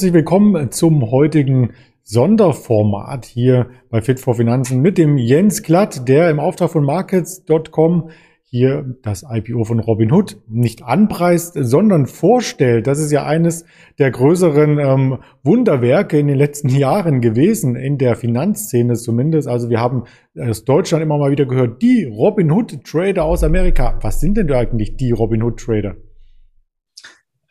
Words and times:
Herzlich 0.00 0.14
willkommen 0.14 0.72
zum 0.72 1.10
heutigen 1.10 1.74
Sonderformat 2.04 3.26
hier 3.26 3.68
bei 3.90 4.00
Fit 4.00 4.18
for 4.18 4.34
Finanzen 4.34 4.80
mit 4.80 4.96
dem 4.96 5.18
Jens 5.18 5.62
Glatt, 5.62 6.08
der 6.08 6.30
im 6.30 6.40
Auftrag 6.40 6.70
von 6.70 6.86
Markets.com 6.86 8.08
hier 8.42 8.96
das 9.02 9.26
IPO 9.30 9.64
von 9.64 9.78
Robinhood 9.78 10.38
nicht 10.48 10.82
anpreist, 10.82 11.52
sondern 11.54 12.06
vorstellt. 12.06 12.86
Das 12.86 12.98
ist 12.98 13.12
ja 13.12 13.26
eines 13.26 13.66
der 13.98 14.10
größeren 14.10 14.78
ähm, 14.78 15.18
Wunderwerke 15.42 16.18
in 16.18 16.28
den 16.28 16.38
letzten 16.38 16.68
Jahren 16.74 17.20
gewesen, 17.20 17.76
in 17.76 17.98
der 17.98 18.16
Finanzszene 18.16 18.94
zumindest. 18.94 19.48
Also 19.48 19.68
wir 19.68 19.80
haben 19.80 20.04
aus 20.34 20.64
Deutschland 20.64 21.04
immer 21.04 21.18
mal 21.18 21.30
wieder 21.30 21.44
gehört, 21.44 21.82
die 21.82 22.04
Robinhood 22.06 22.84
Trader 22.84 23.26
aus 23.26 23.44
Amerika. 23.44 23.98
Was 24.00 24.18
sind 24.18 24.38
denn 24.38 24.50
eigentlich 24.50 24.96
die 24.96 25.12
Robinhood 25.12 25.60
Trader? 25.60 25.94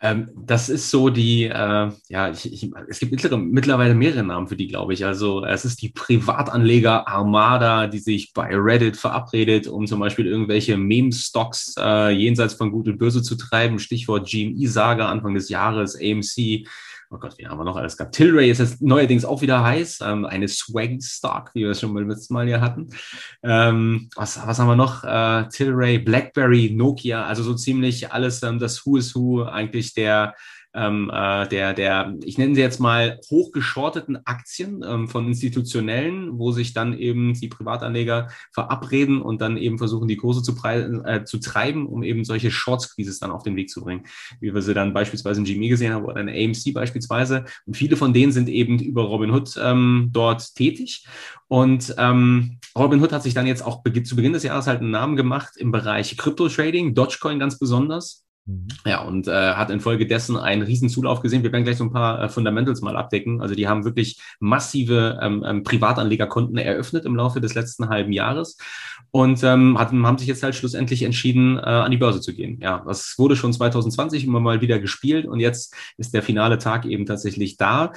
Ähm, 0.02 0.30
das 0.36 0.70
ist 0.70 0.90
so 0.90 1.10
die, 1.10 1.46
äh, 1.46 1.92
ja, 2.08 2.32
ich, 2.32 2.52
ich, 2.52 2.72
es 2.88 3.00
gibt 3.00 3.12
mittlerweile 3.12 3.94
mehrere 3.94 4.24
Namen 4.24 4.48
für 4.48 4.56
die, 4.56 4.68
glaube 4.68 4.94
ich. 4.94 5.06
Also 5.06 5.44
es 5.44 5.66
ist 5.66 5.82
die 5.82 5.90
Privatanleger 5.90 7.08
Armada, 7.08 7.88
die 7.88 8.00
sich 8.00 8.32
bei 8.34 8.50
Reddit 8.52 8.96
verabredet, 8.96 9.68
um 9.68 9.88
zum 9.88 10.00
Beispiel 10.00 10.26
irgendwelche 10.26 10.78
Meme-Stocks 10.78 11.76
äh, 11.78 12.12
jenseits 12.12 12.54
von 12.54 12.72
Gut 12.72 12.88
und 12.88 12.98
Böse 12.98 13.22
zu 13.22 13.36
treiben. 13.36 13.78
Stichwort 13.78 14.30
GME-Saga 14.30 15.10
Anfang 15.10 15.34
des 15.34 15.50
Jahres, 15.50 15.96
AMC 15.96 16.66
oh 17.12 17.18
Gott, 17.18 17.38
wie 17.38 17.48
haben 17.48 17.58
wir 17.58 17.64
noch 17.64 17.76
alles 17.76 17.98
gehabt? 17.98 18.16
Tilray 18.16 18.52
ist 18.52 18.60
jetzt 18.60 18.82
neuerdings 18.82 19.26
auch 19.26 19.42
wieder 19.42 19.64
heiß, 19.64 20.00
ähm, 20.02 20.26
eine 20.26 20.48
Swag 20.48 21.02
Stock, 21.02 21.52
wie 21.54 21.62
wir 21.62 21.72
es 21.72 21.82
schon 21.82 21.92
mal 21.92 22.06
letztes 22.06 22.30
Mal 22.30 22.46
hier 22.46 22.62
hatten. 22.62 22.90
Ähm, 23.44 24.10
was, 24.16 24.46
was 24.46 24.60
haben 24.60 24.68
wir 24.68 24.76
noch? 24.76 25.04
Äh, 25.04 25.50
Tilray, 25.50 26.00
BlackBerry, 26.00 26.72
Nokia, 26.76 27.26
also 27.26 27.42
so 27.44 27.56
ziemlich 27.56 28.12
alles 28.12 28.44
ähm, 28.44 28.60
das 28.60 28.86
Who 28.86 28.98
is 28.98 29.16
Who 29.16 29.44
eigentlich 29.44 29.94
der 29.94 30.36
ähm, 30.74 31.10
äh, 31.12 31.48
der, 31.48 31.74
der, 31.74 32.16
ich 32.24 32.38
nenne 32.38 32.54
sie 32.54 32.62
jetzt 32.62 32.80
mal 32.80 33.20
hochgeschorteten 33.30 34.20
Aktien 34.26 34.84
ähm, 34.88 35.08
von 35.08 35.28
institutionellen, 35.28 36.38
wo 36.38 36.52
sich 36.52 36.74
dann 36.74 36.98
eben 36.98 37.34
die 37.34 37.48
Privatanleger 37.48 38.28
verabreden 38.52 39.22
und 39.22 39.42
dann 39.42 39.58
eben 39.58 39.80
versuchen, 39.80 40.08
die 40.08 40.18
Kurse 40.18 40.44
zu, 40.44 40.56
äh, 40.64 41.24
zu 41.26 41.40
treiben, 41.40 41.88
um 41.88 42.04
eben 42.04 42.24
solche 42.24 42.52
Short 42.52 42.82
Squeezes 42.82 43.20
dann 43.20 43.32
auf 43.32 43.44
den 43.44 43.56
Weg 43.56 43.70
zu 43.70 43.82
bringen. 43.82 44.06
Wie 44.40 44.54
wir 44.54 44.62
sie 44.62 44.76
dann 44.76 44.94
beispielsweise 44.94 45.40
in 45.42 45.46
GME 45.46 45.70
gesehen 45.70 45.94
haben 45.94 46.06
oder 46.06 46.22
in 46.22 46.30
AMC 46.30 46.74
beispielsweise. 46.74 47.46
Und 47.66 47.76
viele 47.76 47.98
von 47.98 48.14
denen 48.14 48.32
sind 48.32 48.48
eben 48.48 48.78
über 48.80 49.04
Robinhood 49.04 49.60
ähm, 49.62 50.10
dort 50.12 50.54
tätig. 50.54 51.08
Und 51.48 51.96
ähm, 51.98 52.60
Robinhood 52.78 53.12
hat 53.12 53.24
sich 53.24 53.34
dann 53.34 53.48
jetzt 53.48 53.66
auch 53.66 53.82
zu 54.04 54.16
Beginn 54.16 54.34
des 54.34 54.44
Jahres 54.44 54.68
halt 54.68 54.82
einen 54.82 54.92
Namen 54.92 55.16
gemacht 55.16 55.58
im 55.58 55.72
Bereich 55.72 56.16
Crypto-Trading, 56.16 56.94
Dogecoin 56.94 57.40
ganz 57.40 57.58
besonders. 57.58 58.29
Mhm. 58.46 58.68
Ja, 58.86 59.02
und 59.02 59.28
äh, 59.28 59.54
hat 59.54 59.70
infolgedessen 59.70 60.38
einen 60.38 60.62
riesen 60.62 60.90
Zulauf 60.90 61.22
gesehen. 61.22 61.44
Wir 61.44 61.52
werden 61.52 61.64
gleich 61.64 61.78
so 61.78 61.84
ein 61.84 61.92
paar 61.92 62.24
äh, 62.24 62.30
Fundamentals 62.30 62.82
mal 62.82 62.98
abdecken. 62.98 63.42
Also 63.42 63.56
die 63.56 63.68
haben 63.68 63.86
wirklich 63.86 64.20
massive 64.40 65.20
ähm, 65.22 65.44
ähm, 65.46 65.64
Privatanlegerkonten 65.64 66.58
eröffnet 66.58 67.06
im 67.06 67.16
Laufe 67.16 67.42
des 67.42 67.54
letzten 67.54 67.90
halben 67.90 68.12
Jahres 68.12 68.58
und 69.12 69.44
ähm, 69.44 69.78
hatten, 69.78 70.06
haben 70.06 70.18
sich 70.18 70.28
jetzt 70.28 70.44
halt 70.44 70.56
schlussendlich 70.56 71.04
entschieden, 71.04 71.58
äh, 71.58 71.62
an 71.62 71.92
die 71.92 71.98
Börse 71.98 72.22
zu 72.22 72.34
gehen. 72.34 72.60
Ja, 72.62 72.84
das 72.86 73.16
wurde 73.18 73.36
schon 73.36 73.54
2020 73.54 74.26
immer 74.26 74.40
mal 74.40 74.62
wieder 74.62 74.80
gespielt 74.80 75.26
und 75.26 75.40
jetzt 75.40 75.76
ist 75.98 76.14
der 76.14 76.24
finale 76.24 76.58
Tag 76.58 76.86
eben 76.86 77.06
tatsächlich 77.06 77.58
da 77.58 77.92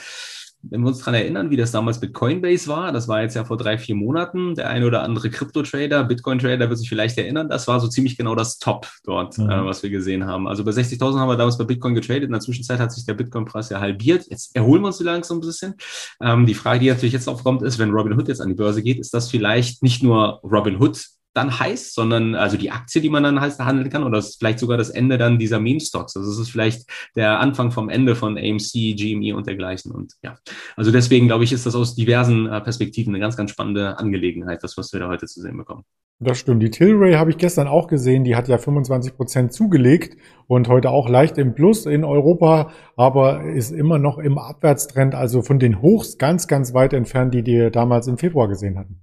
wenn 0.62 0.81
wir 0.83 0.89
uns 0.89 0.99
daran 0.99 1.15
erinnern, 1.15 1.50
wie 1.50 1.56
das 1.56 1.73
damals 1.73 2.00
mit 2.00 2.15
Coinbase 2.15 2.69
war, 2.69 2.93
das 2.93 3.09
war 3.09 3.23
jetzt 3.23 3.34
ja 3.34 3.45
vor 3.45 3.56
drei, 3.56 3.78
vier 3.78 3.95
Monaten, 3.95 4.55
der 4.55 4.69
ein 4.69 4.84
oder 4.84 5.03
andere 5.03 5.31
Krypto-Trader, 5.31 6.05
Bitcoin-Trader 6.05 6.69
wird 6.69 6.78
sich 6.78 6.89
vielleicht 6.89 7.19
erinnern, 7.19 7.49
das 7.49 7.67
war 7.67 7.81
so 7.81 7.89
ziemlich 7.89 8.17
genau 8.17 8.34
das 8.34 8.59
Top 8.59 8.87
dort, 9.05 9.39
mhm. 9.39 9.50
äh, 9.50 9.65
was 9.65 9.83
wir 9.83 9.91
gesehen 9.91 10.27
haben. 10.27 10.47
Also 10.47 10.65
bei 10.65 10.71
60.000 10.71 11.19
haben 11.19 11.28
wir 11.28 11.37
damals 11.37 11.59
bei 11.59 11.65
Bitcoin 11.65 11.95
getradet, 11.95 12.25
in 12.25 12.33
der 12.33 12.41
Zwischenzeit 12.41 12.78
hat 12.78 12.93
sich 12.93 13.05
der 13.05 13.15
Bitcoin-Preis 13.15 13.71
ja 13.71 13.81
halbiert, 13.81 14.27
jetzt 14.28 14.55
erholen 14.55 14.83
wir 14.83 14.89
uns 14.89 14.99
so 14.99 15.05
langsam 15.05 15.39
ein 15.39 15.41
bisschen. 15.41 15.75
Ähm, 16.21 16.47
die 16.47 16.55
Frage, 16.55 16.81
die 16.81 16.89
natürlich 16.89 17.15
jetzt 17.15 17.29
aufkommt, 17.29 17.62
ist, 17.62 17.79
wenn 17.79 17.91
Robinhood 17.91 18.29
jetzt 18.29 18.41
an 18.41 18.49
die 18.49 18.55
Börse 18.55 18.83
geht, 18.83 18.99
ist 18.99 19.12
das 19.15 19.31
vielleicht 19.31 19.83
nicht 19.83 20.03
nur 20.03 20.41
Robinhood 20.43 21.06
dann 21.34 21.59
heißt, 21.59 21.94
sondern 21.94 22.34
also 22.34 22.56
die 22.56 22.70
Aktie, 22.70 23.00
die 23.00 23.09
man 23.09 23.22
dann 23.22 23.41
heißt, 23.41 23.60
handeln 23.60 23.91
kann, 23.91 24.04
oder 24.04 24.19
ist 24.19 24.38
vielleicht 24.38 24.59
sogar 24.59 24.76
das 24.76 24.91
Ende 24.91 25.19
dann 25.19 25.38
dieser 25.38 25.60
Meme-Stocks. 25.60 26.16
Also 26.16 26.31
es 26.31 26.38
ist 26.38 26.50
vielleicht 26.50 26.88
der 27.16 27.41
Anfang 27.41 27.70
vom 27.70 27.88
Ende 27.88 28.15
von 28.15 28.37
AMC, 28.37 28.97
GME 28.97 29.34
und 29.34 29.47
dergleichen. 29.47 29.93
Und 29.93 30.15
ja, 30.22 30.37
also 30.76 30.91
deswegen 30.91 31.26
glaube 31.26 31.44
ich, 31.44 31.53
ist 31.53 31.66
das 31.66 31.75
aus 31.75 31.94
diversen 31.94 32.47
äh, 32.47 32.60
Perspektiven 32.60 33.15
eine 33.15 33.20
ganz, 33.20 33.37
ganz 33.37 33.50
spannende 33.50 33.98
Angelegenheit, 33.98 34.62
das, 34.62 34.76
was 34.76 34.93
wir 34.93 35.00
da 35.00 35.09
heute 35.09 35.26
zu 35.26 35.41
sehen 35.41 35.56
bekommen. 35.56 35.84
Das 36.20 36.38
stimmt. 36.38 36.62
Die 36.62 36.70
Tilray 36.70 37.15
habe 37.15 37.31
ich 37.31 37.37
gestern 37.37 37.66
auch 37.66 37.88
gesehen. 37.88 38.22
Die 38.22 38.37
hat 38.37 38.47
ja 38.47 38.56
25 38.56 39.16
Prozent 39.16 39.53
zugelegt 39.53 40.16
und 40.47 40.69
heute 40.69 40.91
auch 40.91 41.09
leicht 41.09 41.37
im 41.37 41.54
Plus 41.54 41.84
in 41.84 42.04
Europa, 42.04 42.70
aber 42.97 43.43
ist 43.43 43.72
immer 43.72 43.99
noch 43.99 44.19
im 44.19 44.38
Abwärtstrend, 44.38 45.16
also 45.16 45.43
von 45.43 45.59
den 45.59 45.82
Hochs 45.82 46.19
ganz, 46.19 46.47
ganz 46.47 46.75
weit 46.75 46.93
entfernt, 46.93 47.34
die 47.34 47.43
die 47.43 47.70
damals 47.72 48.06
im 48.06 48.19
Februar 48.19 48.47
gesehen 48.47 48.78
hatten. 48.78 49.00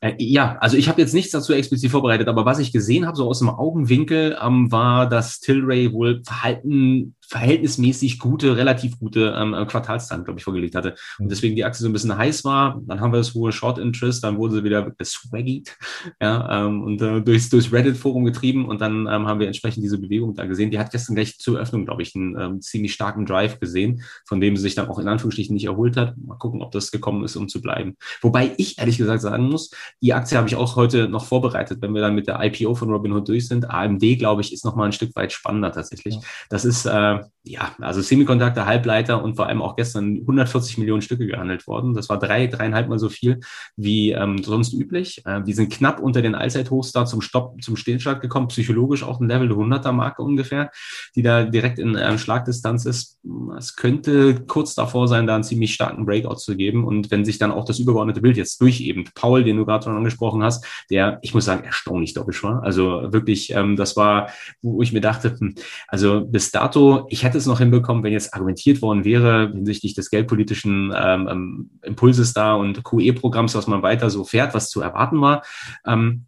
Äh, 0.00 0.14
ja, 0.18 0.56
also 0.60 0.76
ich 0.76 0.88
habe 0.88 1.00
jetzt 1.00 1.14
nichts 1.14 1.32
dazu 1.32 1.52
explizit 1.52 1.90
vorbereitet, 1.90 2.28
aber 2.28 2.44
was 2.44 2.58
ich 2.58 2.72
gesehen 2.72 3.06
habe, 3.06 3.16
so 3.16 3.28
aus 3.28 3.40
dem 3.40 3.50
Augenwinkel, 3.50 4.38
ähm, 4.42 4.70
war, 4.72 5.08
dass 5.08 5.40
Tilray 5.40 5.92
wohl 5.92 6.22
Verhalten 6.24 7.14
verhältnismäßig 7.30 8.18
gute, 8.18 8.56
relativ 8.56 8.98
gute 8.98 9.34
ähm, 9.36 9.54
äh, 9.54 9.64
Quartalszahlen, 9.64 10.24
glaube 10.24 10.40
ich, 10.40 10.44
vorgelegt 10.44 10.74
hatte. 10.74 10.96
Und 11.18 11.26
mhm. 11.26 11.28
deswegen 11.28 11.54
die 11.54 11.64
Aktie 11.64 11.82
so 11.82 11.88
ein 11.88 11.92
bisschen 11.92 12.16
heiß 12.16 12.44
war. 12.44 12.80
Dann 12.84 13.00
haben 13.00 13.12
wir 13.12 13.18
das 13.18 13.34
hohe 13.34 13.52
Short 13.52 13.78
Interest, 13.78 14.24
dann 14.24 14.36
wurde 14.36 14.56
sie 14.56 14.64
wieder 14.64 14.90
geswaggied, 14.90 15.76
ja, 16.20 16.66
ähm, 16.66 16.82
und 16.82 17.00
äh, 17.00 17.20
durchs, 17.22 17.48
durchs 17.48 17.72
Reddit-Forum 17.72 18.24
getrieben 18.24 18.68
und 18.68 18.80
dann 18.80 19.06
ähm, 19.06 19.26
haben 19.26 19.38
wir 19.38 19.46
entsprechend 19.46 19.84
diese 19.84 19.98
Bewegung 19.98 20.34
da 20.34 20.44
gesehen. 20.46 20.72
Die 20.72 20.78
hat 20.80 20.90
gestern 20.90 21.14
gleich 21.14 21.38
zur 21.38 21.58
Öffnung, 21.58 21.84
glaube 21.84 22.02
ich, 22.02 22.16
einen 22.16 22.36
ähm, 22.36 22.60
ziemlich 22.60 22.92
starken 22.92 23.26
Drive 23.26 23.60
gesehen, 23.60 24.02
von 24.26 24.40
dem 24.40 24.56
sie 24.56 24.62
sich 24.62 24.74
dann 24.74 24.88
auch 24.88 24.98
in 24.98 25.06
Anführungsstrichen 25.06 25.54
nicht 25.54 25.66
erholt 25.66 25.96
hat. 25.96 26.16
Mal 26.18 26.36
gucken, 26.36 26.62
ob 26.62 26.72
das 26.72 26.90
gekommen 26.90 27.24
ist, 27.24 27.36
um 27.36 27.48
zu 27.48 27.62
bleiben. 27.62 27.96
Wobei 28.22 28.52
ich 28.56 28.78
ehrlich 28.78 28.98
gesagt 28.98 29.22
sagen 29.22 29.48
muss, 29.48 29.70
die 30.02 30.14
Aktie 30.14 30.36
habe 30.36 30.48
ich 30.48 30.56
auch 30.56 30.74
heute 30.74 31.08
noch 31.08 31.26
vorbereitet, 31.26 31.80
wenn 31.80 31.94
wir 31.94 32.00
dann 32.00 32.16
mit 32.16 32.26
der 32.26 32.42
IPO 32.42 32.74
von 32.74 32.90
Robinhood 32.90 33.28
durch 33.28 33.46
sind. 33.46 33.70
AMD, 33.70 34.18
glaube 34.18 34.42
ich, 34.42 34.52
ist 34.52 34.64
noch 34.64 34.74
mal 34.74 34.86
ein 34.86 34.92
Stück 34.92 35.14
weit 35.14 35.32
spannender 35.32 35.70
tatsächlich. 35.70 36.18
Das 36.48 36.64
ist 36.64 36.86
äh, 36.86 37.19
ja, 37.42 37.74
also 37.80 38.02
Semiconductor, 38.02 38.66
Halbleiter 38.66 39.24
und 39.24 39.34
vor 39.34 39.46
allem 39.46 39.62
auch 39.62 39.74
gestern 39.74 40.18
140 40.20 40.76
Millionen 40.76 41.00
Stücke 41.00 41.26
gehandelt 41.26 41.66
worden. 41.66 41.94
Das 41.94 42.08
war 42.10 42.18
drei, 42.18 42.46
dreieinhalb 42.46 42.88
Mal 42.88 42.98
so 42.98 43.08
viel 43.08 43.40
wie 43.76 44.12
ähm, 44.12 44.42
sonst 44.42 44.74
üblich. 44.74 45.22
Äh, 45.24 45.42
die 45.42 45.54
sind 45.54 45.72
knapp 45.72 46.00
unter 46.00 46.20
den 46.20 46.34
Allzeithochs 46.34 46.92
da 46.92 47.06
zum 47.06 47.22
Stopp, 47.22 47.62
zum 47.62 47.76
Stillstand 47.76 48.20
gekommen, 48.20 48.48
psychologisch 48.48 49.02
auch 49.02 49.20
ein 49.20 49.28
Level 49.28 49.50
100er 49.52 49.92
Marke 49.92 50.22
ungefähr, 50.22 50.70
die 51.16 51.22
da 51.22 51.44
direkt 51.44 51.78
in 51.78 51.96
ähm, 51.98 52.18
Schlagdistanz 52.18 52.84
ist. 52.84 53.18
Es 53.56 53.74
könnte 53.74 54.44
kurz 54.46 54.74
davor 54.74 55.08
sein, 55.08 55.26
da 55.26 55.34
einen 55.34 55.44
ziemlich 55.44 55.72
starken 55.72 56.04
Breakout 56.04 56.36
zu 56.36 56.56
geben. 56.56 56.84
Und 56.84 57.10
wenn 57.10 57.24
sich 57.24 57.38
dann 57.38 57.52
auch 57.52 57.64
das 57.64 57.78
übergeordnete 57.78 58.20
Bild 58.20 58.36
jetzt 58.36 58.60
durch 58.60 58.82
eben 58.82 59.04
Paul, 59.14 59.44
den 59.44 59.56
du 59.56 59.64
gerade 59.64 59.84
schon 59.84 59.96
angesprochen 59.96 60.42
hast, 60.42 60.66
der, 60.90 61.18
ich 61.22 61.32
muss 61.32 61.46
sagen, 61.46 61.64
erstaunlich 61.64 62.12
doppelt 62.12 62.42
war. 62.42 62.62
Also 62.62 63.12
wirklich, 63.12 63.50
ähm, 63.52 63.76
das 63.76 63.96
war, 63.96 64.28
wo 64.60 64.82
ich 64.82 64.92
mir 64.92 65.00
dachte, 65.00 65.36
hm, 65.38 65.54
also 65.88 66.26
bis 66.26 66.50
dato, 66.50 67.06
ich 67.10 67.24
hätte 67.24 67.38
es 67.38 67.46
noch 67.46 67.58
hinbekommen, 67.58 68.02
wenn 68.04 68.12
jetzt 68.12 68.32
argumentiert 68.34 68.82
worden 68.82 69.04
wäre 69.04 69.50
hinsichtlich 69.52 69.94
des 69.94 70.10
geldpolitischen 70.10 70.94
ähm, 70.96 71.28
ähm 71.28 71.70
Impulses 71.82 72.32
da 72.32 72.54
und 72.54 72.84
QE-Programms, 72.84 73.54
was 73.54 73.66
man 73.66 73.82
weiter 73.82 74.10
so 74.10 74.24
fährt, 74.24 74.54
was 74.54 74.70
zu 74.70 74.80
erwarten 74.80 75.20
war. 75.20 75.42
Ähm, 75.84 76.26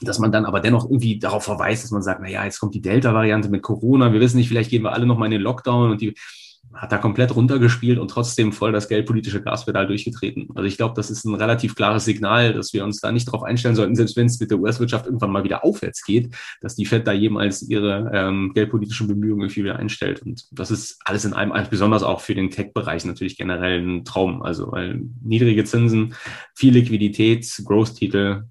dass 0.00 0.18
man 0.18 0.32
dann 0.32 0.46
aber 0.46 0.60
dennoch 0.60 0.84
irgendwie 0.84 1.18
darauf 1.18 1.44
verweist, 1.44 1.84
dass 1.84 1.90
man 1.90 2.02
sagt, 2.02 2.20
na 2.22 2.28
ja, 2.28 2.44
jetzt 2.44 2.58
kommt 2.58 2.74
die 2.74 2.80
Delta-Variante 2.80 3.48
mit 3.48 3.62
Corona, 3.62 4.12
wir 4.12 4.20
wissen 4.20 4.36
nicht, 4.36 4.48
vielleicht 4.48 4.70
gehen 4.70 4.82
wir 4.82 4.92
alle 4.92 5.06
noch 5.06 5.16
mal 5.16 5.26
in 5.26 5.32
den 5.32 5.42
Lockdown 5.42 5.92
und 5.92 6.00
die 6.00 6.14
hat 6.74 6.92
da 6.92 6.98
komplett 6.98 7.34
runtergespielt 7.34 7.98
und 7.98 8.08
trotzdem 8.08 8.52
voll 8.52 8.72
das 8.72 8.88
geldpolitische 8.88 9.42
Gaspedal 9.42 9.86
durchgetreten. 9.86 10.48
Also 10.54 10.66
ich 10.66 10.76
glaube, 10.76 10.94
das 10.96 11.10
ist 11.10 11.24
ein 11.24 11.34
relativ 11.34 11.74
klares 11.74 12.04
Signal, 12.04 12.54
dass 12.54 12.72
wir 12.72 12.84
uns 12.84 13.00
da 13.00 13.12
nicht 13.12 13.28
darauf 13.28 13.42
einstellen 13.42 13.76
sollten, 13.76 13.94
selbst 13.94 14.16
wenn 14.16 14.26
es 14.26 14.40
mit 14.40 14.50
der 14.50 14.58
US-Wirtschaft 14.58 15.06
irgendwann 15.06 15.30
mal 15.30 15.44
wieder 15.44 15.64
aufwärts 15.64 16.04
geht, 16.04 16.34
dass 16.60 16.74
die 16.74 16.86
Fed 16.86 17.06
da 17.06 17.12
jemals 17.12 17.62
ihre 17.62 18.10
ähm, 18.12 18.52
geldpolitischen 18.54 19.08
Bemühungen 19.08 19.42
irgendwie 19.42 19.64
wieder 19.64 19.76
einstellt. 19.76 20.22
Und 20.22 20.46
das 20.52 20.70
ist 20.70 21.00
alles 21.04 21.24
in 21.24 21.34
einem, 21.34 21.52
besonders 21.68 22.02
auch 22.02 22.20
für 22.20 22.34
den 22.34 22.50
Tech-Bereich 22.50 23.04
natürlich 23.04 23.36
generell 23.36 23.80
ein 23.80 24.04
Traum. 24.04 24.42
Also 24.42 24.72
weil 24.72 25.02
niedrige 25.22 25.64
Zinsen, 25.64 26.14
viel 26.54 26.72
Liquidität, 26.72 27.46
Growth-Titel 27.64 28.44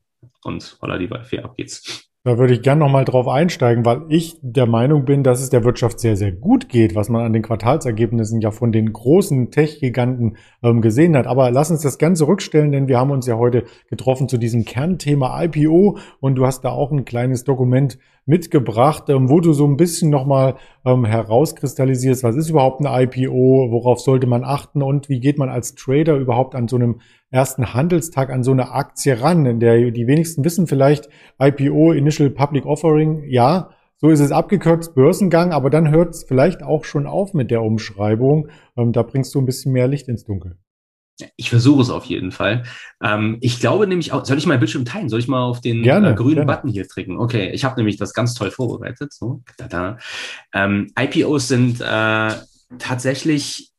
und 0.43 0.77
holla 0.81 0.97
die 0.97 1.09
Waldfee, 1.09 1.39
ab 1.39 1.55
geht's. 1.55 2.10
Da 2.23 2.37
würde 2.37 2.53
ich 2.53 2.61
gerne 2.61 2.81
nochmal 2.81 3.03
drauf 3.03 3.27
einsteigen, 3.27 3.83
weil 3.83 4.03
ich 4.09 4.37
der 4.43 4.67
Meinung 4.67 5.05
bin, 5.05 5.23
dass 5.23 5.41
es 5.41 5.49
der 5.49 5.63
Wirtschaft 5.63 5.99
sehr, 5.99 6.15
sehr 6.15 6.31
gut 6.31 6.69
geht, 6.69 6.93
was 6.93 7.09
man 7.09 7.25
an 7.25 7.33
den 7.33 7.41
Quartalsergebnissen 7.41 8.41
ja 8.41 8.51
von 8.51 8.71
den 8.71 8.93
großen 8.93 9.49
Tech-Giganten 9.49 10.37
ähm, 10.61 10.81
gesehen 10.81 11.17
hat. 11.17 11.25
Aber 11.25 11.49
lass 11.49 11.71
uns 11.71 11.81
das 11.81 11.97
Ganze 11.97 12.27
rückstellen, 12.27 12.71
denn 12.71 12.87
wir 12.87 12.99
haben 12.99 13.09
uns 13.09 13.25
ja 13.25 13.37
heute 13.37 13.63
getroffen 13.89 14.29
zu 14.29 14.37
diesem 14.37 14.65
Kernthema 14.65 15.43
IPO 15.45 15.97
und 16.19 16.35
du 16.35 16.45
hast 16.45 16.61
da 16.61 16.69
auch 16.69 16.91
ein 16.91 17.05
kleines 17.05 17.43
Dokument 17.43 17.97
mitgebracht, 18.27 19.09
ähm, 19.09 19.27
wo 19.27 19.39
du 19.39 19.53
so 19.53 19.65
ein 19.65 19.75
bisschen 19.75 20.11
nochmal 20.11 20.57
ähm, 20.85 21.05
herauskristallisierst, 21.05 22.23
was 22.23 22.35
ist 22.35 22.51
überhaupt 22.51 22.85
ein 22.85 23.03
IPO, 23.03 23.71
worauf 23.71 23.99
sollte 23.99 24.27
man 24.27 24.43
achten 24.43 24.83
und 24.83 25.09
wie 25.09 25.19
geht 25.19 25.39
man 25.39 25.49
als 25.49 25.73
Trader 25.73 26.17
überhaupt 26.17 26.53
an 26.53 26.67
so 26.67 26.75
einem 26.75 27.01
ersten 27.31 27.73
Handelstag 27.73 28.29
an 28.29 28.43
so 28.43 28.51
eine 28.51 28.71
Aktie 28.71 29.19
ran, 29.19 29.45
in 29.45 29.59
der 29.59 29.91
die 29.91 30.07
wenigsten 30.07 30.43
wissen 30.43 30.67
vielleicht 30.67 31.09
IPO, 31.39 31.93
Initial 31.93 32.29
Public 32.29 32.65
Offering, 32.65 33.23
ja, 33.27 33.71
so 33.97 34.09
ist 34.09 34.19
es 34.19 34.31
abgekürzt 34.31 34.95
Börsengang, 34.95 35.53
aber 35.53 35.69
dann 35.69 35.91
hört 35.91 36.15
es 36.15 36.23
vielleicht 36.23 36.63
auch 36.63 36.85
schon 36.85 37.05
auf 37.05 37.33
mit 37.33 37.51
der 37.51 37.61
Umschreibung. 37.61 38.49
Ähm, 38.75 38.93
da 38.93 39.03
bringst 39.03 39.33
du 39.35 39.39
ein 39.39 39.45
bisschen 39.45 39.73
mehr 39.73 39.87
Licht 39.87 40.07
ins 40.07 40.25
Dunkel. 40.25 40.57
Ich 41.37 41.51
versuche 41.51 41.83
es 41.83 41.91
auf 41.91 42.05
jeden 42.05 42.31
Fall. 42.31 42.63
Ähm, 43.03 43.37
ich 43.41 43.59
glaube 43.59 43.85
nämlich 43.85 44.11
auch, 44.11 44.25
soll 44.25 44.39
ich 44.39 44.47
mal 44.47 44.57
Bildschirm 44.57 44.85
teilen? 44.85 45.07
Soll 45.07 45.19
ich 45.19 45.27
mal 45.27 45.43
auf 45.43 45.61
den 45.61 45.83
gerne, 45.83 46.11
äh, 46.11 46.15
grünen 46.15 46.35
gerne. 46.35 46.51
Button 46.51 46.71
hier 46.71 46.87
drücken? 46.87 47.19
Okay, 47.19 47.51
ich 47.51 47.63
habe 47.63 47.75
nämlich 47.77 47.97
das 47.97 48.13
ganz 48.13 48.33
toll 48.33 48.49
vorbereitet. 48.49 49.13
So, 49.13 49.43
da, 49.57 49.67
da. 49.67 49.97
Ähm, 50.51 50.91
IPOs 50.99 51.47
sind 51.47 51.79
äh, 51.79 52.31
tatsächlich 52.79 53.70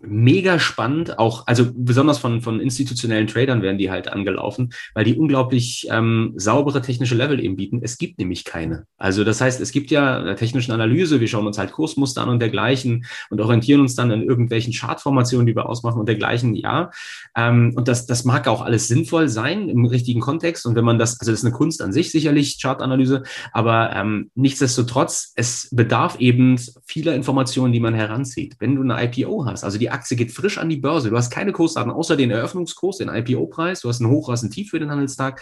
mega 0.00 0.60
spannend, 0.60 1.18
auch, 1.18 1.46
also 1.46 1.66
besonders 1.74 2.18
von, 2.18 2.40
von 2.40 2.60
institutionellen 2.60 3.26
Tradern 3.26 3.62
werden 3.62 3.78
die 3.78 3.90
halt 3.90 4.08
angelaufen, 4.08 4.70
weil 4.94 5.04
die 5.04 5.16
unglaublich 5.16 5.88
ähm, 5.90 6.34
saubere 6.36 6.82
technische 6.82 7.16
Level 7.16 7.42
eben 7.42 7.56
bieten. 7.56 7.80
Es 7.82 7.98
gibt 7.98 8.18
nämlich 8.18 8.44
keine. 8.44 8.84
Also 8.96 9.24
das 9.24 9.40
heißt, 9.40 9.60
es 9.60 9.72
gibt 9.72 9.90
ja 9.90 10.18
eine 10.18 10.36
technischen 10.36 10.70
Analyse, 10.70 11.20
wir 11.20 11.26
schauen 11.26 11.48
uns 11.48 11.58
halt 11.58 11.72
Kursmuster 11.72 12.22
an 12.22 12.28
und 12.28 12.38
dergleichen 12.38 13.06
und 13.30 13.40
orientieren 13.40 13.80
uns 13.80 13.96
dann 13.96 14.12
an 14.12 14.22
irgendwelchen 14.22 14.72
Chartformationen, 14.72 15.46
die 15.46 15.56
wir 15.56 15.68
ausmachen 15.68 15.98
und 15.98 16.06
dergleichen, 16.06 16.54
ja. 16.54 16.90
Ähm, 17.36 17.72
und 17.74 17.88
das, 17.88 18.06
das 18.06 18.24
mag 18.24 18.46
auch 18.46 18.62
alles 18.62 18.86
sinnvoll 18.86 19.28
sein 19.28 19.68
im 19.68 19.84
richtigen 19.84 20.20
Kontext. 20.20 20.64
Und 20.64 20.76
wenn 20.76 20.84
man 20.84 20.98
das, 20.98 21.18
also 21.18 21.32
das 21.32 21.40
ist 21.40 21.44
eine 21.44 21.54
Kunst 21.54 21.82
an 21.82 21.92
sich 21.92 22.12
sicherlich, 22.12 22.60
Chartanalyse, 22.62 23.24
aber 23.52 23.94
ähm, 23.96 24.30
nichtsdestotrotz, 24.36 25.32
es 25.34 25.68
bedarf 25.72 26.20
eben 26.20 26.56
vieler 26.86 27.16
Informationen, 27.16 27.72
die 27.72 27.80
man 27.80 27.94
heranzieht. 27.94 28.54
Wenn 28.60 28.76
du 28.76 28.82
eine 28.82 29.02
IPO 29.04 29.44
hast, 29.44 29.64
also 29.64 29.76
die 29.78 29.87
die 29.88 29.92
Aktie 29.92 30.16
geht 30.16 30.32
frisch 30.32 30.58
an 30.58 30.68
die 30.68 30.76
Börse. 30.76 31.08
Du 31.08 31.16
hast 31.16 31.30
keine 31.30 31.52
Kursdaten 31.52 31.90
außer 31.90 32.16
den 32.16 32.30
Eröffnungskurs, 32.30 32.98
den 32.98 33.08
IPO-Preis. 33.08 33.80
Du 33.80 33.88
hast 33.88 34.00
einen 34.00 34.10
Hoch, 34.10 34.28
hast 34.28 34.42
einen 34.42 34.52
Tief 34.52 34.70
für 34.70 34.78
den 34.78 34.90
Handelstag. 34.90 35.40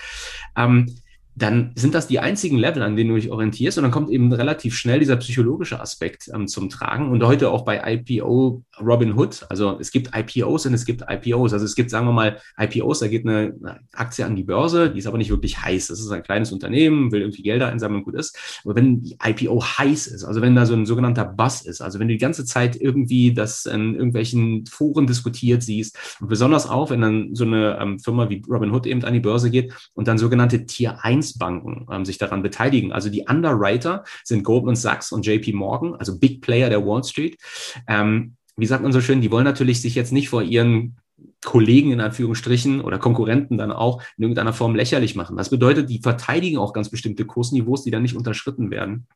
Ähm, 0.57 0.95
dann 1.37 1.73
sind 1.75 1.95
das 1.95 2.09
die 2.09 2.19
einzigen 2.19 2.57
Level, 2.57 2.83
an 2.83 2.97
denen 2.97 3.11
du 3.11 3.17
dich 3.17 3.31
orientierst. 3.31 3.77
Und 3.77 3.83
dann 3.83 3.91
kommt 3.91 4.09
eben 4.09 4.33
relativ 4.33 4.75
schnell 4.75 5.01
dieser 5.01 5.17
psychologische 5.17 5.81
Aspekt 5.81 6.31
ähm, 6.35 6.49
zum 6.49 6.71
Tragen. 6.71 7.11
Und 7.11 7.23
heute 7.23 7.51
auch 7.51 7.65
bei 7.65 7.95
IPO 7.95 8.65
Robinhood. 8.81 9.45
Also 9.51 9.77
es 9.79 9.91
gibt 9.91 10.13
IPOs 10.17 10.65
und 10.65 10.73
es 10.73 10.87
gibt 10.87 11.05
IPOs. 11.07 11.53
Also 11.53 11.67
es 11.67 11.75
gibt, 11.75 11.91
sagen 11.91 12.07
wir 12.07 12.13
mal, 12.13 12.39
IPOs, 12.59 13.01
da 13.01 13.09
geht 13.09 13.27
eine, 13.27 13.55
eine 13.63 13.81
Aktie 13.93 14.25
an 14.25 14.35
die 14.35 14.45
Börse, 14.45 14.91
die 14.91 14.99
ist 14.99 15.07
aber 15.07 15.19
nicht 15.19 15.29
wirklich 15.29 15.63
heiß. 15.63 15.89
Das 15.89 16.01
ist 16.01 16.11
ein 16.11 16.23
kleines 16.23 16.53
Unternehmen, 16.53 17.13
will 17.13 17.21
irgendwie 17.21 17.43
Gelder 17.43 17.69
einsammeln, 17.69 18.03
gut 18.03 18.15
ist. 18.15 18.37
Aber 18.65 18.75
wenn 18.75 19.03
die 19.03 19.19
IPO 19.23 19.63
heiß 19.63 20.07
ist, 20.07 20.25
also 20.25 20.41
wenn 20.41 20.55
da 20.55 20.65
so 20.65 20.73
ein 20.73 20.87
sogenannter 20.87 21.27
Buzz 21.27 21.61
ist, 21.61 21.83
also 21.83 21.99
wenn 21.99 22.09
du 22.09 22.15
die 22.15 22.19
ganze 22.19 22.47
Zeit 22.47 22.81
irgendwie 22.81 23.35
das 23.35 23.67
in 23.67 23.95
irgendwelchen 23.95 24.65
Foren 24.65 25.07
diskutiert 25.07 25.63
siehst, 25.63 25.99
und 26.21 26.29
besonders 26.29 26.67
auch, 26.67 26.89
wenn 26.89 27.03
dann 27.03 27.35
so 27.35 27.45
eine 27.45 27.79
ähm, 27.79 27.99
Firma 27.99 28.31
wie 28.31 28.43
Robinhood 28.49 28.87
eben 28.87 29.05
an 29.05 29.13
die 29.13 29.21
Börse 29.21 29.51
geht 29.51 29.75
und 29.93 30.09
dann 30.09 30.17
sogenannte 30.17 30.65
Tier 30.65 31.05
1 31.05 31.26
Finanzbanken 31.27 31.87
ähm, 31.91 32.05
sich 32.05 32.19
daran 32.19 32.43
beteiligen. 32.43 32.93
Also 32.93 33.11
die 33.11 33.25
Underwriter 33.29 34.05
sind 34.25 34.45
Goldman 34.45 34.77
Sachs 34.77 35.13
und 35.13 35.27
JP 35.27 35.53
Morgan, 35.55 35.95
also 35.95 36.19
Big 36.19 36.41
Player 36.41 36.69
der 36.69 36.85
Wall 36.87 37.05
Street. 37.05 37.39
Ähm, 37.89 38.37
wie 38.57 38.67
sagt 38.67 38.83
man 38.83 38.93
so 38.93 39.01
schön, 39.01 39.21
die 39.21 39.31
wollen 39.31 39.45
natürlich 39.45 39.83
sich 39.83 39.95
jetzt 39.95 40.13
nicht 40.13 40.29
vor 40.29 40.43
ihren 40.43 40.97
Kollegen 41.45 41.93
in 41.93 42.01
Anführungsstrichen 42.01 42.81
oder 42.81 42.99
Konkurrenten 42.99 43.59
dann 43.59 43.73
auch 43.73 44.03
in 44.17 44.25
irgendeiner 44.25 44.53
Form 44.53 44.75
lächerlich 44.75 45.15
machen. 45.15 45.37
Das 45.37 45.51
bedeutet, 45.51 45.91
die 45.91 46.01
verteidigen 46.01 46.59
auch 46.59 46.73
ganz 46.73 46.91
bestimmte 46.91 47.25
Kursniveaus, 47.25 47.85
die 47.85 47.91
dann 47.91 48.03
nicht 48.03 48.17
unterschritten 48.17 48.71
werden. 48.71 49.07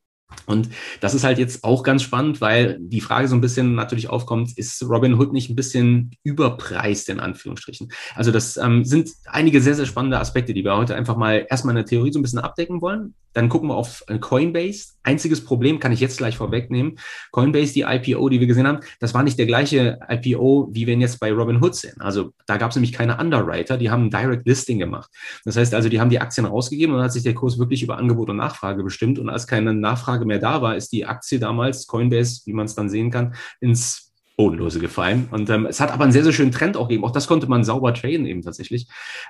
Und 0.46 0.68
das 1.00 1.14
ist 1.14 1.24
halt 1.24 1.38
jetzt 1.38 1.64
auch 1.64 1.82
ganz 1.82 2.02
spannend, 2.02 2.40
weil 2.40 2.78
die 2.80 3.00
Frage 3.00 3.28
so 3.28 3.34
ein 3.34 3.40
bisschen 3.40 3.74
natürlich 3.74 4.10
aufkommt, 4.10 4.56
ist 4.58 4.82
Robin 4.82 5.14
Hood 5.14 5.32
nicht 5.32 5.48
ein 5.48 5.56
bisschen 5.56 6.12
überpreist 6.24 7.08
in 7.08 7.20
Anführungsstrichen? 7.20 7.92
Also 8.14 8.32
das 8.32 8.56
ähm, 8.56 8.84
sind 8.84 9.10
einige 9.26 9.60
sehr, 9.60 9.74
sehr 9.74 9.86
spannende 9.86 10.18
Aspekte, 10.18 10.52
die 10.52 10.64
wir 10.64 10.76
heute 10.76 10.96
einfach 10.96 11.16
mal 11.16 11.46
erstmal 11.48 11.72
in 11.72 11.76
der 11.76 11.86
Theorie 11.86 12.12
so 12.12 12.18
ein 12.18 12.22
bisschen 12.22 12.40
abdecken 12.40 12.80
wollen. 12.80 13.14
Dann 13.32 13.48
gucken 13.48 13.68
wir 13.68 13.76
auf 13.76 14.04
äh, 14.08 14.18
Coinbase. 14.18 14.94
Einziges 15.02 15.44
Problem 15.44 15.78
kann 15.78 15.92
ich 15.92 16.00
jetzt 16.00 16.18
gleich 16.18 16.36
vorwegnehmen. 16.36 16.98
Coinbase, 17.30 17.72
die 17.72 17.82
IPO, 17.82 18.28
die 18.28 18.40
wir 18.40 18.46
gesehen 18.46 18.66
haben, 18.66 18.80
das 18.98 19.14
war 19.14 19.22
nicht 19.22 19.38
der 19.38 19.46
gleiche 19.46 19.98
IPO, 20.08 20.68
wie 20.72 20.86
wir 20.86 20.94
ihn 20.94 21.00
jetzt 21.00 21.20
bei 21.20 21.32
Robinhood 21.32 21.74
sehen. 21.74 22.00
Also 22.00 22.32
da 22.46 22.56
gab 22.56 22.70
es 22.70 22.76
nämlich 22.76 22.92
keine 22.92 23.18
Underwriter, 23.18 23.78
die 23.78 23.90
haben 23.90 24.06
ein 24.06 24.10
Direct 24.10 24.46
Listing 24.46 24.78
gemacht. 24.78 25.10
Das 25.44 25.56
heißt 25.56 25.74
also, 25.74 25.88
die 25.88 26.00
haben 26.00 26.10
die 26.10 26.20
Aktien 26.20 26.46
rausgegeben 26.46 26.94
und 26.94 26.98
dann 26.98 27.06
hat 27.06 27.12
sich 27.12 27.22
der 27.22 27.34
Kurs 27.34 27.58
wirklich 27.58 27.82
über 27.82 27.96
Angebot 27.96 28.30
und 28.30 28.36
Nachfrage 28.36 28.82
bestimmt. 28.82 29.18
Und 29.18 29.28
als 29.28 29.46
keine 29.46 29.72
Nachfrage 29.74 30.24
mehr 30.24 30.38
da 30.38 30.62
war, 30.62 30.76
ist 30.76 30.92
die 30.92 31.06
Aktie 31.06 31.38
damals, 31.38 31.86
Coinbase, 31.86 32.42
wie 32.46 32.52
man 32.52 32.66
es 32.66 32.74
dann 32.74 32.90
sehen 32.90 33.10
kann, 33.10 33.34
ins 33.60 34.09
Bodenlose 34.40 34.80
gefallen. 34.80 35.28
Und 35.30 35.50
ähm, 35.50 35.66
es 35.66 35.80
hat 35.80 35.92
aber 35.92 36.04
einen 36.04 36.14
sehr, 36.14 36.24
sehr 36.24 36.32
schönen 36.32 36.50
Trend 36.50 36.74
auch 36.78 36.88
gegeben. 36.88 37.04
Auch 37.04 37.10
das 37.10 37.26
konnte 37.26 37.46
man 37.46 37.62
sauber 37.62 37.92
traden 37.92 38.24
eben 38.24 38.40
tatsächlich. 38.40 38.86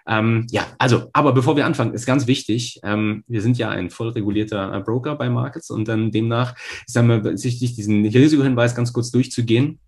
Ähm, 0.07 0.47
ja, 0.53 0.65
also, 0.79 1.11
aber 1.12 1.33
bevor 1.33 1.57
wir 1.57 1.67
anfangen, 1.67 1.95
ist 1.95 2.07
ganz 2.07 2.29
wichtig, 2.29 2.79
ähm, 2.85 3.25
wir 3.27 3.43
sind 3.43 3.59
ja 3.59 3.71
ein 3.71 3.91
voll 3.91 4.11
regulierter 4.11 4.73
äh, 4.73 4.79
Broker 4.79 5.17
bei 5.17 5.29
Markets 5.29 5.69
und 5.71 5.89
dann 5.89 6.12
demnach 6.12 6.55
ist 6.87 6.95
dann 6.95 7.25
wichtig, 7.25 7.75
diesen 7.75 8.07
Risikohinweis 8.07 8.77
ganz 8.77 8.93
kurz 8.93 9.11
durchzugehen 9.11 9.81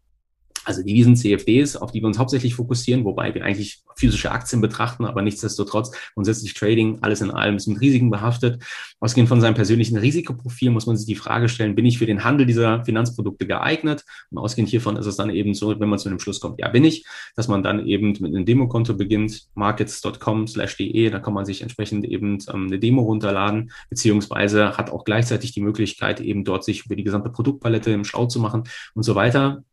also 0.65 0.83
Devisen, 0.83 1.17
CFDs, 1.17 1.77
auf 1.77 1.93
die 1.93 2.01
wir 2.01 2.07
uns 2.07 2.19
hauptsächlich 2.19 2.55
fokussieren, 2.55 3.05
wobei 3.05 3.35
wir 3.35 3.45
eigentlich 3.45 3.83
physische 3.97 4.31
Aktien 4.31 4.61
betrachten, 4.61 5.05
aber 5.05 5.23
nichtsdestotrotz 5.23 5.93
grundsätzlich 6.15 6.55
Trading, 6.55 6.99
alles 7.03 7.21
in 7.21 7.31
allem 7.31 7.57
ist 7.57 7.67
mit 7.67 7.81
Risiken 7.81 8.11
behaftet. 8.11 8.63
Ausgehend 9.01 9.29
von 9.29 9.41
seinem 9.41 9.55
persönlichen 9.55 9.97
Risikoprofil 9.97 10.71
muss 10.71 10.87
man 10.87 10.97
sich 10.97 11.07
die 11.07 11.15
Frage 11.15 11.49
stellen, 11.49 11.75
bin 11.75 11.87
ich 11.87 11.99
für 11.99 12.07
den 12.07 12.25
Handel 12.25 12.47
dieser 12.47 12.85
Finanzprodukte 12.85 13.47
geeignet? 13.47 14.05
Und 14.31 14.39
ausgehend 14.39 14.71
hiervon 14.71 14.97
ist 14.97 15.07
es 15.07 15.17
dann 15.17 15.31
eben 15.31 15.55
so, 15.55 15.79
wenn 15.79 15.89
man 15.89 15.99
zu 15.99 16.09
dem 16.09 16.19
Schluss 16.19 16.41
kommt, 16.41 16.61
ja, 16.61 16.69
bin 16.69 16.85
ich, 16.85 17.05
dass 17.37 17.49
man 17.49 17.63
dann 17.63 17.87
eben 17.87 18.09
mit 18.21 18.35
einem 18.35 18.45
Demokonto 18.45 18.95
beginnt, 18.95 19.49
markets.com 19.55 20.47
slash 20.47 20.77
de, 20.77 21.11
da 21.11 21.19
kann 21.19 21.35
man 21.35 21.45
sich 21.45 21.63
entsprechend 21.63 22.05
eben 22.05 22.39
ähm, 22.53 22.67
eine 22.67 22.79
Demo 22.79 23.03
runterladen, 23.03 23.71
beziehungsweise 23.91 24.77
hat 24.77 24.91
auch 24.91 25.05
gleichzeitig 25.05 25.53
die 25.53 25.61
Möglichkeit, 25.61 26.21
eben 26.21 26.45
dort 26.45 26.65
sich 26.65 26.87
über 26.87 26.97
die 26.97 27.05
gesamte 27.05 27.31
Produktpalette 27.31 27.91
im 27.91 28.05
Schau 28.05 28.27
zu 28.27 28.41
machen 28.41 28.65
und 28.95 29.03
so 29.03 29.15
weiter 29.15 29.65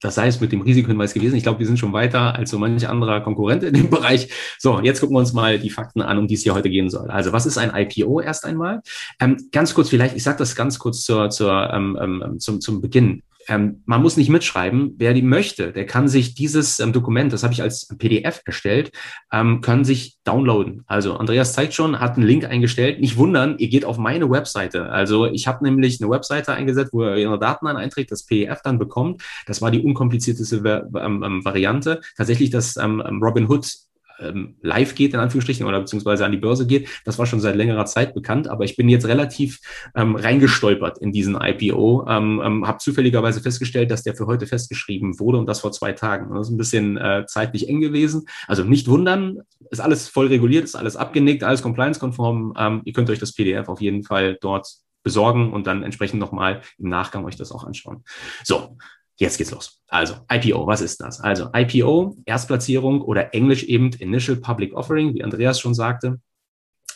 das 0.00 0.14
sei 0.14 0.28
es 0.28 0.40
mit 0.40 0.52
dem 0.52 0.60
Risikohinweis 0.60 1.12
gewesen. 1.12 1.36
Ich 1.36 1.42
glaube, 1.42 1.58
wir 1.58 1.66
sind 1.66 1.78
schon 1.78 1.92
weiter 1.92 2.34
als 2.34 2.50
so 2.50 2.58
manch 2.58 2.88
anderer 2.88 3.20
Konkurrent 3.20 3.64
in 3.64 3.74
dem 3.74 3.90
Bereich. 3.90 4.28
So, 4.58 4.80
jetzt 4.80 5.00
gucken 5.00 5.16
wir 5.16 5.20
uns 5.20 5.32
mal 5.32 5.58
die 5.58 5.70
Fakten 5.70 6.02
an, 6.02 6.18
um 6.18 6.28
die 6.28 6.34
es 6.34 6.42
hier 6.42 6.54
heute 6.54 6.70
gehen 6.70 6.90
soll. 6.90 7.10
Also, 7.10 7.32
was 7.32 7.46
ist 7.46 7.58
ein 7.58 7.72
IPO 7.74 8.20
erst 8.20 8.44
einmal? 8.44 8.82
Ähm, 9.20 9.36
ganz 9.50 9.74
kurz 9.74 9.88
vielleicht, 9.88 10.16
ich 10.16 10.22
sage 10.22 10.38
das 10.38 10.54
ganz 10.54 10.78
kurz 10.78 11.02
zur, 11.02 11.30
zur, 11.30 11.70
ähm, 11.72 11.98
ähm, 12.00 12.38
zum, 12.38 12.60
zum 12.60 12.80
Beginn. 12.80 13.22
Ähm, 13.48 13.82
man 13.86 14.02
muss 14.02 14.16
nicht 14.16 14.28
mitschreiben. 14.28 14.94
Wer 14.98 15.14
die 15.14 15.22
möchte, 15.22 15.72
der 15.72 15.86
kann 15.86 16.06
sich 16.06 16.34
dieses 16.34 16.78
ähm, 16.80 16.92
Dokument, 16.92 17.32
das 17.32 17.42
habe 17.42 17.52
ich 17.52 17.62
als 17.62 17.88
PDF 17.98 18.42
erstellt, 18.44 18.92
ähm, 19.32 19.60
können 19.60 19.84
sich 19.84 20.18
downloaden. 20.24 20.84
Also 20.86 21.16
Andreas 21.16 21.54
zeigt 21.54 21.74
schon, 21.74 21.98
hat 21.98 22.16
einen 22.16 22.26
Link 22.26 22.44
eingestellt. 22.44 23.00
Nicht 23.00 23.16
wundern, 23.16 23.58
ihr 23.58 23.68
geht 23.68 23.84
auf 23.84 23.98
meine 23.98 24.30
Webseite. 24.30 24.90
Also 24.90 25.26
ich 25.26 25.46
habe 25.46 25.64
nämlich 25.64 26.00
eine 26.00 26.10
Webseite 26.10 26.52
eingesetzt, 26.52 26.92
wo 26.92 27.02
ihr 27.02 27.28
eure 27.28 27.38
Daten 27.38 27.66
dann 27.66 27.76
einträgt, 27.76 28.12
das 28.12 28.26
PDF 28.26 28.60
dann 28.62 28.78
bekommt. 28.78 29.22
Das 29.46 29.62
war 29.62 29.70
die 29.70 29.80
unkomplizierteste 29.80 30.88
ähm, 30.96 31.22
ähm, 31.22 31.44
Variante. 31.44 32.00
Tatsächlich 32.16 32.50
das 32.50 32.76
ähm, 32.76 33.00
Robinhood 33.22 33.87
ähm, 34.20 34.56
live 34.62 34.94
geht, 34.94 35.14
in 35.14 35.20
Anführungsstrichen, 35.20 35.66
oder 35.66 35.80
beziehungsweise 35.80 36.24
an 36.24 36.32
die 36.32 36.38
Börse 36.38 36.66
geht. 36.66 36.88
Das 37.04 37.18
war 37.18 37.26
schon 37.26 37.40
seit 37.40 37.56
längerer 37.56 37.86
Zeit 37.86 38.14
bekannt, 38.14 38.48
aber 38.48 38.64
ich 38.64 38.76
bin 38.76 38.88
jetzt 38.88 39.06
relativ 39.06 39.60
ähm, 39.94 40.16
reingestolpert 40.16 40.98
in 40.98 41.12
diesen 41.12 41.36
IPO, 41.40 42.06
ähm, 42.08 42.40
ähm, 42.44 42.66
habe 42.66 42.78
zufälligerweise 42.78 43.40
festgestellt, 43.40 43.90
dass 43.90 44.02
der 44.02 44.14
für 44.14 44.26
heute 44.26 44.46
festgeschrieben 44.46 45.18
wurde 45.18 45.38
und 45.38 45.46
das 45.46 45.60
vor 45.60 45.72
zwei 45.72 45.92
Tagen. 45.92 46.34
Das 46.34 46.48
ist 46.48 46.52
ein 46.52 46.58
bisschen 46.58 46.96
äh, 46.96 47.24
zeitlich 47.26 47.68
eng 47.68 47.80
gewesen. 47.80 48.26
Also 48.46 48.64
nicht 48.64 48.88
wundern, 48.88 49.40
ist 49.70 49.80
alles 49.80 50.08
voll 50.08 50.28
reguliert, 50.28 50.64
ist 50.64 50.74
alles 50.74 50.96
abgenickt, 50.96 51.44
alles 51.44 51.62
compliance-konform. 51.62 52.54
Ähm, 52.58 52.82
ihr 52.84 52.92
könnt 52.92 53.10
euch 53.10 53.18
das 53.18 53.34
PDF 53.34 53.68
auf 53.68 53.80
jeden 53.80 54.02
Fall 54.02 54.38
dort 54.40 54.68
besorgen 55.02 55.52
und 55.52 55.66
dann 55.66 55.82
entsprechend 55.82 56.20
nochmal 56.20 56.62
im 56.78 56.88
Nachgang 56.88 57.24
euch 57.24 57.36
das 57.36 57.52
auch 57.52 57.64
anschauen. 57.64 58.04
So, 58.44 58.76
Jetzt 59.18 59.36
geht's 59.36 59.50
los. 59.50 59.80
Also 59.88 60.14
IPO, 60.30 60.66
was 60.66 60.80
ist 60.80 61.00
das? 61.00 61.20
Also 61.20 61.50
IPO, 61.52 62.16
Erstplatzierung 62.24 63.02
oder 63.02 63.34
Englisch 63.34 63.64
eben 63.64 63.90
Initial 63.94 64.36
Public 64.36 64.74
Offering, 64.74 65.14
wie 65.14 65.24
Andreas 65.24 65.58
schon 65.60 65.74
sagte. 65.74 66.20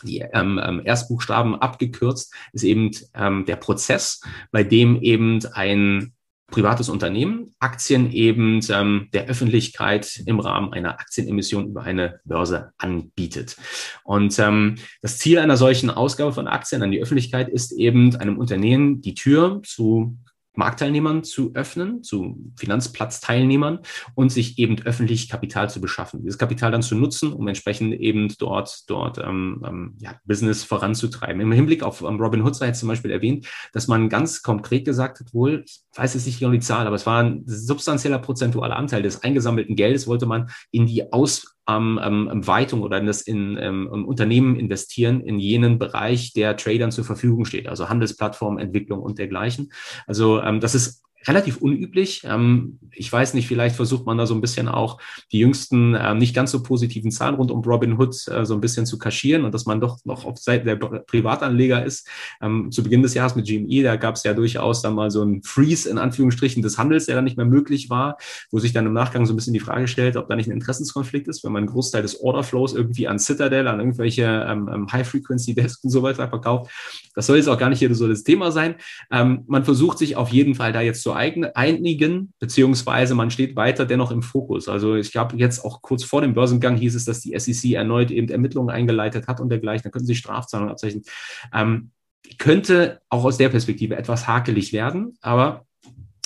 Die 0.04 0.18
ähm, 0.18 0.60
ähm, 0.62 0.82
Erstbuchstaben 0.84 1.56
abgekürzt 1.56 2.34
ist 2.52 2.64
eben 2.64 2.90
ähm, 3.14 3.44
der 3.46 3.56
Prozess, 3.56 4.20
bei 4.50 4.62
dem 4.62 5.00
eben 5.00 5.40
ein 5.52 6.12
privates 6.52 6.88
Unternehmen 6.88 7.54
Aktien 7.58 8.12
eben 8.12 8.60
ähm, 8.68 9.08
der 9.12 9.26
Öffentlichkeit 9.26 10.22
im 10.26 10.38
Rahmen 10.38 10.72
einer 10.72 11.00
Aktienemission 11.00 11.66
über 11.68 11.82
eine 11.82 12.20
Börse 12.24 12.72
anbietet. 12.78 13.56
Und 14.04 14.38
ähm, 14.38 14.76
das 15.00 15.18
Ziel 15.18 15.38
einer 15.38 15.56
solchen 15.56 15.90
Ausgabe 15.90 16.32
von 16.32 16.46
Aktien 16.46 16.82
an 16.82 16.92
die 16.92 17.00
Öffentlichkeit 17.00 17.48
ist 17.48 17.72
eben 17.72 18.14
einem 18.16 18.38
Unternehmen 18.38 19.00
die 19.00 19.14
Tür 19.14 19.62
zu 19.64 20.18
Marktteilnehmern 20.54 21.24
zu 21.24 21.52
öffnen, 21.54 22.02
zu 22.02 22.36
Finanzplatzteilnehmern 22.56 23.80
und 24.14 24.30
sich 24.30 24.58
eben 24.58 24.80
öffentlich 24.82 25.28
Kapital 25.28 25.70
zu 25.70 25.80
beschaffen. 25.80 26.22
Dieses 26.22 26.38
Kapital 26.38 26.70
dann 26.70 26.82
zu 26.82 26.94
nutzen, 26.94 27.32
um 27.32 27.48
entsprechend 27.48 27.94
eben 27.94 28.28
dort, 28.38 28.84
dort 28.88 29.18
ähm, 29.18 29.62
ähm, 29.66 29.94
ja, 29.98 30.14
Business 30.24 30.64
voranzutreiben. 30.64 31.40
Im 31.40 31.52
Hinblick 31.52 31.82
auf 31.82 32.02
ähm, 32.02 32.20
Robin 32.20 32.42
Hood 32.42 32.54
sei 32.54 32.66
jetzt 32.66 32.80
zum 32.80 32.88
Beispiel 32.88 33.10
erwähnt, 33.10 33.46
dass 33.72 33.88
man 33.88 34.08
ganz 34.08 34.42
konkret 34.42 34.84
gesagt 34.84 35.20
hat, 35.20 35.32
wohl, 35.32 35.64
ich 35.66 35.82
weiß 35.94 36.14
jetzt 36.14 36.26
nicht 36.26 36.40
genau 36.40 36.52
die 36.52 36.60
Zahl, 36.60 36.86
aber 36.86 36.96
es 36.96 37.06
war 37.06 37.22
ein 37.22 37.44
substanzieller 37.46 38.18
prozentualer 38.18 38.76
Anteil 38.76 39.02
des 39.02 39.22
eingesammelten 39.22 39.76
Geldes, 39.76 40.06
wollte 40.06 40.26
man 40.26 40.50
in 40.70 40.86
die 40.86 41.12
Aus 41.12 41.56
ähm, 41.68 42.00
ähm, 42.02 42.46
Weitung 42.46 42.82
oder 42.82 42.98
in 42.98 43.06
das 43.06 43.22
in, 43.22 43.56
ähm, 43.60 43.86
Unternehmen 43.86 44.56
investieren 44.56 45.20
in 45.20 45.38
jenen 45.38 45.78
Bereich, 45.78 46.32
der 46.32 46.56
Tradern 46.56 46.90
zur 46.90 47.04
Verfügung 47.04 47.44
steht, 47.44 47.68
also 47.68 47.88
Handelsplattform, 47.88 48.58
Entwicklung 48.58 49.00
und 49.00 49.18
dergleichen. 49.18 49.72
Also 50.06 50.40
ähm, 50.40 50.60
das 50.60 50.74
ist 50.74 51.02
relativ 51.26 51.58
unüblich. 51.58 52.22
Ähm, 52.24 52.78
ich 52.90 53.12
weiß 53.12 53.34
nicht, 53.34 53.46
vielleicht 53.46 53.76
versucht 53.76 54.06
man 54.06 54.18
da 54.18 54.26
so 54.26 54.34
ein 54.34 54.40
bisschen 54.40 54.68
auch 54.68 55.00
die 55.30 55.38
jüngsten 55.38 55.94
äh, 55.94 56.14
nicht 56.14 56.34
ganz 56.34 56.50
so 56.50 56.62
positiven 56.62 57.10
Zahlen 57.10 57.34
rund 57.36 57.50
um 57.50 57.60
Robin 57.60 57.98
Hood 57.98 58.14
äh, 58.28 58.44
so 58.44 58.54
ein 58.54 58.60
bisschen 58.60 58.86
zu 58.86 58.98
kaschieren 58.98 59.44
und 59.44 59.54
dass 59.54 59.66
man 59.66 59.80
doch 59.80 59.98
noch 60.04 60.24
auf 60.24 60.38
Seite 60.38 60.64
der 60.64 60.76
Privatanleger 60.76 61.84
ist. 61.84 62.08
Ähm, 62.40 62.70
zu 62.70 62.82
Beginn 62.82 63.02
des 63.02 63.14
Jahres 63.14 63.34
mit 63.36 63.46
GME, 63.46 63.82
da 63.82 63.96
gab 63.96 64.16
es 64.16 64.24
ja 64.24 64.34
durchaus 64.34 64.82
dann 64.82 64.94
mal 64.94 65.10
so 65.10 65.22
ein 65.22 65.42
Freeze 65.42 65.88
in 65.88 65.98
Anführungsstrichen 65.98 66.62
des 66.62 66.78
Handels, 66.78 67.06
der 67.06 67.16
dann 67.16 67.24
nicht 67.24 67.36
mehr 67.36 67.46
möglich 67.46 67.90
war, 67.90 68.16
wo 68.50 68.58
sich 68.58 68.72
dann 68.72 68.86
im 68.86 68.92
Nachgang 68.92 69.26
so 69.26 69.32
ein 69.32 69.36
bisschen 69.36 69.54
die 69.54 69.60
Frage 69.60 69.88
stellt, 69.88 70.16
ob 70.16 70.28
da 70.28 70.36
nicht 70.36 70.48
ein 70.48 70.52
Interessenskonflikt 70.52 71.28
ist, 71.28 71.44
wenn 71.44 71.52
man 71.52 71.60
einen 71.60 71.70
Großteil 71.70 72.02
des 72.02 72.20
Orderflows 72.20 72.74
irgendwie 72.74 73.08
an 73.08 73.18
Citadel, 73.18 73.68
an 73.68 73.78
irgendwelche 73.78 74.46
ähm, 74.48 74.68
ähm 74.72 74.92
High-Frequency-Desks 74.92 75.84
und 75.84 75.90
so 75.90 76.02
weiter 76.02 76.28
verkauft. 76.28 76.70
Das 77.14 77.26
soll 77.26 77.36
jetzt 77.36 77.48
auch 77.48 77.58
gar 77.58 77.68
nicht 77.68 77.78
hier 77.78 77.94
so 77.94 78.08
das 78.08 78.22
Thema 78.22 78.50
sein. 78.50 78.76
Ähm, 79.10 79.44
man 79.46 79.64
versucht 79.64 79.98
sich 79.98 80.16
auf 80.16 80.30
jeden 80.30 80.54
Fall 80.54 80.72
da 80.72 80.80
jetzt 80.80 81.02
zu 81.02 81.11
einigen, 81.12 82.32
beziehungsweise 82.38 83.14
man 83.14 83.30
steht 83.30 83.56
weiter 83.56 83.86
dennoch 83.86 84.10
im 84.10 84.22
Fokus. 84.22 84.68
Also 84.68 84.96
ich 84.96 85.12
glaube, 85.12 85.36
jetzt 85.36 85.64
auch 85.64 85.82
kurz 85.82 86.04
vor 86.04 86.20
dem 86.20 86.34
Börsengang 86.34 86.76
hieß 86.76 86.94
es, 86.94 87.04
dass 87.04 87.20
die 87.20 87.38
SEC 87.38 87.72
erneut 87.72 88.10
eben 88.10 88.28
Ermittlungen 88.28 88.70
eingeleitet 88.70 89.26
hat 89.28 89.40
und 89.40 89.48
dergleichen. 89.48 89.84
Da 89.84 89.90
könnten 89.90 90.06
sie 90.06 90.14
Strafzahlungen 90.14 90.70
abzeichnen. 90.70 91.04
Ähm, 91.52 91.90
könnte 92.38 93.00
auch 93.08 93.24
aus 93.24 93.38
der 93.38 93.48
Perspektive 93.48 93.96
etwas 93.96 94.26
hakelig 94.26 94.72
werden, 94.72 95.16
aber 95.20 95.66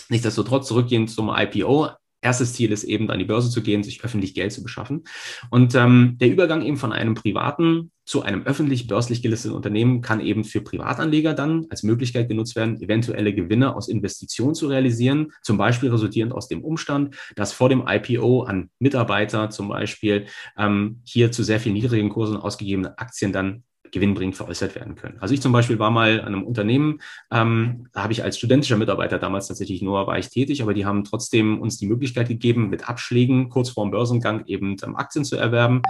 nichtsdestotrotz 0.08 0.68
zurückgehend 0.68 1.10
zum 1.10 1.32
IPO 1.34 1.90
erstes 2.20 2.54
Ziel 2.54 2.72
ist 2.72 2.84
eben, 2.84 3.10
an 3.10 3.18
die 3.18 3.24
Börse 3.24 3.50
zu 3.50 3.62
gehen, 3.62 3.82
sich 3.82 4.04
öffentlich 4.04 4.34
Geld 4.34 4.52
zu 4.52 4.62
beschaffen. 4.62 5.04
Und 5.50 5.74
ähm, 5.74 6.16
der 6.20 6.28
Übergang 6.28 6.62
eben 6.62 6.76
von 6.76 6.92
einem 6.92 7.14
privaten 7.14 7.92
zu 8.06 8.22
einem 8.22 8.44
öffentlich 8.44 8.86
börslich 8.86 9.20
gelisteten 9.20 9.54
Unternehmen 9.54 10.00
kann 10.00 10.20
eben 10.20 10.44
für 10.44 10.60
Privatanleger 10.60 11.34
dann 11.34 11.66
als 11.70 11.82
Möglichkeit 11.82 12.28
genutzt 12.28 12.54
werden, 12.54 12.80
eventuelle 12.80 13.34
Gewinne 13.34 13.74
aus 13.74 13.88
Investitionen 13.88 14.54
zu 14.54 14.68
realisieren, 14.68 15.32
zum 15.42 15.58
Beispiel 15.58 15.90
resultierend 15.90 16.32
aus 16.32 16.46
dem 16.46 16.64
Umstand, 16.64 17.16
dass 17.34 17.52
vor 17.52 17.68
dem 17.68 17.84
IPO 17.86 18.44
an 18.44 18.70
Mitarbeiter 18.78 19.50
zum 19.50 19.68
Beispiel 19.68 20.26
ähm, 20.56 21.00
hier 21.04 21.32
zu 21.32 21.42
sehr 21.42 21.58
viel 21.58 21.72
niedrigen 21.72 22.08
Kursen 22.08 22.36
ausgegebene 22.36 22.96
Aktien 22.96 23.32
dann 23.32 23.64
gewinnbringend 23.90 24.36
veräußert 24.36 24.74
werden 24.74 24.94
können. 24.94 25.18
Also 25.20 25.34
ich 25.34 25.40
zum 25.40 25.52
Beispiel 25.52 25.78
war 25.78 25.90
mal 25.90 26.20
an 26.20 26.26
einem 26.26 26.44
Unternehmen, 26.44 27.00
ähm, 27.32 27.88
da 27.92 28.02
habe 28.02 28.12
ich 28.12 28.22
als 28.22 28.38
studentischer 28.38 28.76
Mitarbeiter 28.76 29.18
damals 29.18 29.48
tatsächlich 29.48 29.82
nur 29.82 30.06
war 30.06 30.18
ich 30.18 30.28
tätig, 30.28 30.62
aber 30.62 30.74
die 30.74 30.86
haben 30.86 31.04
trotzdem 31.04 31.60
uns 31.60 31.78
die 31.78 31.86
Möglichkeit 31.86 32.28
gegeben, 32.28 32.68
mit 32.68 32.88
Abschlägen 32.88 33.48
kurz 33.48 33.70
vor 33.70 33.84
dem 33.84 33.90
Börsengang 33.90 34.44
eben 34.46 34.76
ähm, 34.84 34.96
Aktien 34.96 35.24
zu 35.24 35.36
erwerben 35.36 35.82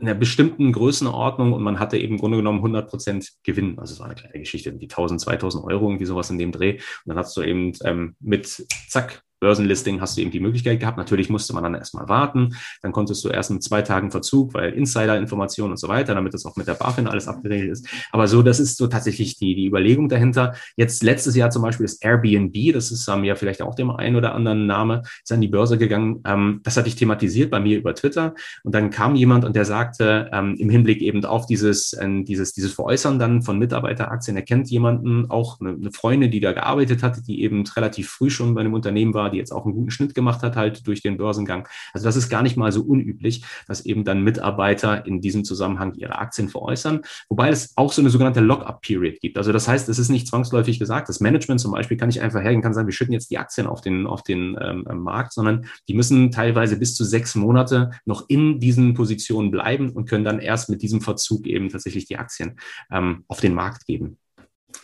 einer 0.00 0.14
bestimmten 0.14 0.72
Größenordnung 0.72 1.52
und 1.52 1.62
man 1.62 1.78
hatte 1.78 1.98
eben 1.98 2.14
im 2.14 2.18
Grunde 2.20 2.38
genommen 2.38 2.58
100 2.58 2.88
Prozent 2.88 3.32
Gewinn. 3.42 3.78
Also 3.78 3.94
es 3.94 4.00
war 4.00 4.06
eine 4.06 4.14
kleine 4.14 4.38
Geschichte, 4.38 4.72
die 4.72 4.86
1000, 4.86 5.20
2000 5.20 5.64
Euro, 5.64 5.88
irgendwie 5.88 6.06
sowas 6.06 6.30
in 6.30 6.38
dem 6.38 6.52
Dreh. 6.52 6.74
Und 6.74 6.80
dann 7.06 7.18
hast 7.18 7.36
du 7.36 7.42
eben 7.42 7.72
ähm, 7.84 8.16
mit 8.20 8.46
zack 8.88 9.22
Börsenlisting 9.40 10.00
hast 10.00 10.16
du 10.16 10.20
eben 10.20 10.30
die 10.30 10.40
Möglichkeit 10.40 10.80
gehabt. 10.80 10.98
Natürlich 10.98 11.30
musste 11.30 11.54
man 11.54 11.64
dann 11.64 11.74
erstmal 11.74 12.08
warten. 12.08 12.54
Dann 12.82 12.92
konntest 12.92 13.24
du 13.24 13.28
erst 13.28 13.50
mit 13.50 13.62
zwei 13.62 13.82
Tagen 13.82 14.10
Verzug, 14.10 14.54
weil 14.54 14.72
Insider-Informationen 14.72 15.72
und 15.72 15.78
so 15.78 15.88
weiter, 15.88 16.14
damit 16.14 16.34
das 16.34 16.44
auch 16.44 16.56
mit 16.56 16.68
der 16.68 16.74
BaFin 16.74 17.06
alles 17.06 17.26
abgeregelt 17.26 17.72
ist. 17.72 17.88
Aber 18.12 18.28
so, 18.28 18.42
das 18.42 18.60
ist 18.60 18.76
so 18.76 18.86
tatsächlich 18.86 19.38
die, 19.38 19.54
die 19.54 19.66
Überlegung 19.66 20.08
dahinter. 20.08 20.54
Jetzt 20.76 21.02
letztes 21.02 21.34
Jahr 21.36 21.50
zum 21.50 21.62
Beispiel 21.62 21.86
das 21.86 22.00
Airbnb, 22.02 22.72
das 22.72 22.90
ist 22.90 23.08
ähm, 23.08 23.24
ja 23.24 23.34
vielleicht 23.34 23.62
auch 23.62 23.74
dem 23.74 23.90
einen 23.90 24.16
oder 24.16 24.34
anderen 24.34 24.66
Name, 24.66 25.02
ist 25.22 25.32
an 25.32 25.40
die 25.40 25.48
Börse 25.48 25.78
gegangen. 25.78 26.22
Ähm, 26.26 26.60
das 26.62 26.76
hatte 26.76 26.88
ich 26.88 26.96
thematisiert 26.96 27.50
bei 27.50 27.60
mir 27.60 27.78
über 27.78 27.94
Twitter. 27.94 28.34
Und 28.62 28.74
dann 28.74 28.90
kam 28.90 29.14
jemand 29.14 29.44
und 29.44 29.56
der 29.56 29.64
sagte, 29.64 30.30
ähm, 30.32 30.54
im 30.58 30.68
Hinblick 30.68 31.00
eben 31.00 31.24
auf 31.24 31.46
dieses, 31.46 31.94
äh, 31.94 32.22
dieses, 32.24 32.52
dieses 32.52 32.72
Veräußern 32.72 33.18
dann 33.18 33.42
von 33.42 33.58
Mitarbeiteraktien, 33.58 34.36
er 34.36 34.42
kennt 34.42 34.70
jemanden, 34.70 35.30
auch 35.30 35.60
eine, 35.60 35.70
eine 35.70 35.92
Freundin, 35.92 36.30
die 36.30 36.40
da 36.40 36.52
gearbeitet 36.52 37.02
hatte, 37.02 37.22
die 37.22 37.42
eben 37.42 37.66
relativ 37.66 38.10
früh 38.10 38.30
schon 38.30 38.54
bei 38.54 38.60
einem 38.60 38.74
Unternehmen 38.74 39.14
war, 39.14 39.29
die 39.30 39.38
jetzt 39.38 39.52
auch 39.52 39.64
einen 39.64 39.74
guten 39.74 39.90
Schnitt 39.90 40.14
gemacht 40.14 40.42
hat, 40.42 40.56
halt 40.56 40.86
durch 40.86 41.02
den 41.02 41.16
Börsengang. 41.16 41.68
Also 41.92 42.04
das 42.04 42.16
ist 42.16 42.28
gar 42.28 42.42
nicht 42.42 42.56
mal 42.56 42.72
so 42.72 42.82
unüblich, 42.82 43.44
dass 43.66 43.84
eben 43.86 44.04
dann 44.04 44.22
Mitarbeiter 44.22 45.06
in 45.06 45.20
diesem 45.20 45.44
Zusammenhang 45.44 45.94
ihre 45.94 46.18
Aktien 46.18 46.48
veräußern, 46.48 47.02
wobei 47.28 47.48
es 47.48 47.72
auch 47.76 47.92
so 47.92 48.02
eine 48.02 48.10
sogenannte 48.10 48.40
Lock-up-Period 48.40 49.20
gibt. 49.20 49.38
Also 49.38 49.52
das 49.52 49.68
heißt, 49.68 49.88
es 49.88 49.98
ist 49.98 50.08
nicht 50.08 50.26
zwangsläufig 50.26 50.78
gesagt, 50.78 51.08
das 51.08 51.20
Management 51.20 51.60
zum 51.60 51.72
Beispiel 51.72 51.96
kann 51.96 52.08
nicht 52.08 52.20
einfach 52.20 52.40
hergehen, 52.40 52.62
kann 52.62 52.74
sagen, 52.74 52.86
wir 52.86 52.92
schütten 52.92 53.12
jetzt 53.12 53.30
die 53.30 53.38
Aktien 53.38 53.66
auf 53.66 53.80
den, 53.80 54.06
auf 54.06 54.22
den 54.22 54.56
ähm, 54.60 54.84
Markt, 55.02 55.32
sondern 55.32 55.66
die 55.88 55.94
müssen 55.94 56.30
teilweise 56.30 56.76
bis 56.76 56.94
zu 56.94 57.04
sechs 57.04 57.34
Monate 57.34 57.90
noch 58.04 58.28
in 58.28 58.60
diesen 58.60 58.94
Positionen 58.94 59.50
bleiben 59.50 59.90
und 59.90 60.08
können 60.08 60.24
dann 60.24 60.38
erst 60.38 60.68
mit 60.68 60.82
diesem 60.82 61.00
Verzug 61.00 61.46
eben 61.46 61.68
tatsächlich 61.68 62.06
die 62.06 62.16
Aktien 62.16 62.58
ähm, 62.90 63.24
auf 63.28 63.40
den 63.40 63.54
Markt 63.54 63.86
geben. 63.86 64.19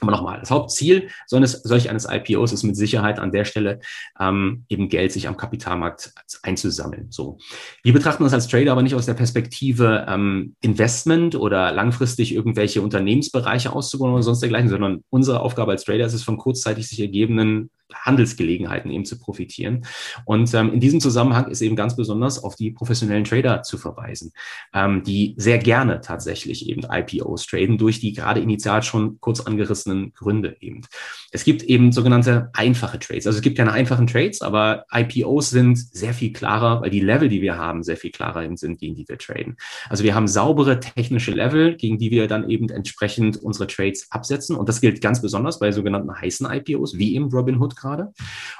Aber 0.00 0.10
nochmal, 0.10 0.40
das 0.40 0.50
Hauptziel 0.50 1.08
solch, 1.26 1.50
solch 1.50 1.88
eines 1.90 2.06
IPOs 2.10 2.52
ist 2.52 2.62
mit 2.62 2.76
Sicherheit 2.76 3.18
an 3.18 3.32
der 3.32 3.44
Stelle 3.44 3.80
ähm, 4.20 4.64
eben 4.68 4.88
Geld 4.88 5.12
sich 5.12 5.28
am 5.28 5.36
Kapitalmarkt 5.36 6.12
einzusammeln. 6.42 7.06
So, 7.10 7.38
wir 7.82 7.92
betrachten 7.92 8.24
das 8.24 8.34
als 8.34 8.48
Trader 8.48 8.72
aber 8.72 8.82
nicht 8.82 8.94
aus 8.94 9.06
der 9.06 9.14
Perspektive 9.14 10.06
ähm, 10.08 10.54
Investment 10.60 11.34
oder 11.34 11.72
langfristig 11.72 12.34
irgendwelche 12.34 12.82
Unternehmensbereiche 12.82 13.72
auszubauen 13.72 14.12
oder 14.12 14.22
sonst 14.22 14.40
dergleichen, 14.40 14.68
sondern 14.68 15.02
unsere 15.10 15.40
Aufgabe 15.40 15.72
als 15.72 15.84
Trader 15.84 16.06
ist 16.06 16.14
es, 16.14 16.22
von 16.22 16.36
kurzzeitig 16.36 16.88
sich 16.88 17.00
ergebenden 17.00 17.70
Handelsgelegenheiten 18.02 18.90
eben 18.90 19.04
zu 19.04 19.18
profitieren. 19.18 19.84
Und 20.24 20.52
ähm, 20.54 20.72
in 20.72 20.80
diesem 20.80 21.00
Zusammenhang 21.00 21.48
ist 21.48 21.60
eben 21.60 21.76
ganz 21.76 21.96
besonders 21.96 22.42
auf 22.42 22.56
die 22.56 22.70
professionellen 22.70 23.24
Trader 23.24 23.62
zu 23.62 23.78
verweisen, 23.78 24.32
ähm, 24.72 25.02
die 25.02 25.34
sehr 25.36 25.58
gerne 25.58 26.00
tatsächlich 26.00 26.68
eben 26.68 26.82
IPOs 26.90 27.46
traden 27.46 27.78
durch 27.78 28.00
die 28.00 28.12
gerade 28.12 28.40
initial 28.40 28.82
schon 28.82 29.20
kurz 29.20 29.40
angerissenen 29.40 30.12
Gründe 30.14 30.56
eben. 30.60 30.82
Es 31.30 31.44
gibt 31.44 31.62
eben 31.62 31.92
sogenannte 31.92 32.50
einfache 32.52 32.98
Trades. 32.98 33.26
Also 33.26 33.38
es 33.38 33.42
gibt 33.42 33.58
keine 33.58 33.72
einfachen 33.72 34.06
Trades, 34.06 34.40
aber 34.42 34.84
IPOs 34.92 35.50
sind 35.50 35.78
sehr 35.78 36.14
viel 36.14 36.32
klarer, 36.32 36.80
weil 36.80 36.90
die 36.90 37.00
Level, 37.00 37.28
die 37.28 37.42
wir 37.42 37.56
haben, 37.56 37.82
sehr 37.82 37.96
viel 37.96 38.10
klarer 38.10 38.46
sind, 38.56 38.78
gegen 38.78 38.94
die 38.94 39.08
wir 39.08 39.18
traden. 39.18 39.56
Also 39.88 40.04
wir 40.04 40.14
haben 40.14 40.28
saubere 40.28 40.78
technische 40.78 41.32
Level, 41.32 41.76
gegen 41.76 41.98
die 41.98 42.10
wir 42.10 42.28
dann 42.28 42.48
eben 42.48 42.68
entsprechend 42.68 43.36
unsere 43.42 43.66
Trades 43.66 44.06
absetzen. 44.10 44.56
Und 44.56 44.68
das 44.68 44.80
gilt 44.80 45.00
ganz 45.00 45.22
besonders 45.22 45.58
bei 45.58 45.72
sogenannten 45.72 46.14
heißen 46.14 46.46
IPOs, 46.50 46.98
wie 46.98 47.14
eben 47.14 47.30
Robinhood 47.30 47.76
gerade. 47.76 47.85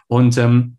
Und 0.06 0.38
ähm, 0.38 0.78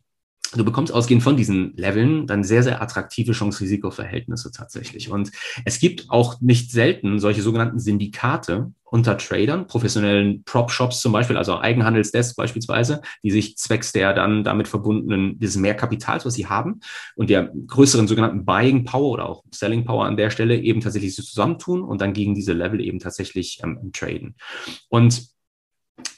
du 0.56 0.64
bekommst 0.64 0.94
ausgehend 0.94 1.24
von 1.24 1.38
diesen 1.38 1.76
Leveln 1.76 2.28
dann 2.28 2.44
sehr, 2.44 2.64
sehr 2.64 2.82
attraktive 2.82 3.34
Chance-Risiko-Verhältnisse 3.34 4.52
tatsächlich. 4.52 5.10
Und 5.10 5.32
es 5.66 5.80
gibt 5.80 6.10
auch 6.10 6.40
nicht 6.42 6.72
selten 6.72 7.20
solche 7.20 7.42
sogenannten 7.42 7.80
Syndikate 7.80 8.72
unter 8.90 9.18
Tradern, 9.18 9.68
professionellen 9.68 10.44
Prop-Shops 10.46 11.02
zum 11.02 11.12
Beispiel, 11.12 11.36
also 11.36 11.60
Eigenhandelsdesk 11.60 12.38
beispielsweise, 12.38 13.02
die 13.22 13.32
sich 13.32 13.58
zwecks 13.58 13.92
der 13.92 14.14
dann 14.14 14.46
damit 14.46 14.70
verbundenen, 14.70 15.38
dieses 15.40 15.58
Mehrkapitals, 15.58 16.26
was 16.26 16.36
sie 16.36 16.48
haben 16.48 16.80
und 17.18 17.30
der 17.30 17.52
größeren 17.68 18.08
sogenannten 18.08 18.46
Buying 18.46 18.86
Power 18.86 19.12
oder 19.12 19.28
auch 19.28 19.44
Selling 19.54 19.84
Power 19.84 20.06
an 20.06 20.16
der 20.16 20.30
Stelle 20.30 20.58
eben 20.58 20.80
tatsächlich 20.80 21.16
so 21.16 21.24
zusammentun 21.24 21.84
und 21.84 22.00
dann 22.00 22.14
gegen 22.14 22.34
diese 22.34 22.54
Level 22.54 22.80
eben 22.80 23.00
tatsächlich 23.00 23.60
ähm, 23.62 23.92
traden. 23.92 24.36
Und 24.88 25.37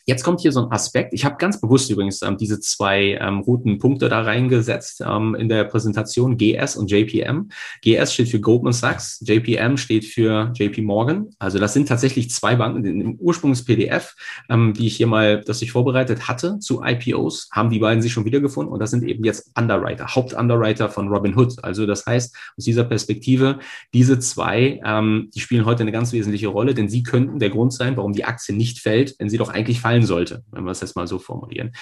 Jetzt 0.09 0.23
kommt 0.23 0.41
hier 0.41 0.51
so 0.51 0.65
ein 0.65 0.71
Aspekt. 0.71 1.13
Ich 1.13 1.23
habe 1.23 1.35
ganz 1.37 1.61
bewusst 1.61 1.87
übrigens 1.91 2.23
ähm, 2.23 2.35
diese 2.35 2.59
zwei 2.59 3.19
ähm, 3.21 3.41
roten 3.41 3.77
Punkte 3.77 4.09
da 4.09 4.23
reingesetzt 4.23 5.03
ähm, 5.05 5.35
in 5.35 5.49
der 5.49 5.65
Präsentation, 5.65 6.35
GS 6.35 6.77
und 6.77 6.89
JPM. 6.89 7.49
GS 7.83 8.15
steht 8.15 8.29
für 8.29 8.39
Goldman 8.39 8.73
Sachs, 8.73 9.19
JPM 9.21 9.77
steht 9.77 10.05
für 10.05 10.51
JP 10.55 10.81
Morgan. 10.81 11.27
Also 11.37 11.59
das 11.59 11.73
sind 11.73 11.87
tatsächlich 11.87 12.31
zwei 12.31 12.55
Banken. 12.55 12.85
Im 12.85 13.19
Ursprungs-PDF, 13.19 14.15
ähm, 14.49 14.73
die 14.73 14.87
ich 14.87 14.95
hier 14.95 15.05
mal, 15.05 15.41
das 15.41 15.61
ich 15.61 15.73
vorbereitet 15.73 16.27
hatte 16.27 16.57
zu 16.57 16.81
IPOs, 16.83 17.47
haben 17.51 17.69
die 17.69 17.77
beiden 17.77 18.01
sich 18.01 18.11
schon 18.11 18.25
wiedergefunden 18.25 18.73
und 18.73 18.79
das 18.79 18.89
sind 18.89 19.03
eben 19.03 19.23
jetzt 19.23 19.51
Underwriter, 19.55 20.15
Hauptunderwriter 20.15 20.89
von 20.89 21.09
Robinhood. 21.09 21.63
Also 21.63 21.85
das 21.85 22.07
heißt, 22.07 22.35
aus 22.57 22.63
dieser 22.63 22.85
Perspektive, 22.85 23.59
diese 23.93 24.17
zwei, 24.17 24.81
ähm, 24.83 25.29
die 25.35 25.39
spielen 25.39 25.65
heute 25.65 25.83
eine 25.83 25.91
ganz 25.91 26.13
wesentliche 26.13 26.47
Rolle, 26.47 26.73
denn 26.73 26.89
sie 26.89 27.03
könnten 27.03 27.37
der 27.37 27.51
Grund 27.51 27.73
sein, 27.73 27.95
warum 27.95 28.13
die 28.13 28.25
Aktie 28.25 28.55
nicht 28.55 28.79
fällt, 28.79 29.13
wenn 29.19 29.29
sie 29.29 29.37
doch 29.37 29.49
eigentlich 29.49 29.79
fallen 29.79 29.99
sollte, 30.06 30.44
wenn 30.51 30.63
wir 30.63 30.72
es 30.72 30.82
jetzt 30.82 30.96
mal 30.96 31.08
so 31.08 31.20
formulieren. 31.20 31.74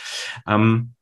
Ähm, 0.47 0.93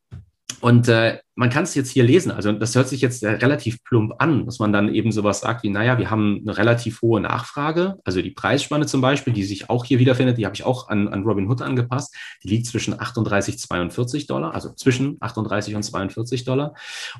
und 0.61 0.87
äh, 0.87 1.19
man 1.35 1.49
kann 1.49 1.63
es 1.63 1.75
jetzt 1.75 1.91
hier 1.91 2.03
lesen. 2.03 2.31
Also 2.31 2.51
das 2.53 2.75
hört 2.75 2.87
sich 2.87 3.01
jetzt 3.01 3.23
relativ 3.23 3.83
plump 3.83 4.13
an, 4.19 4.45
dass 4.45 4.59
man 4.59 4.71
dann 4.71 4.93
eben 4.93 5.11
sowas 5.11 5.41
sagt 5.41 5.63
wie, 5.63 5.69
naja, 5.69 5.97
wir 5.97 6.09
haben 6.09 6.41
eine 6.41 6.57
relativ 6.57 7.01
hohe 7.01 7.19
Nachfrage. 7.19 7.95
Also 8.05 8.21
die 8.21 8.31
Preisspanne 8.31 8.85
zum 8.85 9.01
Beispiel, 9.01 9.33
die 9.33 9.43
sich 9.43 9.69
auch 9.69 9.83
hier 9.83 9.99
wiederfindet, 9.99 10.37
die 10.37 10.45
habe 10.45 10.55
ich 10.55 10.63
auch 10.63 10.87
an, 10.87 11.09
an 11.09 11.23
Robin 11.23 11.49
Hood 11.49 11.61
angepasst. 11.61 12.15
Die 12.43 12.47
liegt 12.47 12.67
zwischen 12.67 12.99
38 12.99 13.59
42 13.59 14.27
Dollar, 14.27 14.53
also 14.53 14.73
zwischen 14.73 15.17
38 15.19 15.75
und 15.75 15.83
42 15.83 16.45
Dollar. 16.45 16.73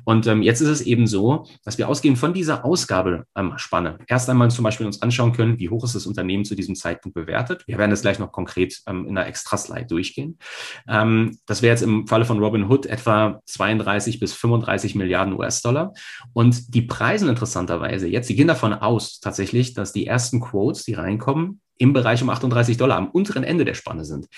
Und 0.04 0.26
ähm, 0.26 0.42
jetzt 0.42 0.62
ist 0.62 0.68
es 0.68 0.80
eben 0.80 1.06
so, 1.06 1.46
dass 1.64 1.76
wir 1.76 1.88
ausgehend 1.88 2.18
von 2.18 2.32
dieser 2.32 2.64
Ausgabespanne 2.64 3.88
ähm, 3.90 4.04
erst 4.06 4.30
einmal 4.30 4.50
zum 4.50 4.64
Beispiel 4.64 4.86
uns 4.86 5.02
anschauen 5.02 5.32
können, 5.32 5.58
wie 5.58 5.68
hoch 5.68 5.84
ist 5.84 5.94
das 5.94 6.06
Unternehmen 6.06 6.46
zu 6.46 6.54
diesem 6.54 6.74
Zeitpunkt 6.74 7.14
bewertet. 7.14 7.64
Wir 7.66 7.76
werden 7.76 7.90
das 7.90 8.00
gleich 8.00 8.18
noch 8.18 8.32
konkret 8.32 8.80
ähm, 8.86 9.06
in 9.06 9.16
einer 9.16 9.26
Extra-Slide 9.26 9.86
durchgehen. 9.86 10.38
Ähm, 10.88 11.38
das 11.44 11.60
wäre 11.60 11.72
jetzt 11.72 11.82
im 11.82 12.06
Falle 12.06 12.24
von 12.24 12.38
Robin 12.38 12.70
Hood 12.70 12.86
etwa 12.86 13.40
32 13.44 14.05
30 14.06 14.20
bis 14.20 14.32
35 14.32 14.94
Milliarden 14.94 15.34
US-Dollar. 15.34 15.92
Und 16.32 16.74
die 16.74 16.82
preisen 16.82 17.28
interessanterweise 17.28 18.06
jetzt, 18.06 18.28
sie 18.28 18.36
gehen 18.36 18.48
davon 18.48 18.72
aus 18.72 19.20
tatsächlich, 19.20 19.74
dass 19.74 19.92
die 19.92 20.06
ersten 20.06 20.40
Quotes, 20.40 20.84
die 20.84 20.94
reinkommen, 20.94 21.60
im 21.78 21.92
Bereich 21.92 22.22
um 22.22 22.30
38 22.30 22.78
Dollar 22.78 22.96
am 22.96 23.10
unteren 23.10 23.44
Ende 23.44 23.64
der 23.64 23.74
Spanne 23.74 24.04
sind. 24.04 24.28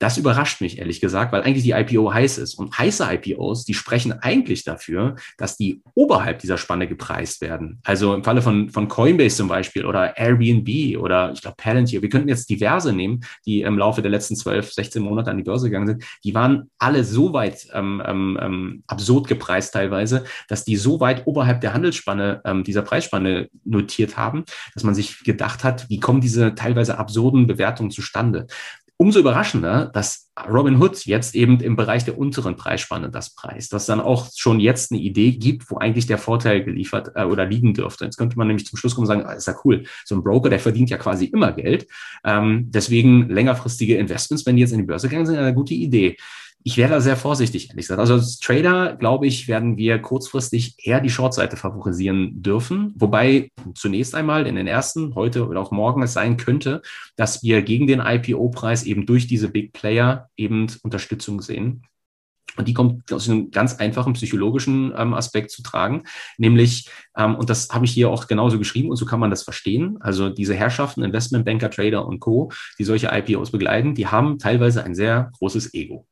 Das 0.00 0.16
überrascht 0.16 0.62
mich 0.62 0.78
ehrlich 0.78 1.02
gesagt, 1.02 1.30
weil 1.30 1.42
eigentlich 1.42 1.62
die 1.62 1.72
IPO 1.72 2.12
heiß 2.12 2.38
ist. 2.38 2.54
Und 2.54 2.76
heiße 2.76 3.06
IPOs, 3.06 3.66
die 3.66 3.74
sprechen 3.74 4.12
eigentlich 4.12 4.64
dafür, 4.64 5.16
dass 5.36 5.58
die 5.58 5.82
oberhalb 5.94 6.38
dieser 6.38 6.56
Spanne 6.56 6.88
gepreist 6.88 7.42
werden. 7.42 7.80
Also 7.84 8.14
im 8.14 8.24
Falle 8.24 8.40
von, 8.40 8.70
von 8.70 8.88
Coinbase 8.88 9.36
zum 9.36 9.48
Beispiel 9.48 9.84
oder 9.84 10.16
Airbnb 10.16 10.98
oder 10.98 11.32
ich 11.32 11.42
glaube 11.42 11.56
Palantir. 11.58 12.00
Wir 12.00 12.08
könnten 12.08 12.30
jetzt 12.30 12.48
diverse 12.48 12.94
nehmen, 12.94 13.20
die 13.44 13.60
im 13.60 13.76
Laufe 13.76 14.00
der 14.00 14.10
letzten 14.10 14.36
12, 14.36 14.72
16 14.72 15.02
Monate 15.02 15.30
an 15.30 15.36
die 15.36 15.42
Börse 15.42 15.66
gegangen 15.68 15.88
sind. 15.88 16.04
Die 16.24 16.34
waren 16.34 16.70
alle 16.78 17.04
so 17.04 17.34
weit 17.34 17.68
ähm, 17.74 18.02
ähm, 18.06 18.38
ähm, 18.40 18.82
absurd 18.86 19.28
gepreist 19.28 19.74
teilweise, 19.74 20.24
dass 20.48 20.64
die 20.64 20.76
so 20.76 21.00
weit 21.00 21.26
oberhalb 21.26 21.60
der 21.60 21.74
Handelsspanne, 21.74 22.40
ähm, 22.46 22.64
dieser 22.64 22.82
Preisspanne 22.82 23.50
notiert 23.64 24.16
haben, 24.16 24.44
dass 24.72 24.82
man 24.82 24.94
sich 24.94 25.24
gedacht 25.24 25.62
hat, 25.62 25.90
wie 25.90 26.00
kommen 26.00 26.22
diese 26.22 26.54
teilweise 26.54 26.96
absurden 26.96 27.46
Bewertungen 27.46 27.90
zustande? 27.90 28.46
Umso 29.00 29.18
überraschender, 29.18 29.86
dass 29.94 30.28
Robinhood 30.46 31.06
jetzt 31.06 31.34
eben 31.34 31.58
im 31.60 31.74
Bereich 31.74 32.04
der 32.04 32.18
unteren 32.18 32.56
Preisspanne 32.56 33.08
das 33.08 33.34
preist, 33.34 33.72
dass 33.72 33.86
dann 33.86 33.98
auch 33.98 34.28
schon 34.36 34.60
jetzt 34.60 34.92
eine 34.92 35.00
Idee 35.00 35.32
gibt, 35.32 35.70
wo 35.70 35.78
eigentlich 35.78 36.06
der 36.06 36.18
Vorteil 36.18 36.62
geliefert 36.62 37.12
äh, 37.14 37.24
oder 37.24 37.46
liegen 37.46 37.72
dürfte. 37.72 38.04
Jetzt 38.04 38.18
könnte 38.18 38.36
man 38.36 38.48
nämlich 38.48 38.66
zum 38.66 38.76
Schluss 38.76 38.94
kommen 38.94 39.04
und 39.04 39.08
sagen, 39.08 39.24
ah, 39.24 39.32
ist 39.32 39.46
ja 39.46 39.54
cool, 39.64 39.84
so 40.04 40.16
ein 40.16 40.22
Broker, 40.22 40.50
der 40.50 40.60
verdient 40.60 40.90
ja 40.90 40.98
quasi 40.98 41.24
immer 41.24 41.52
Geld. 41.52 41.86
Ähm, 42.24 42.66
deswegen 42.68 43.30
längerfristige 43.30 43.96
Investments, 43.96 44.44
wenn 44.44 44.56
die 44.56 44.60
jetzt 44.60 44.72
in 44.72 44.80
die 44.80 44.84
Börse 44.84 45.08
gegangen 45.08 45.24
sind, 45.24 45.38
eine 45.38 45.54
gute 45.54 45.72
Idee 45.72 46.18
ich 46.62 46.76
wäre 46.76 46.90
da 46.90 47.00
sehr 47.00 47.16
vorsichtig, 47.16 47.70
ehrlich 47.70 47.84
gesagt. 47.84 48.00
Also 48.00 48.14
als 48.14 48.38
Trader, 48.38 48.96
glaube 48.96 49.26
ich, 49.26 49.48
werden 49.48 49.76
wir 49.76 49.98
kurzfristig 49.98 50.76
eher 50.78 51.00
die 51.00 51.10
Shortseite 51.10 51.56
favorisieren 51.56 52.42
dürfen. 52.42 52.92
Wobei 52.96 53.50
zunächst 53.74 54.14
einmal 54.14 54.46
in 54.46 54.56
den 54.56 54.66
ersten, 54.66 55.14
heute 55.14 55.48
oder 55.48 55.60
auch 55.60 55.70
morgen 55.70 56.02
es 56.02 56.12
sein 56.12 56.36
könnte, 56.36 56.82
dass 57.16 57.42
wir 57.42 57.62
gegen 57.62 57.86
den 57.86 58.00
IPO-Preis 58.00 58.84
eben 58.84 59.06
durch 59.06 59.26
diese 59.26 59.48
Big 59.48 59.72
Player 59.72 60.28
eben 60.36 60.66
Unterstützung 60.82 61.40
sehen. 61.40 61.84
Und 62.56 62.68
die 62.68 62.74
kommt 62.74 63.12
aus 63.12 63.28
einem 63.28 63.50
ganz 63.50 63.76
einfachen 63.76 64.12
psychologischen 64.14 64.92
ähm, 64.96 65.14
Aspekt 65.14 65.50
zu 65.52 65.62
tragen, 65.62 66.02
nämlich, 66.36 66.90
ähm, 67.16 67.34
und 67.36 67.50
das 67.50 67.68
habe 67.70 67.84
ich 67.84 67.92
hier 67.92 68.10
auch 68.10 68.26
genauso 68.26 68.58
geschrieben 68.58 68.90
und 68.90 68.96
so 68.96 69.04
kann 69.04 69.20
man 69.20 69.30
das 69.30 69.42
verstehen, 69.42 69.96
also 70.00 70.28
diese 70.28 70.54
Herrschaften, 70.54 71.02
Investmentbanker, 71.02 71.70
Trader 71.70 72.06
und 72.06 72.20
Co., 72.20 72.50
die 72.78 72.84
solche 72.84 73.10
IPOs 73.12 73.50
begleiten, 73.50 73.94
die 73.94 74.06
haben 74.06 74.38
teilweise 74.38 74.84
ein 74.84 74.94
sehr 74.94 75.30
großes 75.38 75.74
Ego. 75.74 76.06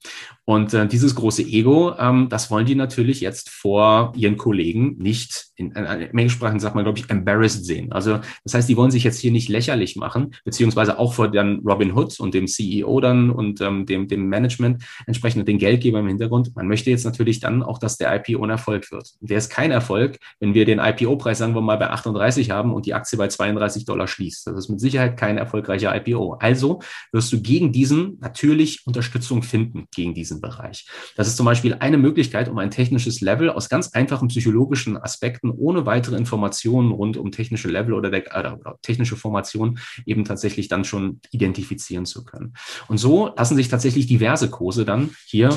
Und 0.45 0.73
äh, 0.73 0.87
dieses 0.89 1.15
große 1.15 1.43
Ego, 1.43 1.95
ähm, 1.99 2.29
das 2.31 2.51
wollen 2.51 2.65
die 2.65 2.75
natürlich 2.75 3.21
jetzt 3.21 3.51
vor 3.51 4.13
ihren 4.17 4.39
Kollegen 4.39 4.97
nicht, 4.99 5.49
in, 5.57 5.73
in, 5.73 5.85
in 5.85 6.19
Englischsprachen 6.19 6.59
sagt 6.59 6.75
man, 6.75 6.85
glaube 6.85 6.99
ich, 6.99 7.11
embarrassed 7.11 7.67
sehen. 7.67 7.93
Also 7.93 8.21
das 8.45 8.55
heißt, 8.55 8.69
die 8.69 8.77
wollen 8.77 8.91
sich 8.91 9.05
jetzt 9.05 9.21
hier 9.21 9.31
nicht 9.31 9.49
lächerlich 9.49 9.97
machen, 9.97 10.35
beziehungsweise 10.45 10.99
auch 10.99 11.13
vor 11.13 11.29
dann 11.29 11.61
Robin 11.67 11.93
Hood 11.93 12.19
und 12.19 12.33
dem 12.33 12.47
CEO 12.47 13.01
dann 13.01 13.31
und 13.31 13.61
ähm, 13.61 13.85
dem, 13.85 14.09
dem 14.09 14.29
Management 14.29 14.83
entsprechend 15.07 15.47
den 15.47 15.59
Geldgeber 15.59 16.01
im 16.01 16.09
Hintergrund. 16.09 16.57
Man 16.57 16.67
möchte 16.67 16.91
jetzt 16.91 17.05
natürlich 17.05 17.41
dann 17.41 17.63
auch, 17.63 17.79
dass 17.79 17.99
der 17.99 18.15
IPO 18.15 18.43
ein 18.43 18.51
Erfolg 18.51 18.91
wird. 18.91 19.11
Der 19.21 19.37
ist 19.37 19.51
kein 19.51 19.71
Erfolg, 19.71 20.19
wenn 20.41 20.55
wir 20.55 20.65
den 20.65 20.79
IPO-Preis, 20.99 21.39
sagen 21.39 21.55
wir 21.55 21.61
mal, 21.61 21.77
bei 21.77 21.91
38 21.91 22.51
haben 22.51 22.75
und 22.75 22.87
die 22.87 22.95
Aktie 22.95 23.19
bei 23.19 23.29
32 23.29 23.85
Dollar 23.85 24.07
schließt. 24.07 24.47
Das 24.47 24.57
ist 24.57 24.69
mit 24.69 24.81
Sicherheit 24.81 25.17
kein 25.17 25.39
erfolgreicher 25.39 25.95
IPO. 25.95 26.35
Also 26.35 26.81
wirst 27.13 27.33
du 27.33 27.41
gegen 27.41 27.73
diesen 27.73 28.19
natürlich 28.21 28.87
Unterstützung 28.87 29.43
finden, 29.43 29.87
gegen 29.95 30.15
diesen 30.15 30.41
Bereich. 30.41 30.87
Das 31.17 31.29
ist 31.29 31.37
zum 31.37 31.47
Beispiel 31.47 31.75
eine 31.75 31.99
Möglichkeit, 31.99 32.49
um 32.49 32.59
ein 32.59 32.71
technisches 32.71 33.21
Level 33.21 33.51
aus 33.51 33.69
ganz 33.69 33.93
einfachen 33.93 34.29
psychologischen 34.29 34.97
Aspekten 34.97 35.51
ohne 35.51 35.87
weitere 35.87 36.17
Informationen 36.17 36.93
rund 36.93 37.17
um 37.17 37.33
technische 37.33 37.69
Level 37.69 37.95
oder, 37.95 38.11
der, 38.11 38.25
oder, 38.39 38.59
oder 38.59 38.79
technische 38.83 39.17
Formation 39.17 39.79
eben 40.07 40.25
tatsächlich 40.25 40.69
dann 40.69 40.85
schon 40.85 41.21
identifizieren 41.31 42.07
zu 42.07 42.25
können. 42.25 42.55
Und 42.89 42.99
so 42.99 43.33
lassen 43.37 43.57
sich 43.57 43.69
tatsächlich 43.69 44.07
diverse 44.07 44.51
Kurse 44.51 44.85
dann 44.85 45.11
hier 45.27 45.51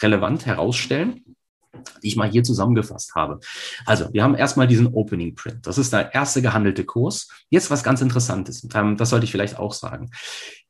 relevant 0.00 0.46
herausstellen 0.46 1.22
die 2.02 2.08
ich 2.08 2.16
mal 2.16 2.30
hier 2.30 2.42
zusammengefasst 2.42 3.14
habe. 3.14 3.40
Also, 3.86 4.12
wir 4.12 4.22
haben 4.22 4.34
erstmal 4.34 4.66
diesen 4.66 4.88
Opening 4.88 5.34
Print. 5.34 5.66
Das 5.66 5.78
ist 5.78 5.92
der 5.92 6.14
erste 6.14 6.42
gehandelte 6.42 6.84
Kurs. 6.84 7.28
Jetzt 7.48 7.70
was 7.70 7.82
ganz 7.82 8.00
Interessantes. 8.00 8.66
Ähm, 8.74 8.96
das 8.96 9.10
sollte 9.10 9.24
ich 9.24 9.30
vielleicht 9.32 9.58
auch 9.58 9.72
sagen. 9.72 10.10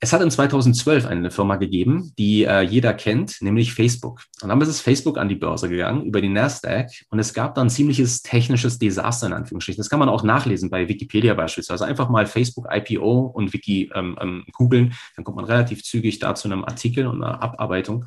Es 0.05 0.13
hat 0.13 0.21
in 0.21 0.33
2012 0.33 1.07
eine 1.07 1.31
Firma 1.31 1.55
gegeben, 1.55 2.13
die 2.19 2.43
äh, 2.43 2.63
jeder 2.63 2.93
kennt, 2.93 3.41
nämlich 3.41 3.73
Facebook. 3.73 4.25
Und 4.43 4.49
dann 4.49 4.61
ist 4.61 4.81
Facebook 4.81 5.17
an 5.17 5.29
die 5.29 5.37
Börse 5.37 5.69
gegangen 5.69 6.03
über 6.03 6.21
die 6.21 6.29
Nasdaq 6.29 6.91
und 7.11 7.21
es 7.21 7.33
gab 7.33 7.55
dann 7.55 7.71
ziemliches 7.71 8.21
technisches 8.21 8.81
Desaster 8.81 9.29
in 9.29 9.33
Anführungsstrichen. 9.33 9.79
Das 9.79 9.89
kann 9.89 10.01
man 10.01 10.09
auch 10.09 10.25
nachlesen 10.25 10.71
bei 10.71 10.89
Wikipedia 10.89 11.35
beispielsweise. 11.35 11.87
Einfach 11.87 12.09
mal 12.09 12.27
Facebook 12.27 12.67
IPO 12.69 13.27
und 13.27 13.53
Wiki 13.53 13.93
ähm, 13.95 14.19
ähm, 14.21 14.45
googeln, 14.51 14.93
dann 15.15 15.25
kommt 15.25 15.37
man 15.37 15.45
relativ 15.45 15.85
zügig 15.85 16.19
da 16.19 16.35
zu 16.35 16.49
einem 16.49 16.65
Artikel 16.65 17.07
und 17.07 17.23
einer 17.23 17.41
Abarbeitung. 17.41 18.05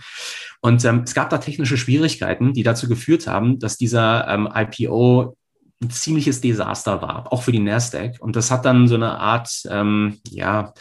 Und 0.60 0.84
ähm, 0.84 1.03
es 1.05 1.13
gab 1.13 1.29
da 1.29 1.38
technische 1.38 1.77
Schwierigkeiten, 1.77 2.51
die 2.51 2.63
dazu 2.63 2.89
geführt 2.89 3.25
haben, 3.25 3.58
dass 3.58 3.77
dieser 3.77 4.27
ähm, 4.27 4.49
IPO 4.53 5.38
ein 5.81 5.89
ziemliches 5.91 6.41
Desaster 6.41 7.01
war, 7.01 7.31
auch 7.31 7.43
für 7.43 7.53
die 7.53 7.60
Nasdaq. 7.60 8.17
Und 8.19 8.36
das 8.36 8.51
hat 8.51 8.65
dann 8.65 8.89
so 8.89 8.95
eine 8.95 9.17
Art, 9.17 9.49
ähm, 9.69 10.19
ja, 10.29 10.73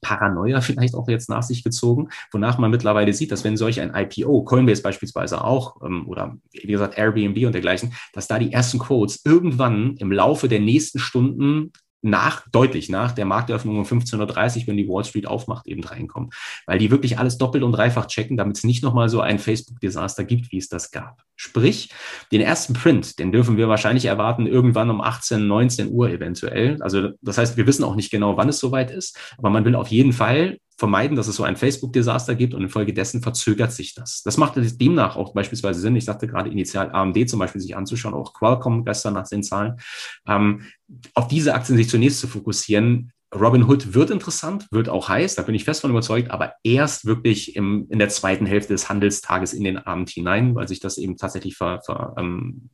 Paranoia 0.00 0.60
vielleicht 0.60 0.94
auch 0.94 1.08
jetzt 1.08 1.28
nach 1.28 1.42
sich 1.42 1.64
gezogen, 1.64 2.08
wonach 2.32 2.58
man 2.58 2.70
mittlerweile 2.70 3.12
sieht, 3.12 3.32
dass 3.32 3.44
wenn 3.44 3.56
solch 3.56 3.80
ein 3.80 3.94
IPO, 3.94 4.44
Coinbase 4.44 4.82
beispielsweise 4.82 5.42
auch, 5.42 5.82
ähm, 5.82 6.08
oder 6.08 6.36
wie 6.52 6.66
gesagt 6.66 6.98
Airbnb 6.98 7.46
und 7.46 7.52
dergleichen, 7.52 7.94
dass 8.12 8.28
da 8.28 8.38
die 8.38 8.52
ersten 8.52 8.78
Quotes 8.78 9.22
irgendwann 9.24 9.96
im 9.96 10.12
Laufe 10.12 10.48
der 10.48 10.60
nächsten 10.60 10.98
Stunden 10.98 11.72
nach, 12.02 12.46
deutlich 12.50 12.88
nach 12.88 13.12
der 13.12 13.24
Markteröffnung 13.24 13.78
um 13.78 13.84
15.30 13.84 14.60
Uhr, 14.60 14.66
wenn 14.68 14.76
die 14.76 14.88
Wall 14.88 15.04
Street 15.04 15.26
aufmacht, 15.26 15.66
eben 15.66 15.82
reinkommen. 15.82 16.30
Weil 16.66 16.78
die 16.78 16.90
wirklich 16.90 17.18
alles 17.18 17.38
doppelt 17.38 17.64
und 17.64 17.72
dreifach 17.72 18.06
checken, 18.06 18.36
damit 18.36 18.56
es 18.58 18.64
nicht 18.64 18.82
nochmal 18.82 19.08
so 19.08 19.20
ein 19.20 19.38
Facebook-Desaster 19.38 20.24
gibt, 20.24 20.52
wie 20.52 20.58
es 20.58 20.68
das 20.68 20.90
gab. 20.90 21.22
Sprich, 21.34 21.90
den 22.32 22.40
ersten 22.40 22.74
Print, 22.74 23.18
den 23.18 23.32
dürfen 23.32 23.56
wir 23.56 23.68
wahrscheinlich 23.68 24.06
erwarten 24.06 24.46
irgendwann 24.46 24.90
um 24.90 25.00
18, 25.00 25.46
19 25.46 25.90
Uhr 25.90 26.10
eventuell. 26.10 26.80
Also 26.80 27.10
das 27.20 27.38
heißt, 27.38 27.56
wir 27.56 27.66
wissen 27.66 27.84
auch 27.84 27.96
nicht 27.96 28.10
genau, 28.10 28.36
wann 28.36 28.48
es 28.48 28.58
soweit 28.58 28.90
ist, 28.90 29.18
aber 29.36 29.50
man 29.50 29.64
will 29.64 29.74
auf 29.74 29.88
jeden 29.88 30.12
Fall 30.12 30.58
vermeiden, 30.76 31.16
dass 31.16 31.26
es 31.26 31.36
so 31.36 31.42
ein 31.42 31.56
Facebook-Desaster 31.56 32.34
gibt 32.34 32.54
und 32.54 32.62
infolgedessen 32.62 33.22
verzögert 33.22 33.72
sich 33.72 33.94
das. 33.94 34.22
Das 34.22 34.36
macht 34.36 34.54
demnach 34.56 35.16
auch 35.16 35.32
beispielsweise 35.32 35.80
Sinn. 35.80 35.96
Ich 35.96 36.04
sagte 36.04 36.28
gerade 36.28 36.50
initial 36.50 36.90
AMD 36.90 37.28
zum 37.28 37.38
Beispiel 37.38 37.60
sich 37.60 37.76
anzuschauen, 37.76 38.14
auch 38.14 38.34
Qualcomm 38.34 38.84
gestern 38.84 39.14
nach 39.14 39.28
den 39.28 39.42
Zahlen. 39.42 39.76
Ähm, 40.26 40.62
auf 41.14 41.28
diese 41.28 41.54
Aktien 41.54 41.76
sich 41.76 41.88
zunächst 41.88 42.20
zu 42.20 42.28
fokussieren, 42.28 43.12
Robinhood 43.34 43.94
wird 43.94 44.10
interessant, 44.10 44.66
wird 44.70 44.88
auch 44.88 45.08
heiß, 45.08 45.34
da 45.34 45.42
bin 45.42 45.54
ich 45.54 45.64
fest 45.64 45.80
von 45.80 45.90
überzeugt, 45.90 46.30
aber 46.30 46.54
erst 46.62 47.06
wirklich 47.06 47.56
im, 47.56 47.86
in 47.90 47.98
der 47.98 48.08
zweiten 48.08 48.46
Hälfte 48.46 48.72
des 48.72 48.88
Handelstages 48.88 49.52
in 49.52 49.64
den 49.64 49.78
Abend 49.78 50.10
hinein, 50.10 50.54
weil 50.54 50.68
sich 50.68 50.80
das 50.80 50.96
eben 50.96 51.16
tatsächlich 51.16 51.56
ver, 51.56 51.80
ver, 51.84 52.14
ähm, 52.18 52.70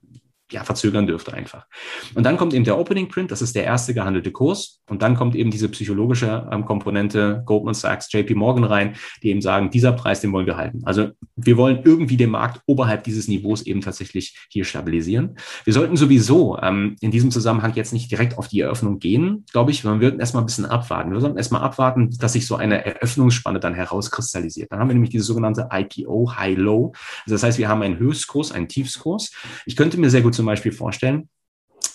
ja, 0.53 0.65
verzögern 0.65 1.07
dürfte 1.07 1.35
einfach. 1.35 1.67
Und 2.15 2.25
dann 2.25 2.37
kommt 2.37 2.55
eben 2.55 2.65
der 2.65 2.79
Opening 2.79 3.09
Print, 3.09 3.31
das 3.31 3.43
ist 3.43 3.57
der 3.57 3.65
erste 3.65 3.95
gehandelte 3.95 4.31
Kurs. 4.31 4.81
Und 4.89 5.03
dann 5.03 5.17
kommt 5.17 5.35
eben 5.35 5.51
diese 5.51 5.69
psychologische 5.69 6.49
ähm, 6.53 6.65
Komponente 6.65 7.43
Goldman 7.47 7.75
Sachs, 7.75 8.13
JP 8.13 8.35
Morgan 8.35 8.65
rein, 8.65 8.97
die 9.23 9.31
eben 9.31 9.41
sagen, 9.41 9.71
dieser 9.71 9.93
Preis, 9.93 10.21
den 10.21 10.33
wollen 10.33 10.47
wir 10.47 10.57
halten. 10.57 10.83
Also 10.85 11.11
wir 11.37 11.57
wollen 11.57 11.81
irgendwie 11.85 12.17
den 12.17 12.31
Markt 12.31 12.61
oberhalb 12.67 13.05
dieses 13.05 13.29
Niveaus 13.29 13.63
eben 13.63 13.81
tatsächlich 13.81 14.37
hier 14.51 14.65
stabilisieren. 14.65 15.37
Wir 15.65 15.73
sollten 15.73 15.97
sowieso 15.97 16.59
ähm, 16.61 16.97
in 17.01 17.11
diesem 17.11 17.31
Zusammenhang 17.31 17.73
jetzt 17.75 17.93
nicht 17.93 18.11
direkt 18.11 18.39
auf 18.39 18.49
die 18.49 18.61
Eröffnung 18.61 18.99
gehen, 18.99 19.45
glaube 19.53 19.71
ich. 19.71 19.85
Wir 19.85 20.01
würden 20.01 20.21
erstmal 20.21 20.43
ein 20.43 20.47
bisschen 20.47 20.67
abwarten. 20.67 21.13
Wir 21.13 21.21
sollten 21.21 21.39
erstmal 21.39 21.63
abwarten, 21.63 22.11
dass 22.19 22.35
sich 22.35 22.47
so 22.47 22.57
eine 22.57 22.85
Eröffnungsspanne 22.85 23.61
dann 23.61 23.75
herauskristallisiert. 23.75 24.71
Dann 24.71 24.79
haben 24.79 24.89
wir 24.89 24.95
nämlich 24.95 25.11
diese 25.11 25.25
sogenannte 25.25 25.69
IPO 25.73 26.35
High-Low. 26.37 26.93
Also 27.25 27.35
das 27.35 27.43
heißt, 27.43 27.59
wir 27.59 27.69
haben 27.69 27.83
einen 27.83 27.99
Höchstkurs, 27.99 28.53
einen 28.53 28.69
Tiefskurs. 28.69 29.33
Ich 29.67 29.77
könnte 29.77 29.99
mir 29.99 30.11
sehr 30.11 30.23
gut 30.23 30.35
zum 30.43 30.47
Beispiel 30.47 30.73
vorstellen, 30.73 31.29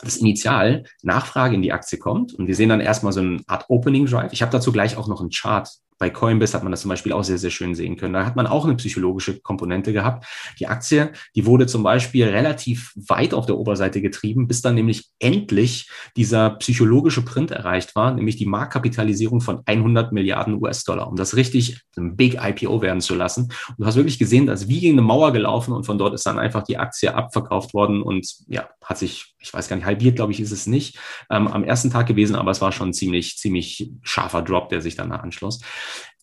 dass 0.02 0.16
initial 0.16 0.86
Nachfrage 1.02 1.56
in 1.56 1.62
die 1.62 1.74
Aktie 1.74 2.00
kommt 2.00 2.34
und 2.34 2.48
wir 2.48 2.56
sehen 2.56 2.70
dann 2.70 2.80
erstmal 2.80 3.12
so 3.12 3.20
eine 3.20 3.42
Art 3.46 3.66
Opening 3.68 4.06
Drive. 4.06 4.32
Ich 4.32 4.42
habe 4.42 4.54
dazu 4.54 4.72
gleich 4.72 4.96
auch 4.96 5.10
noch 5.10 5.20
einen 5.20 5.32
Chart 5.32 5.70
bei 6.00 6.10
Coinbase 6.10 6.54
hat 6.54 6.64
man 6.64 6.72
das 6.72 6.82
zum 6.82 6.90
Beispiel 6.90 7.14
auch 7.14 7.24
sehr, 7.24 7.38
sehr 7.38 7.50
schön 7.50 7.76
sehen 7.76 7.98
können. 7.98 8.14
Da 8.14 8.26
hat 8.26 8.36
man 8.36 8.48
auch 8.48 8.66
eine 8.66 8.76
psychologische 8.76 9.40
Komponente 9.40 9.94
gehabt. 9.94 10.26
Die 10.60 10.68
Aktie, 10.68 11.12
die 11.36 11.46
wurde 11.46 11.66
zum 11.68 11.84
Beispiel 11.84 12.28
relativ 12.28 12.94
weit 12.96 13.34
auf 13.34 13.46
der 13.46 13.58
Oberseite 13.58 14.02
getrieben, 14.02 14.48
bis 14.48 14.62
dann 14.62 14.76
nämlich 14.76 15.10
endlich 15.20 15.90
dieser 16.16 16.52
psychologische 16.52 17.24
Print 17.24 17.52
erreicht 17.52 17.96
war, 17.96 18.14
nämlich 18.14 18.36
die 18.36 18.46
Marktkapitalisierung 18.46 19.42
von 19.42 19.62
100 19.66 20.12
Milliarden 20.12 20.62
US-Dollar, 20.62 21.08
um 21.08 21.16
das 21.16 21.36
richtig 21.36 21.82
ein 21.98 22.16
Big 22.16 22.38
IPO 22.42 22.82
werden 22.82 23.02
zu 23.02 23.16
lassen. 23.16 23.46
Und 23.70 23.80
du 23.80 23.86
hast 23.86 23.96
wirklich 23.96 24.20
gesehen, 24.20 24.46
dass 24.46 24.68
wie 24.68 24.80
gegen 24.80 24.96
eine 24.96 25.08
Mauer 25.08 25.34
gelaufen 25.34 25.74
und 25.74 25.86
von 25.86 25.98
dort 25.98 26.14
ist 26.14 26.26
dann 26.26 26.40
einfach 26.40 26.64
die 26.64 26.78
Aktie 26.78 27.14
abverkauft 27.14 27.74
worden 27.74 28.02
und 28.02 28.28
ja, 28.48 28.70
hat 28.84 28.98
sich, 28.98 29.36
ich 29.48 29.54
weiß 29.54 29.70
gar 29.70 29.78
nicht, 29.78 29.86
halbiert, 29.86 30.18
glaube 30.18 30.34
ich, 30.34 30.40
ist 30.40 30.52
es 30.52 30.68
nicht, 30.68 31.00
ähm, 31.30 31.48
am 31.48 31.64
ersten 31.64 31.90
Tag 31.90 32.06
gewesen, 32.08 32.36
aber 32.36 32.52
es 32.52 32.62
war 32.62 32.72
schon 32.72 32.94
ziemlich, 32.94 33.38
ziemlich 33.38 33.92
scharfer 34.04 34.42
Drop, 34.42 34.70
der 34.70 34.82
sich 34.82 34.96
danach 34.96 35.24
anschloss. 35.24 35.62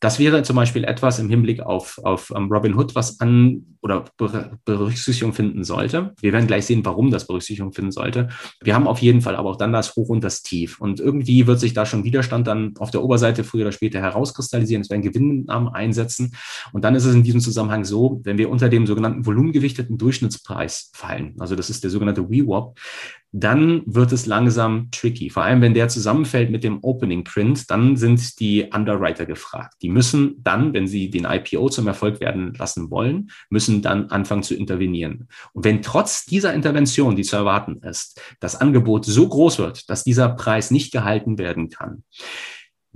Das 0.04 0.18
wäre 0.18 0.42
zum 0.42 0.56
Beispiel 0.56 0.84
etwas 0.84 1.18
im 1.18 1.30
Hinblick 1.30 1.62
auf, 1.62 1.98
auf 2.04 2.30
ähm, 2.36 2.52
Robin 2.52 2.76
Hood, 2.76 2.94
was 2.94 3.20
an 3.20 3.78
oder 3.80 4.04
Berücksichtigung 4.66 5.32
finden 5.32 5.64
sollte. 5.64 6.12
Wir 6.20 6.34
werden 6.34 6.46
gleich 6.46 6.66
sehen, 6.66 6.84
warum 6.84 7.10
das 7.10 7.26
Berücksichtigung 7.26 7.72
finden 7.72 7.90
sollte. 7.90 8.28
Wir 8.62 8.74
haben 8.74 8.86
auf 8.86 8.98
jeden 8.98 9.22
Fall 9.22 9.34
aber 9.34 9.48
auch 9.48 9.56
dann 9.56 9.72
das 9.72 9.96
Hoch 9.96 10.10
und 10.10 10.22
das 10.22 10.42
Tief. 10.42 10.78
Und 10.78 11.00
irgendwie 11.00 11.46
wird 11.46 11.58
sich 11.58 11.72
da 11.72 11.86
schon 11.86 12.04
Widerstand 12.04 12.46
dann 12.46 12.74
auf 12.80 12.90
der 12.90 13.02
Oberseite 13.02 13.44
früher 13.44 13.62
oder 13.62 13.72
später 13.72 13.98
herauskristallisieren. 14.02 14.82
Es 14.82 14.90
werden 14.90 15.00
Gewinnnahmen 15.00 15.70
einsetzen. 15.70 16.34
Und 16.74 16.84
dann 16.84 16.94
ist 16.94 17.06
es 17.06 17.14
in 17.14 17.22
diesem 17.22 17.40
Zusammenhang 17.40 17.86
so, 17.86 18.20
wenn 18.24 18.36
wir 18.36 18.50
unter 18.50 18.68
dem 18.68 18.86
sogenannten 18.86 19.24
volumengewichteten 19.24 19.96
Durchschnittspreis 19.96 20.90
fallen, 20.92 21.34
also 21.38 21.56
das 21.56 21.70
ist 21.70 21.82
der 21.82 21.90
sogenannte 21.90 22.24
VWAP, 22.24 22.78
dann 23.36 23.82
wird 23.86 24.12
es 24.12 24.26
langsam 24.26 24.90
tricky. 24.92 25.28
Vor 25.28 25.42
allem, 25.42 25.60
wenn 25.60 25.74
der 25.74 25.88
zusammenfällt 25.88 26.52
mit 26.52 26.62
dem 26.62 26.78
Opening 26.84 27.24
Print, 27.24 27.68
dann 27.68 27.96
sind 27.96 28.38
die 28.38 28.70
Underwriter 28.72 29.26
gefragt. 29.26 29.74
Die 29.82 29.88
müssen 29.88 30.36
dann, 30.44 30.72
wenn 30.72 30.86
sie 30.86 31.10
den 31.10 31.24
IPO 31.24 31.68
zum 31.68 31.88
Erfolg 31.88 32.20
werden 32.20 32.54
lassen 32.54 32.92
wollen, 32.92 33.30
müssen 33.50 33.82
dann 33.82 34.06
anfangen 34.10 34.44
zu 34.44 34.54
intervenieren. 34.54 35.28
Und 35.52 35.64
wenn 35.64 35.82
trotz 35.82 36.24
dieser 36.26 36.54
Intervention, 36.54 37.16
die 37.16 37.24
zu 37.24 37.34
erwarten 37.34 37.80
ist, 37.82 38.20
das 38.38 38.54
Angebot 38.54 39.04
so 39.04 39.28
groß 39.28 39.58
wird, 39.58 39.90
dass 39.90 40.04
dieser 40.04 40.28
Preis 40.28 40.70
nicht 40.70 40.92
gehalten 40.92 41.36
werden 41.36 41.70
kann, 41.70 42.04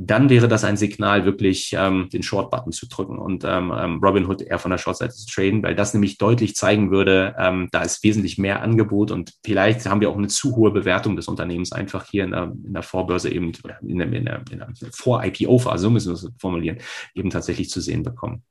dann 0.01 0.31
wäre 0.31 0.47
das 0.47 0.63
ein 0.63 0.77
Signal, 0.77 1.25
wirklich 1.25 1.75
ähm, 1.77 2.09
den 2.13 2.23
Short-Button 2.23 2.71
zu 2.71 2.87
drücken 2.87 3.19
und 3.19 3.43
ähm, 3.45 3.73
ähm, 3.77 3.99
Robinhood 4.03 4.43
eher 4.43 4.61
von 4.61 4.71
der 4.71 4.79
Short-Seite 4.79 5.13
zu 5.13 5.27
traden, 5.27 5.61
weil 5.65 5.75
das 5.75 5.93
nämlich 5.93 6.19
deutlich 6.19 6.55
zeigen 6.55 6.93
würde, 6.93 7.35
ähm, 7.37 7.69
da 7.73 7.83
ist 7.83 8.05
wesentlich 8.05 8.39
mehr 8.39 8.63
Angebot 8.63 9.11
und 9.11 9.35
vielleicht 9.45 9.87
haben 9.87 10.01
wir 10.01 10.11
auch 10.11 10.17
eine 10.17 10.29
zu 10.29 10.55
hohe 10.55 10.71
Bewertung 10.71 11.17
des 11.17 11.27
Unternehmens 11.27 11.73
einfach 11.73 12.07
hier 12.07 12.25
in 12.25 12.31
der, 12.31 12.53
in 12.65 12.73
der 12.73 12.85
Vorbörse 12.85 13.29
eben, 13.29 13.53
in 13.83 13.99
der, 13.99 14.13
in 14.13 14.25
der, 14.25 14.43
in 14.53 14.59
der 14.59 14.69
Vor-IPO-Phase, 14.93 15.83
so 15.83 15.91
müssen 15.91 16.11
wir 16.11 16.15
es 16.15 16.31
formulieren, 16.39 16.79
eben 17.15 17.31
tatsächlich 17.31 17.69
zu 17.69 17.81
sehen 17.81 18.05
bekommen. 18.05 18.45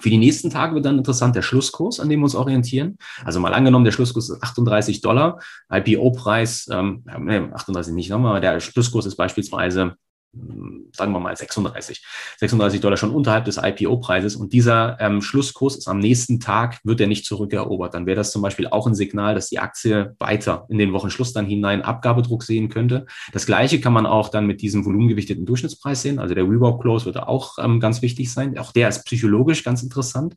Für 0.00 0.10
die 0.10 0.18
nächsten 0.18 0.48
Tage 0.48 0.76
wird 0.76 0.84
dann 0.84 0.98
interessant 0.98 1.34
der 1.34 1.42
Schlusskurs, 1.42 1.98
an 1.98 2.08
dem 2.08 2.20
wir 2.20 2.24
uns 2.24 2.36
orientieren. 2.36 2.98
Also 3.24 3.40
mal 3.40 3.52
angenommen, 3.52 3.84
der 3.84 3.90
Schlusskurs 3.90 4.30
ist 4.30 4.40
38 4.40 5.00
Dollar, 5.00 5.40
IPO-Preis, 5.72 6.68
ähm, 6.70 7.02
38 7.08 7.94
nicht 7.94 8.10
nochmal, 8.10 8.40
der 8.40 8.60
Schlusskurs 8.60 9.06
ist 9.06 9.16
beispielsweise 9.16 9.96
sagen 10.92 11.12
wir 11.12 11.20
mal 11.20 11.36
36, 11.36 12.04
36 12.38 12.80
Dollar 12.80 12.96
schon 12.96 13.10
unterhalb 13.10 13.44
des 13.44 13.56
IPO-Preises 13.56 14.36
und 14.36 14.52
dieser 14.52 15.00
ähm, 15.00 15.22
Schlusskurs 15.22 15.76
ist 15.76 15.88
am 15.88 15.98
nächsten 15.98 16.40
Tag, 16.40 16.80
wird 16.84 17.00
er 17.00 17.06
nicht 17.06 17.24
zurückerobert. 17.24 17.94
Dann 17.94 18.06
wäre 18.06 18.16
das 18.16 18.30
zum 18.30 18.42
Beispiel 18.42 18.68
auch 18.68 18.86
ein 18.86 18.94
Signal, 18.94 19.34
dass 19.34 19.48
die 19.48 19.58
Aktie 19.58 20.14
weiter 20.18 20.66
in 20.68 20.78
den 20.78 20.92
Wochenschluss 20.92 21.32
dann 21.32 21.46
hinein 21.46 21.82
Abgabedruck 21.82 22.42
sehen 22.42 22.68
könnte. 22.68 23.06
Das 23.32 23.46
gleiche 23.46 23.80
kann 23.80 23.92
man 23.92 24.06
auch 24.06 24.28
dann 24.28 24.46
mit 24.46 24.60
diesem 24.60 24.84
volumengewichteten 24.84 25.46
Durchschnittspreis 25.46 26.02
sehen. 26.02 26.18
Also 26.18 26.34
der 26.34 26.44
Reward 26.44 26.80
Close 26.82 27.06
wird 27.06 27.18
auch 27.18 27.58
ähm, 27.58 27.80
ganz 27.80 28.02
wichtig 28.02 28.32
sein. 28.32 28.58
Auch 28.58 28.72
der 28.72 28.88
ist 28.88 29.04
psychologisch 29.04 29.64
ganz 29.64 29.82
interessant. 29.82 30.34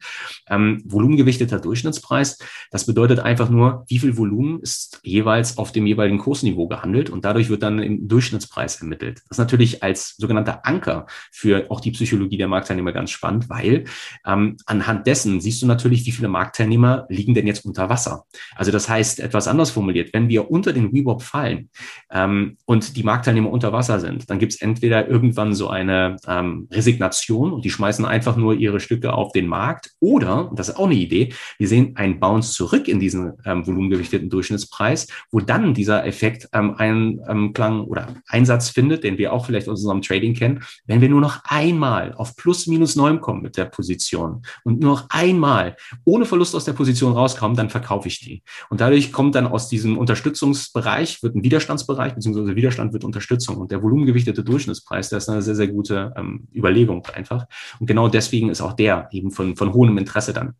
Ähm, 0.47 0.81
volumengewichteter 0.85 1.59
Durchschnittspreis, 1.59 2.39
das 2.71 2.85
bedeutet 2.85 3.19
einfach 3.19 3.49
nur, 3.49 3.85
wie 3.87 3.99
viel 3.99 4.17
Volumen 4.17 4.61
ist 4.61 4.99
jeweils 5.03 5.57
auf 5.57 5.71
dem 5.71 5.85
jeweiligen 5.85 6.17
Kursniveau 6.17 6.67
gehandelt 6.67 7.09
und 7.09 7.25
dadurch 7.25 7.49
wird 7.49 7.63
dann 7.63 7.79
im 7.79 8.07
Durchschnittspreis 8.07 8.81
ermittelt. 8.81 9.21
Das 9.27 9.37
ist 9.37 9.39
natürlich 9.39 9.83
als 9.91 10.15
sogenannter 10.15 10.65
Anker 10.65 11.05
für 11.31 11.69
auch 11.69 11.81
die 11.81 11.91
Psychologie 11.91 12.37
der 12.37 12.47
Marktteilnehmer 12.47 12.93
ganz 12.93 13.11
spannend, 13.11 13.49
weil 13.49 13.83
ähm, 14.25 14.55
anhand 14.65 15.05
dessen 15.05 15.41
siehst 15.41 15.61
du 15.61 15.67
natürlich, 15.67 16.05
wie 16.05 16.11
viele 16.11 16.29
Marktteilnehmer 16.29 17.05
liegen 17.09 17.33
denn 17.33 17.45
jetzt 17.45 17.65
unter 17.65 17.89
Wasser. 17.89 18.23
Also 18.55 18.71
das 18.71 18.87
heißt, 18.87 19.19
etwas 19.19 19.47
anders 19.47 19.71
formuliert, 19.71 20.13
wenn 20.13 20.29
wir 20.29 20.49
unter 20.49 20.71
den 20.71 20.93
WeWop 20.93 21.21
fallen 21.21 21.69
ähm, 22.09 22.57
und 22.65 22.95
die 22.95 23.03
Marktteilnehmer 23.03 23.51
unter 23.51 23.73
Wasser 23.73 23.99
sind, 23.99 24.29
dann 24.29 24.39
gibt 24.39 24.53
es 24.53 24.61
entweder 24.61 25.07
irgendwann 25.09 25.53
so 25.53 25.67
eine 25.67 26.15
ähm, 26.25 26.67
Resignation 26.71 27.51
und 27.51 27.65
die 27.65 27.69
schmeißen 27.69 28.05
einfach 28.05 28.37
nur 28.37 28.53
ihre 28.55 28.79
Stücke 28.79 29.13
auf 29.13 29.33
den 29.33 29.47
Markt 29.47 29.91
oder, 29.99 30.51
das 30.55 30.69
ist 30.69 30.75
auch 30.75 30.85
eine 30.85 30.95
Idee, 30.95 31.33
wir 31.57 31.67
sehen 31.67 31.97
einen 31.97 32.19
Bounce 32.19 32.53
zurück 32.53 32.87
in 32.87 32.99
diesen 32.99 33.33
ähm, 33.45 33.67
volumengewichteten 33.67 34.29
Durchschnittspreis, 34.29 35.07
wo 35.31 35.41
dann 35.41 35.73
dieser 35.73 36.05
Effekt 36.05 36.47
ähm, 36.53 36.75
Einklang 36.75 37.79
ähm, 37.79 37.85
oder 37.85 38.07
Einsatz 38.27 38.69
findet, 38.69 39.03
den 39.03 39.17
wir 39.17 39.33
auch 39.33 39.45
vielleicht 39.45 39.67
aus 39.71 39.79
unserem 39.79 40.01
Trading 40.01 40.33
kennen, 40.33 40.63
wenn 40.85 41.01
wir 41.01 41.09
nur 41.09 41.21
noch 41.21 41.41
einmal 41.45 42.13
auf 42.13 42.35
plus 42.35 42.67
minus 42.67 42.95
neun 42.95 43.21
kommen 43.21 43.41
mit 43.41 43.57
der 43.57 43.65
Position 43.65 44.43
und 44.63 44.79
nur 44.79 44.91
noch 44.91 45.09
einmal 45.09 45.75
ohne 46.05 46.25
Verlust 46.25 46.55
aus 46.55 46.65
der 46.65 46.73
Position 46.73 47.13
rauskommen, 47.13 47.57
dann 47.57 47.69
verkaufe 47.69 48.07
ich 48.07 48.19
die. 48.19 48.43
Und 48.69 48.81
dadurch 48.81 49.11
kommt 49.11 49.35
dann 49.35 49.47
aus 49.47 49.69
diesem 49.69 49.97
Unterstützungsbereich, 49.97 51.23
wird 51.23 51.35
ein 51.35 51.43
Widerstandsbereich, 51.43 52.13
beziehungsweise 52.15 52.55
Widerstand 52.55 52.93
wird 52.93 53.03
Unterstützung. 53.03 53.57
Und 53.57 53.71
der 53.71 53.81
volumengewichtete 53.81 54.43
Durchschnittspreis, 54.43 55.09
der 55.09 55.17
ist 55.17 55.29
eine 55.29 55.41
sehr, 55.41 55.55
sehr 55.55 55.67
gute 55.67 56.13
ähm, 56.15 56.47
Überlegung 56.53 57.05
einfach. 57.13 57.45
Und 57.79 57.87
genau 57.87 58.07
deswegen 58.07 58.49
ist 58.49 58.61
auch 58.61 58.73
der 58.73 59.09
eben 59.11 59.31
von, 59.31 59.55
von 59.55 59.73
hohem 59.73 59.97
Interesse 59.97 60.33
dann. 60.33 60.55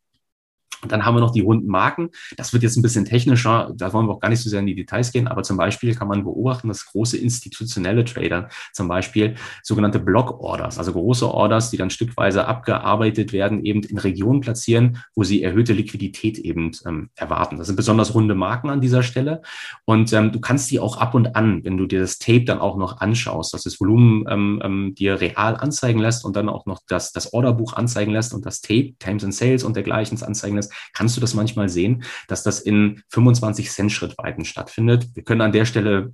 Und 0.82 0.92
dann 0.92 1.06
haben 1.06 1.16
wir 1.16 1.22
noch 1.22 1.32
die 1.32 1.42
runden 1.42 1.68
Marken. 1.68 2.10
Das 2.38 2.54
wird 2.54 2.64
jetzt 2.64 2.78
ein 2.78 2.82
bisschen 2.82 3.06
technischer, 3.06 3.72
da 3.76 3.94
wollen 3.94 4.08
wir 4.08 4.14
auch 4.14 4.20
gar 4.20 4.30
nicht 4.30 4.42
so 4.42 4.50
sehr 4.50 4.60
in 4.60 4.66
die 4.66 4.76
Details 4.76 5.12
gehen, 5.12 5.28
aber 5.28 5.44
zum 5.44 5.58
Beispiel 5.58 5.96
kann 5.96 6.08
man 6.08 6.24
beobachten, 6.24 6.68
dass 6.68 6.86
große 6.86 7.18
institutionelle 7.18 8.06
Trader 8.06 8.50
zum 8.74 8.88
Beispiel 8.88 9.36
sogenannte 9.64 10.00
Block-Orders, 10.00 10.78
also 10.78 10.94
große 10.94 11.28
Orders, 11.28 11.72
die 11.72 11.78
dann 11.78 11.90
stückweise 11.90 12.48
abgearbeitet 12.48 13.34
werden, 13.34 13.64
eben 13.64 13.84
in 13.84 13.98
Regionen 13.98 14.42
platzieren, 14.42 14.98
wo 15.16 15.24
sie 15.24 15.44
erhöhte 15.44 15.74
Liquidität 15.74 16.40
eben 16.40 16.72
ähm, 16.86 17.10
erwarten. 17.16 17.58
Das 17.58 17.68
sind 17.68 17.76
besonders 17.76 18.14
runde 18.14 18.36
Marken 18.36 18.70
an 18.70 18.82
dieser 18.82 19.04
Stelle. 19.04 19.42
Und 19.86 20.14
ähm, 20.14 20.32
du 20.32 20.40
kannst 20.40 20.72
die 20.72 20.80
auch 20.80 20.98
ab 20.98 21.14
und 21.14 21.36
an, 21.36 21.64
wenn 21.64 21.78
du 21.78 21.86
dir 21.86 22.00
das 22.00 22.20
Tape 22.20 22.46
dann 22.46 22.60
auch 22.60 22.78
noch 22.78 23.02
anschaust, 23.02 23.54
dass 23.54 23.64
das 23.64 23.80
Volumen 23.80 24.26
ähm, 24.30 24.62
ähm, 24.64 24.96
dir 24.96 25.20
real 25.20 25.56
anzeigen 25.56 26.00
lässt 26.00 26.26
und 26.26 26.36
dann 26.36 26.50
auch 26.50 26.66
noch 26.66 26.82
das, 26.88 27.12
das 27.12 27.34
Orderbuch 27.34 27.74
anzeigen 27.74 28.12
lässt 28.12 28.34
und 28.34 28.46
das 28.46 28.62
Tape, 28.62 28.94
Times 29.00 29.24
and 29.24 29.34
Sales 29.34 29.64
und 29.64 29.76
dergleichen 29.76 30.22
anzeigen 30.22 30.56
lässt, 30.56 30.71
kannst 30.94 31.18
du 31.18 31.22
das 31.22 31.34
manchmal 31.34 31.70
sehen, 31.70 32.04
dass 32.28 32.44
das 32.44 32.60
in 32.60 33.04
25 33.10 33.70
Cent 33.70 33.92
Schrittweiten 33.92 34.46
stattfindet. 34.46 35.08
Wir 35.14 35.24
können 35.24 35.42
an 35.42 35.52
der 35.52 35.66
Stelle 35.66 36.14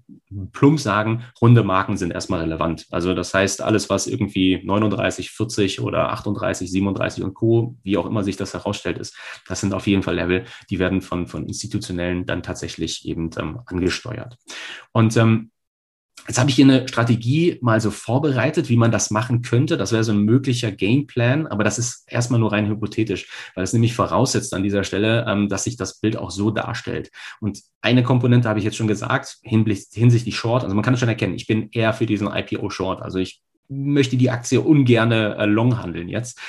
plump 0.52 0.80
sagen, 0.80 1.24
runde 1.41 1.63
Marken 1.63 1.98
sind 1.98 2.12
erstmal 2.12 2.41
relevant. 2.41 2.86
Also 2.91 3.13
das 3.13 3.34
heißt, 3.34 3.62
alles, 3.62 3.89
was 3.89 4.08
irgendwie 4.08 4.62
39, 4.63 5.32
40 5.32 5.82
oder 5.82 6.12
38, 6.12 6.70
37 6.72 7.24
und 7.24 7.34
Co., 7.34 7.76
wie 7.84 7.98
auch 7.98 8.06
immer 8.06 8.24
sich 8.24 8.38
das 8.38 8.54
herausstellt, 8.54 8.98
ist, 8.98 9.15
das 9.48 9.62
sind 9.62 9.74
auf 9.74 9.88
jeden 9.88 10.04
Fall 10.04 10.15
Level, 10.15 10.46
die 10.70 10.80
werden 10.80 11.02
von, 11.02 11.28
von 11.28 11.46
institutionellen 11.46 12.26
dann 12.26 12.43
tatsächlich 12.43 13.08
eben 13.08 13.30
ähm, 13.38 13.60
angesteuert. 13.65 14.38
Und 14.91 15.15
ähm, 15.17 15.52
Jetzt 16.27 16.39
habe 16.39 16.49
ich 16.49 16.56
hier 16.58 16.65
eine 16.65 16.88
Strategie 16.88 17.58
mal 17.62 17.80
so 17.80 17.89
vorbereitet, 17.89 18.67
wie 18.69 18.75
man 18.75 18.91
das 18.91 19.12
machen 19.12 19.43
könnte. 19.43 19.77
Das 19.77 19.93
wäre 19.93 20.03
so 20.03 20.12
ein 20.12 20.19
möglicher 20.19 20.71
Gameplan, 20.71 21.47
aber 21.47 21.63
das 21.63 21.80
ist 21.80 22.03
erstmal 22.12 22.39
nur 22.39 22.51
rein 22.51 22.67
hypothetisch, 22.67 23.30
weil 23.56 23.63
es 23.63 23.71
nämlich 23.71 23.93
voraussetzt 23.93 24.53
an 24.53 24.63
dieser 24.63 24.84
Stelle, 24.84 25.25
ähm, 25.27 25.47
dass 25.47 25.63
sich 25.63 25.77
das 25.77 25.99
Bild 25.99 26.17
auch 26.17 26.32
so 26.32 26.51
darstellt. 26.51 27.12
Und 27.39 27.62
eine 27.82 28.03
Komponente 28.03 28.49
habe 28.49 28.60
ich 28.60 28.65
jetzt 28.65 28.75
schon 28.75 28.88
gesagt, 28.88 29.38
hinsichtlich 29.41 30.36
Short. 30.36 30.63
Also 30.63 30.75
man 30.75 30.84
kann 30.84 30.95
es 30.95 30.99
schon 30.99 31.10
erkennen, 31.10 31.36
ich 31.36 31.47
bin 31.47 31.69
eher 31.71 31.93
für 31.93 32.06
diesen 32.06 32.27
IPO 32.27 32.69
Short. 32.69 33.01
Also 33.01 33.19
ich 33.19 33.41
möchte 33.69 34.17
die 34.17 34.30
Aktie 34.30 34.60
ungerne 34.60 35.38
äh, 35.38 35.45
long 35.45 35.82
handeln 35.82 36.10
jetzt. 36.10 36.39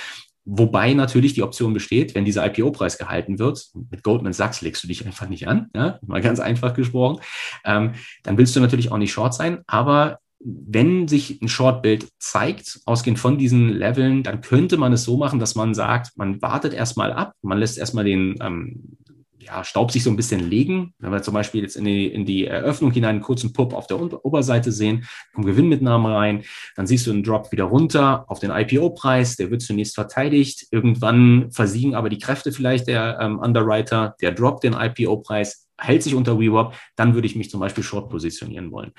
Wobei 0.51 0.95
natürlich 0.95 1.35
die 1.35 1.43
Option 1.43 1.75
besteht, 1.75 2.15
wenn 2.15 2.25
dieser 2.25 2.47
IPO-Preis 2.47 2.97
gehalten 2.97 3.39
wird, 3.39 3.67
mit 3.91 4.03
Goldman 4.03 4.33
Sachs 4.33 4.63
legst 4.63 4.83
du 4.83 4.89
dich 4.89 5.05
einfach 5.05 5.29
nicht 5.29 5.47
an, 5.47 5.69
ja, 5.75 5.99
mal 6.07 6.23
ganz 6.23 6.41
einfach 6.41 6.73
gesprochen, 6.73 7.21
ähm, 7.67 7.93
dann 8.23 8.39
willst 8.39 8.57
du 8.57 8.61
natürlich 8.61 8.91
auch 8.91 8.97
nicht 8.97 9.13
short 9.13 9.35
sein, 9.35 9.59
aber 9.67 10.21
wenn 10.41 11.07
sich 11.07 11.43
ein 11.43 11.49
Short-Bild 11.49 12.09
zeigt, 12.19 12.81
ausgehend 12.87 13.19
von 13.19 13.37
diesen 13.37 13.69
Leveln, 13.69 14.23
dann 14.23 14.41
könnte 14.41 14.79
man 14.79 14.95
es 14.95 15.05
so 15.05 15.19
machen, 15.19 15.39
dass 15.39 15.55
man 15.55 15.75
sagt, 15.75 16.17
man 16.17 16.41
wartet 16.41 16.73
erstmal 16.73 17.13
ab, 17.13 17.35
man 17.43 17.59
lässt 17.59 17.77
erstmal 17.77 18.05
den 18.05 18.37
ähm, 18.41 18.97
ja, 19.49 19.65
Staub 19.65 19.91
sich 19.91 20.03
so 20.03 20.11
ein 20.11 20.17
bisschen 20.17 20.49
legen. 20.49 20.95
Wenn 20.99 21.11
wir 21.11 21.23
zum 21.23 21.35
Beispiel 21.35 21.63
jetzt 21.63 21.77
in 21.77 21.85
die, 21.85 22.07
in 22.07 22.27
die 22.27 22.47
Eröffnung 22.47 22.93
hinein 22.93 23.17
einen 23.17 23.21
kurzen 23.21 23.53
Pop 23.53 23.73
auf 23.75 23.87
der 23.87 24.25
Oberseite 24.25 24.73
sehen, 24.73 25.07
kommen 25.35 25.47
Gewinnmitnahme 25.47 26.15
rein, 26.15 26.45
dann 26.77 26.87
siehst 26.87 27.07
du 27.07 27.11
einen 27.11 27.23
Drop 27.23 27.51
wieder 27.51 27.65
runter 27.65 28.25
auf 28.29 28.39
den 28.39 28.51
IPO-Preis, 28.51 29.37
der 29.37 29.51
wird 29.51 29.63
zunächst 29.63 29.95
verteidigt, 29.95 30.67
irgendwann 30.71 31.51
versiegen 31.51 31.95
aber 31.95 32.09
die 32.09 32.19
Kräfte 32.19 32.53
vielleicht 32.53 32.89
der 32.89 33.19
ähm, 33.21 33.39
Underwriter, 33.39 34.15
der 34.21 34.33
droppt 34.33 34.65
den 34.65 34.75
IPO-Preis, 34.75 35.68
hält 35.79 36.03
sich 36.03 36.15
unter 36.15 36.39
WeWork, 36.39 36.75
dann 36.97 37.15
würde 37.15 37.27
ich 37.27 37.37
mich 37.37 37.51
zum 37.51 37.61
Beispiel 37.61 37.85
short 37.85 38.11
positionieren 38.11 38.71
wollen. 38.73 38.93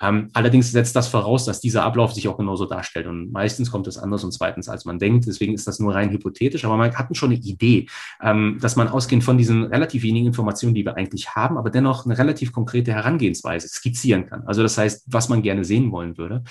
Ähm, 0.00 0.28
allerdings 0.34 0.70
setzt 0.70 0.94
das 0.94 1.08
voraus, 1.08 1.44
dass 1.44 1.60
dieser 1.60 1.84
Ablauf 1.84 2.12
sich 2.12 2.28
auch 2.28 2.36
genauso 2.36 2.66
darstellt. 2.66 3.06
Und 3.06 3.32
meistens 3.32 3.70
kommt 3.70 3.86
es 3.86 3.98
anders 3.98 4.22
und 4.24 4.32
zweitens, 4.32 4.68
als 4.68 4.84
man 4.84 4.98
denkt. 4.98 5.26
Deswegen 5.26 5.54
ist 5.54 5.66
das 5.66 5.78
nur 5.78 5.94
rein 5.94 6.10
hypothetisch. 6.10 6.64
Aber 6.64 6.76
man 6.76 6.94
hat 6.94 7.16
schon 7.16 7.30
eine 7.30 7.40
Idee, 7.40 7.86
ähm, 8.22 8.58
dass 8.60 8.76
man 8.76 8.88
ausgehend 8.88 9.24
von 9.24 9.38
diesen 9.38 9.64
relativ 9.64 10.02
wenigen 10.02 10.26
Informationen, 10.26 10.74
die 10.74 10.84
wir 10.84 10.96
eigentlich 10.96 11.30
haben, 11.30 11.56
aber 11.56 11.70
dennoch 11.70 12.04
eine 12.04 12.18
relativ 12.18 12.52
konkrete 12.52 12.92
Herangehensweise 12.92 13.68
skizzieren 13.68 14.26
kann. 14.26 14.42
Also 14.46 14.62
das 14.62 14.76
heißt, 14.76 15.04
was 15.06 15.28
man 15.28 15.42
gerne 15.42 15.64
sehen 15.64 15.90
wollen 15.92 16.18
würde. 16.18 16.44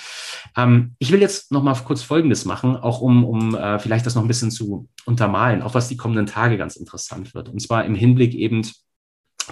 Ähm, 0.57 0.95
ich 0.99 1.11
will 1.11 1.21
jetzt 1.21 1.51
noch 1.51 1.63
mal 1.63 1.75
kurz 1.75 2.01
Folgendes 2.01 2.45
machen, 2.45 2.75
auch 2.75 3.01
um, 3.01 3.23
um 3.23 3.55
äh, 3.55 3.79
vielleicht 3.79 4.05
das 4.05 4.15
noch 4.15 4.23
ein 4.23 4.27
bisschen 4.27 4.51
zu 4.51 4.87
untermalen, 5.05 5.61
auch 5.61 5.73
was 5.73 5.87
die 5.87 5.97
kommenden 5.97 6.25
Tage 6.25 6.57
ganz 6.57 6.75
interessant 6.75 7.33
wird. 7.35 7.49
Und 7.49 7.61
zwar 7.61 7.85
im 7.85 7.95
Hinblick 7.95 8.33
eben 8.33 8.63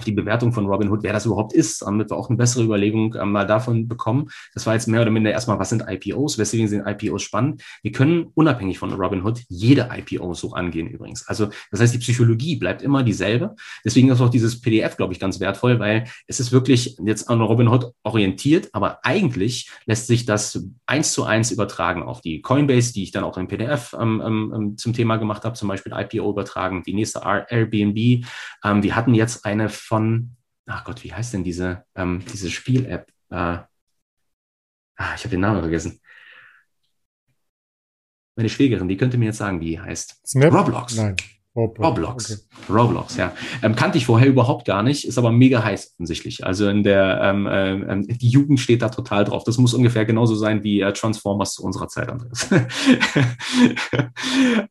die 0.02 0.12
Bewertung 0.12 0.52
von 0.52 0.66
Robinhood, 0.66 1.02
wer 1.02 1.12
das 1.12 1.26
überhaupt 1.26 1.52
ist, 1.52 1.82
damit 1.82 2.10
wir 2.10 2.16
auch 2.16 2.28
eine 2.28 2.36
bessere 2.36 2.64
Überlegung 2.64 3.14
ähm, 3.20 3.32
mal 3.32 3.46
davon 3.46 3.88
bekommen. 3.88 4.28
Das 4.54 4.66
war 4.66 4.74
jetzt 4.74 4.88
mehr 4.88 5.02
oder 5.02 5.10
minder 5.10 5.30
erstmal, 5.30 5.58
was 5.58 5.70
sind 5.70 5.84
IPOs, 5.86 6.38
weswegen 6.38 6.68
sind 6.68 6.86
IPOs 6.86 7.22
spannend. 7.22 7.62
Wir 7.82 7.92
können 7.92 8.30
unabhängig 8.34 8.78
von 8.78 8.92
Robinhood 8.92 9.42
jede 9.48 9.88
IPO 9.92 10.34
so 10.34 10.52
angehen 10.52 10.86
übrigens. 10.86 11.26
Also 11.28 11.48
das 11.70 11.80
heißt, 11.80 11.94
die 11.94 11.98
Psychologie 11.98 12.56
bleibt 12.56 12.82
immer 12.82 13.02
dieselbe. 13.02 13.54
Deswegen 13.84 14.08
ist 14.10 14.20
auch 14.20 14.30
dieses 14.30 14.60
PDF, 14.60 14.96
glaube 14.96 15.12
ich, 15.12 15.20
ganz 15.20 15.40
wertvoll, 15.40 15.78
weil 15.78 16.04
es 16.26 16.40
ist 16.40 16.52
wirklich 16.52 16.96
jetzt 17.04 17.28
an 17.28 17.40
Robinhood 17.40 17.92
orientiert, 18.02 18.70
aber 18.72 19.04
eigentlich 19.04 19.70
lässt 19.86 20.06
sich 20.06 20.26
das 20.26 20.64
eins 20.86 21.12
zu 21.12 21.24
eins 21.24 21.50
übertragen 21.50 22.02
auf 22.02 22.20
die 22.20 22.42
Coinbase, 22.42 22.92
die 22.92 23.02
ich 23.02 23.12
dann 23.12 23.24
auch 23.24 23.36
im 23.36 23.48
PDF 23.48 23.94
ähm, 23.98 24.22
ähm, 24.24 24.52
ähm, 24.54 24.78
zum 24.78 24.92
Thema 24.92 25.16
gemacht 25.16 25.44
habe, 25.44 25.54
zum 25.54 25.68
Beispiel 25.68 25.92
IPO 25.92 26.30
übertragen, 26.30 26.82
die 26.84 26.94
nächste 26.94 27.20
Airbnb. 27.20 28.24
Ähm, 28.64 28.82
wir 28.82 28.96
hatten 28.96 29.14
jetzt 29.14 29.44
eine 29.44 29.68
von, 29.84 30.36
ach 30.66 30.84
Gott, 30.84 31.04
wie 31.04 31.12
heißt 31.12 31.34
denn 31.34 31.44
diese, 31.44 31.84
ähm, 31.94 32.24
diese 32.32 32.50
Spiel-App? 32.50 33.10
Äh, 33.30 33.36
ah, 33.36 33.68
ich 34.96 35.24
habe 35.24 35.28
den 35.28 35.40
Namen 35.40 35.60
vergessen. 35.60 36.00
Meine 38.36 38.48
Schwägerin, 38.48 38.88
die 38.88 38.96
könnte 38.96 39.18
mir 39.18 39.26
jetzt 39.26 39.38
sagen, 39.38 39.60
wie 39.60 39.70
die 39.70 39.80
heißt. 39.80 40.26
Snap? 40.26 40.52
Roblox. 40.52 40.96
Nein. 40.96 41.16
Roblox. 41.56 42.32
Okay. 42.32 42.42
Roblox, 42.68 43.16
ja. 43.16 43.32
Ähm, 43.62 43.76
kannte 43.76 43.96
ich 43.96 44.06
vorher 44.06 44.26
überhaupt 44.26 44.66
gar 44.66 44.82
nicht, 44.82 45.06
ist 45.06 45.18
aber 45.18 45.30
mega 45.30 45.62
heiß 45.62 45.92
offensichtlich. 45.94 46.44
Also 46.44 46.68
in 46.68 46.82
der 46.82 47.20
ähm, 47.22 47.46
äh, 47.46 48.16
die 48.16 48.28
Jugend 48.28 48.58
steht 48.58 48.82
da 48.82 48.88
total 48.88 49.24
drauf. 49.24 49.44
Das 49.44 49.56
muss 49.58 49.72
ungefähr 49.72 50.04
genauso 50.04 50.34
sein 50.34 50.64
wie 50.64 50.80
äh, 50.80 50.92
Transformers 50.92 51.54
zu 51.54 51.62
unserer 51.62 51.86
Zeit, 51.86 52.08
Andreas. 52.08 52.48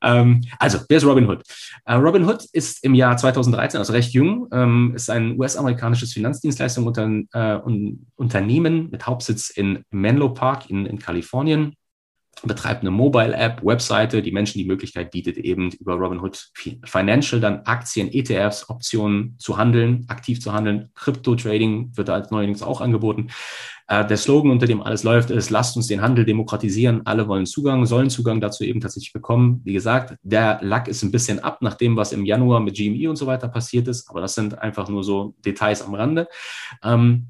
ähm, 0.01 0.41
also, 0.59 0.79
wer 0.89 0.97
ist 0.97 1.05
Robin 1.05 1.29
Hood? 1.29 1.43
Äh, 1.85 1.93
Robin 1.93 2.27
Hood 2.27 2.43
ist 2.51 2.83
im 2.83 2.95
Jahr 2.95 3.15
2013, 3.15 3.77
also 3.77 3.93
recht 3.93 4.11
jung, 4.11 4.49
ähm, 4.51 4.91
ist 4.93 5.09
ein 5.09 5.39
US-amerikanisches 5.39 6.11
Finanzdienstleistung 6.11 6.85
unter, 6.85 7.09
äh, 7.33 8.43
mit 8.43 9.07
Hauptsitz 9.07 9.51
in 9.51 9.85
Menlo 9.89 10.33
Park 10.33 10.69
in, 10.69 10.85
in 10.85 10.99
Kalifornien 10.99 11.77
betreibt 12.41 12.81
eine 12.81 12.91
Mobile-App, 12.91 13.63
Webseite, 13.63 14.21
die 14.21 14.31
Menschen 14.31 14.57
die 14.57 14.65
Möglichkeit 14.65 15.11
bietet, 15.11 15.37
eben 15.37 15.71
über 15.71 15.93
Robinhood 15.93 16.51
Financial 16.83 17.39
dann 17.39 17.61
Aktien, 17.65 18.11
ETFs, 18.11 18.69
Optionen 18.69 19.35
zu 19.39 19.57
handeln, 19.57 20.05
aktiv 20.09 20.41
zu 20.41 20.51
handeln. 20.51 20.89
Crypto-Trading 20.95 21.91
wird 21.95 22.09
da 22.09 22.25
neuerdings 22.29 22.61
auch 22.61 22.81
angeboten. 22.81 23.29
Äh, 23.87 24.05
der 24.05 24.17
Slogan, 24.17 24.51
unter 24.51 24.65
dem 24.65 24.81
alles 24.81 25.03
läuft, 25.03 25.29
ist, 25.29 25.49
lasst 25.49 25.77
uns 25.77 25.87
den 25.87 26.01
Handel 26.01 26.25
demokratisieren. 26.25 27.05
Alle 27.05 27.27
wollen 27.27 27.45
Zugang, 27.45 27.85
sollen 27.85 28.09
Zugang 28.09 28.41
dazu 28.41 28.63
eben 28.63 28.81
tatsächlich 28.81 29.13
bekommen. 29.13 29.61
Wie 29.63 29.73
gesagt, 29.73 30.15
der 30.23 30.59
Lack 30.61 30.87
ist 30.87 31.03
ein 31.03 31.11
bisschen 31.11 31.39
ab 31.39 31.61
nach 31.61 31.75
dem, 31.75 31.95
was 31.95 32.11
im 32.11 32.25
Januar 32.25 32.59
mit 32.59 32.75
GME 32.75 33.09
und 33.09 33.15
so 33.15 33.25
weiter 33.25 33.47
passiert 33.47 33.87
ist. 33.87 34.09
Aber 34.09 34.21
das 34.21 34.35
sind 34.35 34.57
einfach 34.59 34.89
nur 34.89 35.03
so 35.03 35.35
Details 35.45 35.81
am 35.81 35.93
Rande. 35.93 36.27
Ähm, 36.83 37.27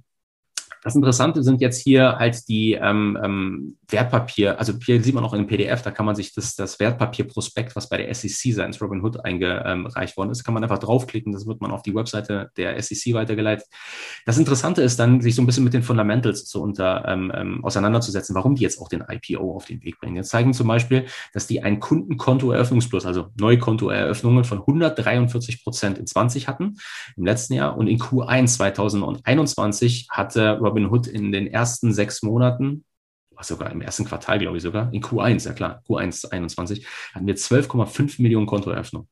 das 0.83 0.95
Interessante 0.95 1.43
sind 1.43 1.61
jetzt 1.61 1.81
hier 1.81 2.17
halt 2.17 2.47
die 2.49 2.73
ähm, 2.73 3.17
ähm, 3.23 3.77
Wertpapier, 3.87 4.59
also 4.59 4.73
hier 4.83 5.01
sieht 5.01 5.15
man 5.15 5.23
auch 5.23 5.33
in 5.33 5.43
dem 5.43 5.47
PDF, 5.47 5.81
da 5.81 5.91
kann 5.91 6.05
man 6.05 6.15
sich 6.15 6.33
das, 6.33 6.55
das 6.55 6.79
Wertpapierprospekt, 6.79 7.75
was 7.75 7.87
bei 7.87 7.97
der 7.97 8.13
SEC 8.13 8.53
seitens 8.53 8.81
Robinhood 8.81 9.23
eingereicht 9.23 10.17
worden 10.17 10.31
ist, 10.31 10.43
kann 10.43 10.53
man 10.53 10.63
einfach 10.63 10.79
draufklicken, 10.79 11.31
das 11.31 11.47
wird 11.47 11.61
man 11.61 11.71
auf 11.71 11.83
die 11.83 11.95
Webseite 11.95 12.51
der 12.57 12.81
SEC 12.81 13.13
weitergeleitet. 13.13 13.65
Das 14.25 14.37
Interessante 14.37 14.81
ist 14.81 14.99
dann, 14.99 15.21
sich 15.21 15.35
so 15.35 15.41
ein 15.41 15.45
bisschen 15.45 15.63
mit 15.63 15.73
den 15.73 15.83
Fundamentals 15.83 16.45
zu 16.45 16.61
unter, 16.61 17.05
ähm, 17.07 17.31
ähm 17.33 17.63
auseinanderzusetzen, 17.63 18.35
warum 18.35 18.55
die 18.55 18.63
jetzt 18.63 18.79
auch 18.81 18.89
den 18.89 19.03
IPO 19.07 19.55
auf 19.55 19.65
den 19.65 19.81
Weg 19.83 19.99
bringen. 19.99 20.17
Jetzt 20.17 20.29
zeigen 20.29 20.53
zum 20.53 20.67
Beispiel, 20.67 21.05
dass 21.33 21.47
die 21.47 21.63
ein 21.63 21.79
Kundenkontoeröffnungsplus, 21.79 23.05
also 23.05 23.27
Neukontoeröffnungen 23.39 24.43
von 24.43 24.59
143 24.59 25.63
Prozent 25.63 25.97
in 25.97 26.07
20 26.07 26.47
hatten 26.47 26.75
im 27.15 27.25
letzten 27.25 27.53
Jahr 27.53 27.77
und 27.77 27.87
in 27.87 27.99
Q1 27.99 28.47
2021 28.47 30.07
hatte 30.09 30.57
Robinhood 30.57 30.72
Robinhood 30.73 31.07
in 31.07 31.31
den 31.31 31.47
ersten 31.47 31.93
sechs 31.93 32.23
Monaten, 32.23 32.83
sogar 33.41 33.71
im 33.71 33.81
ersten 33.81 34.05
Quartal, 34.05 34.39
glaube 34.39 34.57
ich 34.57 34.63
sogar, 34.63 34.91
in 34.91 35.03
Q1, 35.03 35.45
ja 35.45 35.53
klar, 35.53 35.83
Q1 35.87 36.31
21, 36.31 36.85
hatten 37.13 37.27
wir 37.27 37.35
12,5 37.35 38.21
Millionen 38.21 38.47
Kontoeröffnungen. 38.47 39.07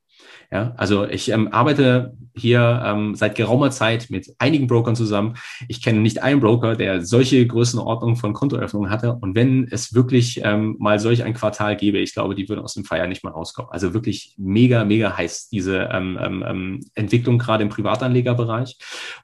Ja, 0.51 0.73
also 0.77 1.07
ich 1.07 1.29
ähm, 1.29 1.47
arbeite 1.51 2.13
hier 2.35 2.81
ähm, 2.85 3.15
seit 3.15 3.35
geraumer 3.35 3.71
Zeit 3.71 4.09
mit 4.09 4.33
einigen 4.39 4.67
Brokern 4.67 4.95
zusammen. 4.95 5.35
Ich 5.67 5.81
kenne 5.81 5.99
nicht 5.99 6.21
einen 6.23 6.39
Broker, 6.39 6.75
der 6.75 7.05
solche 7.05 7.45
Größenordnungen 7.45 8.15
von 8.15 8.33
Kontoeröffnungen 8.33 8.89
hatte. 8.89 9.13
Und 9.13 9.35
wenn 9.35 9.67
es 9.69 9.93
wirklich 9.93 10.41
ähm, 10.43 10.75
mal 10.79 10.99
solch 10.99 11.23
ein 11.23 11.33
Quartal 11.33 11.75
gäbe, 11.75 11.99
ich 11.99 12.13
glaube, 12.13 12.35
die 12.35 12.47
würden 12.47 12.61
aus 12.61 12.73
dem 12.73 12.85
Feier 12.85 13.07
nicht 13.07 13.23
mal 13.23 13.31
rauskommen. 13.31 13.71
Also 13.71 13.93
wirklich 13.93 14.35
mega, 14.37 14.85
mega 14.85 15.15
heiß, 15.17 15.49
diese 15.49 15.89
ähm, 15.91 16.17
ähm, 16.21 16.43
ähm 16.47 16.79
Entwicklung 16.95 17.37
gerade 17.37 17.63
im 17.63 17.69
Privatanlegerbereich. 17.69 18.77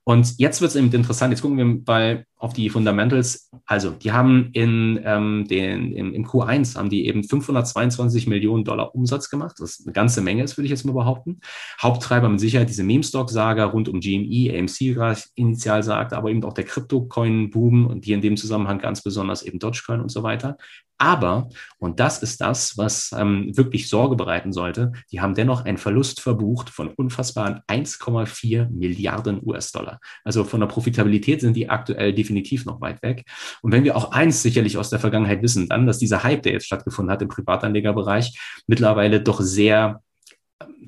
Und 0.03 0.37
jetzt 0.37 0.61
wird 0.61 0.69
es 0.69 0.75
eben 0.75 0.91
interessant. 0.91 1.31
Jetzt 1.31 1.41
gucken 1.41 1.57
wir 1.57 1.83
bei 1.83 2.25
auf 2.39 2.53
die 2.53 2.69
Fundamentals. 2.69 3.49
Also, 3.65 3.91
die 3.91 4.11
haben 4.11 4.49
in 4.53 4.99
ähm, 5.03 5.45
den, 5.49 5.91
im, 5.91 6.13
im 6.13 6.25
Q1 6.25 6.77
haben 6.77 6.89
die 6.89 7.07
eben 7.07 7.23
522 7.23 8.27
Millionen 8.27 8.63
Dollar 8.63 8.93
Umsatz 8.93 9.29
gemacht. 9.29 9.59
Ist 9.59 9.85
eine 9.85 9.93
ganze 9.93 10.21
Menge, 10.21 10.43
das 10.43 10.57
würde 10.57 10.65
ich 10.65 10.71
jetzt 10.71 10.85
mal 10.85 10.93
behaupten. 10.93 11.39
Haupttreiber 11.81 12.29
mit 12.29 12.39
Sicherheit 12.39 12.69
diese 12.69 12.83
Meme-Stock-Saga 12.83 13.65
rund 13.65 13.89
um 13.89 13.99
GME, 13.99 14.57
AMC 14.57 14.93
gerade 14.93 15.21
initial 15.35 15.81
sagt, 15.81 16.13
aber 16.13 16.29
eben 16.29 16.43
auch 16.43 16.53
der 16.53 16.65
Crypto-Coin-Boom 16.65 17.87
und 17.87 18.05
die 18.05 18.13
in 18.13 18.21
dem 18.21 18.37
Zusammenhang 18.37 18.79
ganz 18.79 19.01
besonders 19.01 19.41
eben 19.41 19.59
Dogecoin 19.59 20.01
und 20.01 20.09
so 20.09 20.23
weiter. 20.23 20.57
Aber, 20.99 21.49
und 21.77 21.99
das 21.99 22.23
ist 22.23 22.41
das, 22.41 22.77
was 22.77 23.11
ähm, 23.15 23.55
wirklich 23.55 23.87
Sorge 23.87 24.15
bereiten 24.15 24.51
sollte, 24.51 24.93
die 25.11 25.21
haben 25.21 25.35
dennoch 25.35 25.63
einen 25.63 25.77
Verlust 25.77 26.21
verbucht 26.21 26.69
von 26.69 26.89
unfassbaren 26.89 27.61
1,4 27.67 28.69
Milliarden 28.69 29.39
US-Dollar. 29.45 29.99
Also 30.23 30.43
von 30.43 30.59
der 30.59 30.67
Profitabilität 30.67 31.41
sind 31.41 31.55
die 31.55 31.69
aktuell 31.69 32.13
definitiv 32.27 32.65
noch 32.65 32.81
weit 32.81 33.01
weg. 33.01 33.25
Und 33.61 33.71
wenn 33.71 33.83
wir 33.83 33.95
auch 33.95 34.11
eins 34.11 34.41
sicherlich 34.41 34.77
aus 34.77 34.89
der 34.89 34.99
Vergangenheit 34.99 35.41
wissen, 35.41 35.69
dann, 35.69 35.87
dass 35.87 35.99
dieser 35.99 36.23
Hype, 36.23 36.43
der 36.43 36.53
jetzt 36.53 36.65
stattgefunden 36.65 37.11
hat 37.11 37.21
im 37.21 37.27
Privatanlegerbereich, 37.27 38.37
mittlerweile 38.67 39.21
doch 39.21 39.39
sehr 39.39 40.01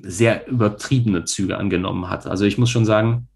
sehr 0.02 0.48
übertriebene 0.48 1.24
Züge 1.24 1.58
angenommen 1.58 2.08
hat. 2.08 2.26
Also 2.26 2.44
ich 2.44 2.58
muss 2.58 2.70
schon 2.70 2.86
sagen, 2.86 3.28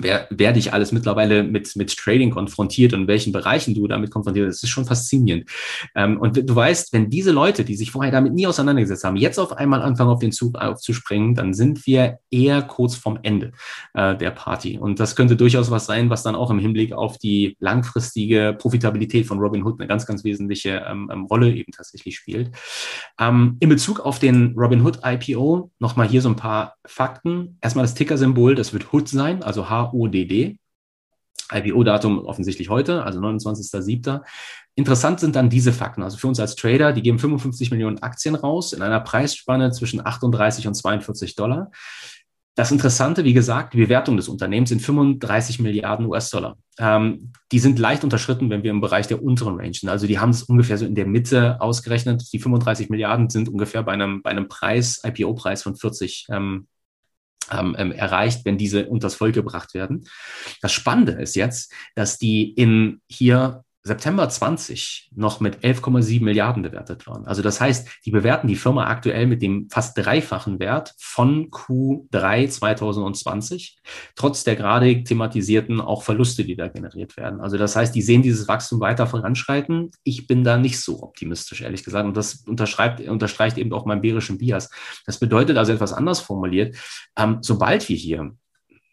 wer, 0.00 0.26
wer 0.30 0.52
dich 0.52 0.72
alles 0.72 0.92
mittlerweile 0.92 1.42
mit, 1.42 1.76
mit 1.76 1.96
Trading 1.96 2.30
konfrontiert 2.30 2.92
und 2.92 3.02
in 3.02 3.08
welchen 3.08 3.32
Bereichen 3.32 3.74
du 3.74 3.86
damit 3.86 4.10
konfrontiert 4.10 4.48
das 4.48 4.62
ist 4.62 4.68
schon 4.68 4.86
faszinierend. 4.86 5.48
Ähm, 5.94 6.18
und 6.18 6.36
du 6.48 6.54
weißt, 6.54 6.92
wenn 6.92 7.10
diese 7.10 7.30
Leute, 7.30 7.64
die 7.64 7.76
sich 7.76 7.90
vorher 7.90 8.12
damit 8.12 8.32
nie 8.32 8.46
auseinandergesetzt 8.46 9.04
haben, 9.04 9.16
jetzt 9.16 9.38
auf 9.38 9.52
einmal 9.52 9.82
anfangen, 9.82 10.10
auf 10.10 10.20
den 10.20 10.32
Zug 10.32 10.56
aufzuspringen, 10.56 11.34
dann 11.34 11.54
sind 11.54 11.86
wir 11.86 12.18
eher 12.30 12.62
kurz 12.62 12.94
vorm 12.94 13.18
Ende 13.22 13.52
äh, 13.94 14.16
der 14.16 14.30
Party. 14.30 14.78
Und 14.78 15.00
das 15.00 15.16
könnte 15.16 15.36
durchaus 15.36 15.70
was 15.70 15.86
sein, 15.86 16.10
was 16.10 16.22
dann 16.22 16.34
auch 16.34 16.50
im 16.50 16.58
Hinblick 16.58 16.92
auf 16.92 17.18
die 17.18 17.56
langfristige 17.60 18.56
Profitabilität 18.58 19.26
von 19.26 19.38
Robinhood 19.38 19.80
eine 19.80 19.88
ganz, 19.88 20.06
ganz 20.06 20.24
wesentliche 20.24 20.84
ähm, 20.88 21.10
ähm 21.12 21.24
Rolle 21.26 21.52
eben 21.52 21.72
tatsächlich 21.72 22.16
spielt. 22.16 22.50
Ähm, 23.18 23.56
in 23.60 23.68
Bezug 23.68 24.00
auf 24.00 24.18
den 24.18 24.54
Robinhood 24.56 25.00
IPO 25.04 25.70
nochmal 25.78 26.08
hier 26.08 26.22
so 26.22 26.28
ein 26.28 26.36
paar 26.36 26.74
Fakten. 26.86 27.58
Erstmal 27.60 27.84
das 27.84 27.94
Ticker-Symbol, 27.94 28.54
das 28.54 28.72
wird 28.72 28.92
Hood 28.92 29.08
sein, 29.08 29.42
also 29.42 29.68
H 29.68 29.89
HODD. 29.92 30.56
IPO-Datum 31.52 32.24
offensichtlich 32.26 32.68
heute, 32.68 33.02
also 33.02 33.20
29.07. 33.20 34.20
Interessant 34.76 35.20
sind 35.20 35.34
dann 35.36 35.50
diese 35.50 35.72
Fakten. 35.72 36.02
Also 36.02 36.16
für 36.16 36.28
uns 36.28 36.38
als 36.38 36.54
Trader, 36.54 36.92
die 36.92 37.02
geben 37.02 37.18
55 37.18 37.70
Millionen 37.70 37.98
Aktien 37.98 38.34
raus 38.34 38.72
in 38.72 38.82
einer 38.82 39.00
Preisspanne 39.00 39.72
zwischen 39.72 40.04
38 40.04 40.68
und 40.68 40.74
42 40.74 41.34
Dollar. 41.34 41.70
Das 42.56 42.72
Interessante, 42.72 43.24
wie 43.24 43.32
gesagt, 43.32 43.74
die 43.74 43.78
Bewertung 43.78 44.16
des 44.16 44.28
Unternehmens 44.28 44.68
sind 44.68 44.82
35 44.82 45.60
Milliarden 45.60 46.06
US-Dollar. 46.06 46.58
Ähm, 46.78 47.32
die 47.52 47.58
sind 47.58 47.78
leicht 47.78 48.04
unterschritten, 48.04 48.50
wenn 48.50 48.62
wir 48.62 48.70
im 48.70 48.80
Bereich 48.80 49.06
der 49.06 49.22
unteren 49.22 49.56
Range 49.56 49.72
sind. 49.72 49.88
Also 49.88 50.06
die 50.06 50.18
haben 50.18 50.30
es 50.30 50.42
ungefähr 50.42 50.76
so 50.76 50.84
in 50.84 50.94
der 50.94 51.06
Mitte 51.06 51.60
ausgerechnet. 51.60 52.32
Die 52.32 52.38
35 52.38 52.90
Milliarden 52.90 53.30
sind 53.30 53.48
ungefähr 53.48 53.82
bei 53.82 53.92
einem, 53.92 54.20
bei 54.22 54.30
einem 54.30 54.48
Preis, 54.48 55.00
IPO-Preis 55.04 55.62
von 55.62 55.76
40 55.76 56.26
ähm, 56.30 56.66
ähm, 57.50 57.74
ähm, 57.78 57.92
erreicht, 57.92 58.44
wenn 58.44 58.58
diese 58.58 58.86
unters 58.86 59.14
Volk 59.14 59.34
gebracht 59.34 59.74
werden. 59.74 60.06
Das 60.60 60.72
Spannende 60.72 61.12
ist 61.12 61.36
jetzt, 61.36 61.72
dass 61.94 62.18
die 62.18 62.52
in 62.52 63.00
hier 63.08 63.64
September 63.82 64.28
20 64.28 65.10
noch 65.14 65.40
mit 65.40 65.64
11,7 65.64 66.22
Milliarden 66.22 66.62
bewertet 66.62 67.06
waren. 67.06 67.26
Also 67.26 67.40
das 67.40 67.62
heißt, 67.62 67.88
die 68.04 68.10
bewerten 68.10 68.46
die 68.46 68.56
Firma 68.56 68.86
aktuell 68.86 69.26
mit 69.26 69.40
dem 69.40 69.70
fast 69.70 69.96
dreifachen 69.96 70.60
Wert 70.60 70.94
von 70.98 71.50
Q3 71.50 72.48
2020, 72.50 73.78
trotz 74.16 74.44
der 74.44 74.56
gerade 74.56 75.02
thematisierten 75.02 75.80
auch 75.80 76.02
Verluste, 76.02 76.44
die 76.44 76.56
da 76.56 76.68
generiert 76.68 77.16
werden. 77.16 77.40
Also 77.40 77.56
das 77.56 77.74
heißt, 77.74 77.94
die 77.94 78.02
sehen 78.02 78.20
dieses 78.20 78.48
Wachstum 78.48 78.80
weiter 78.80 79.06
voranschreiten. 79.06 79.90
Ich 80.04 80.26
bin 80.26 80.44
da 80.44 80.58
nicht 80.58 80.78
so 80.78 81.02
optimistisch, 81.02 81.62
ehrlich 81.62 81.82
gesagt. 81.82 82.06
Und 82.06 82.16
das 82.18 82.44
unterschreibt, 82.46 83.00
unterstreicht 83.00 83.56
eben 83.56 83.72
auch 83.72 83.86
meinen 83.86 84.02
bärischen 84.02 84.36
Bias. 84.36 84.68
Das 85.06 85.18
bedeutet 85.18 85.56
also 85.56 85.72
etwas 85.72 85.94
anders 85.94 86.20
formuliert. 86.20 86.76
Ähm, 87.16 87.38
sobald 87.40 87.88
wir 87.88 87.96
hier 87.96 88.36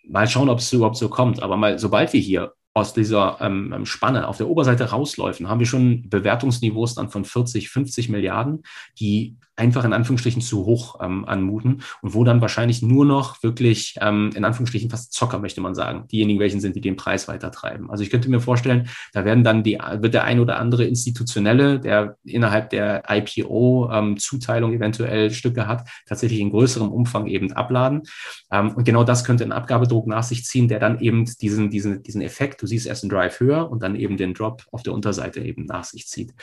mal 0.08 0.28
schauen, 0.30 0.48
ob 0.48 0.60
es 0.60 0.72
überhaupt 0.72 0.96
so 0.96 1.10
kommt. 1.10 1.44
Aber 1.44 1.58
mal, 1.58 1.78
sobald 1.78 2.14
wir 2.14 2.22
hier 2.22 2.54
aus 2.78 2.94
dieser 2.94 3.38
ähm, 3.42 3.74
ähm, 3.76 3.86
Spanne 3.88 4.28
auf 4.28 4.38
der 4.38 4.48
Oberseite 4.48 4.92
rausläufen, 4.92 5.50
haben 5.50 5.60
wir 5.60 5.66
schon 5.66 6.08
Bewertungsniveaus 6.10 6.94
dann 6.94 7.10
von 7.10 7.26
40, 7.26 7.70
50 7.70 8.10
Milliarden, 8.10 8.64
die 9.00 9.36
einfach 9.58 9.84
in 9.84 9.94
Anführungsstrichen 9.94 10.42
zu 10.42 10.66
hoch 10.66 11.00
ähm, 11.02 11.26
anmuten 11.26 11.82
und 12.02 12.14
wo 12.14 12.24
dann 12.24 12.42
wahrscheinlich 12.42 12.82
nur 12.82 13.06
noch 13.06 13.42
wirklich 13.44 13.96
ähm, 14.00 14.30
in 14.36 14.46
Anführungsstrichen 14.46 14.90
fast 14.90 15.14
Zocker, 15.14 15.40
möchte 15.40 15.62
man 15.62 15.76
sagen, 15.76 16.08
diejenigen 16.12 16.40
welchen 16.40 16.62
sind, 16.62 16.76
die 16.76 16.82
den 16.82 16.96
Preis 16.96 17.28
weitertreiben. 17.28 17.90
Also 17.90 18.04
ich 18.04 18.12
könnte 18.12 18.30
mir 18.30 18.40
vorstellen, 18.40 18.88
da 19.14 19.26
werden 19.26 19.44
dann 19.44 19.64
die, 19.64 19.80
wird 20.00 20.14
der 20.14 20.24
ein 20.24 20.40
oder 20.40 20.60
andere 20.60 20.86
institutionelle, 20.86 21.80
der 21.80 22.18
innerhalb 22.24 22.70
der 22.70 23.04
IPO-Zuteilung 23.10 24.72
ähm, 24.72 24.78
eventuell 24.78 25.32
Stücke 25.32 25.68
hat, 25.68 25.90
tatsächlich 26.06 26.40
in 26.40 26.52
größerem 26.52 26.92
Umfang 26.92 27.26
eben 27.28 27.52
abladen. 27.52 28.04
Ähm, 28.52 28.74
und 28.76 28.84
genau 28.84 29.04
das 29.04 29.24
könnte 29.24 29.44
ein 29.44 29.52
Abgabedruck 29.52 30.08
nach 30.08 30.24
sich 30.24 30.46
ziehen, 30.46 30.68
der 30.68 30.80
dann 30.80 31.00
eben 31.00 31.26
diesen, 31.42 31.72
diesen, 31.72 32.04
diesen 32.04 32.22
Effekt, 32.22 32.62
du 32.62 32.68
siehst 32.68 32.86
erst 32.86 33.04
einen 33.04 33.10
Drive 33.10 33.40
höher 33.40 33.70
und 33.70 33.82
dann 33.82 33.96
eben 33.96 34.18
den 34.18 34.36
Drop 34.36 34.64
auf 34.72 34.84
der 34.84 34.94
Unterseite 34.94 35.40
eben 35.40 35.66
nach 35.66 35.84
sich 35.84 36.08
zieht. 36.08 36.34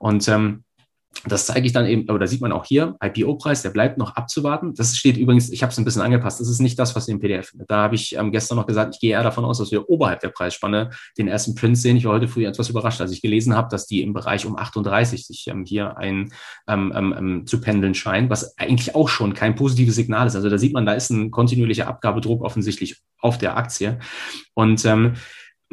Und 0.00 0.26
ähm, 0.28 0.64
das 1.26 1.46
zeige 1.46 1.66
ich 1.66 1.72
dann 1.72 1.86
eben, 1.86 2.10
oder 2.10 2.26
sieht 2.26 2.40
man 2.40 2.52
auch 2.52 2.64
hier, 2.64 2.96
IPO-Preis, 3.02 3.62
der 3.62 3.70
bleibt 3.70 3.98
noch 3.98 4.16
abzuwarten. 4.16 4.74
Das 4.74 4.96
steht 4.96 5.16
übrigens, 5.16 5.50
ich 5.50 5.62
habe 5.62 5.72
es 5.72 5.78
ein 5.78 5.84
bisschen 5.84 6.02
angepasst, 6.02 6.40
das 6.40 6.48
ist 6.48 6.60
nicht 6.60 6.78
das, 6.78 6.94
was 6.96 7.08
im 7.08 7.20
PDF. 7.20 7.52
Da 7.68 7.76
habe 7.76 7.94
ich 7.94 8.16
ähm, 8.16 8.32
gestern 8.32 8.56
noch 8.56 8.66
gesagt, 8.66 8.94
ich 8.94 9.00
gehe 9.00 9.12
eher 9.12 9.22
davon 9.22 9.44
aus, 9.44 9.58
dass 9.58 9.70
wir 9.70 9.88
oberhalb 9.88 10.20
der 10.20 10.28
Preisspanne 10.28 10.90
den 11.16 11.28
ersten 11.28 11.54
Print 11.54 11.78
sehen. 11.78 11.96
Ich 11.96 12.04
war 12.04 12.12
heute 12.12 12.28
früh 12.28 12.44
etwas 12.44 12.68
überrascht, 12.68 13.00
als 13.00 13.12
ich 13.12 13.22
gelesen 13.22 13.54
habe, 13.54 13.68
dass 13.70 13.86
die 13.86 14.02
im 14.02 14.12
Bereich 14.12 14.44
um 14.46 14.56
38 14.56 15.26
sich 15.26 15.46
ähm, 15.48 15.64
hier 15.64 15.96
ein 15.96 16.32
ähm, 16.68 16.92
ähm, 16.94 17.14
ähm, 17.16 17.46
zu 17.46 17.60
pendeln 17.60 17.94
scheinen, 17.94 18.28
was 18.28 18.58
eigentlich 18.58 18.94
auch 18.94 19.08
schon 19.08 19.34
kein 19.34 19.54
positives 19.54 19.94
Signal 19.94 20.26
ist. 20.26 20.36
Also 20.36 20.50
da 20.50 20.58
sieht 20.58 20.74
man, 20.74 20.86
da 20.86 20.92
ist 20.92 21.10
ein 21.10 21.30
kontinuierlicher 21.30 21.86
Abgabedruck 21.86 22.42
offensichtlich 22.42 23.00
auf 23.18 23.38
der 23.38 23.56
Aktie. 23.56 23.98
Und 24.54 24.84
ähm, 24.84 25.14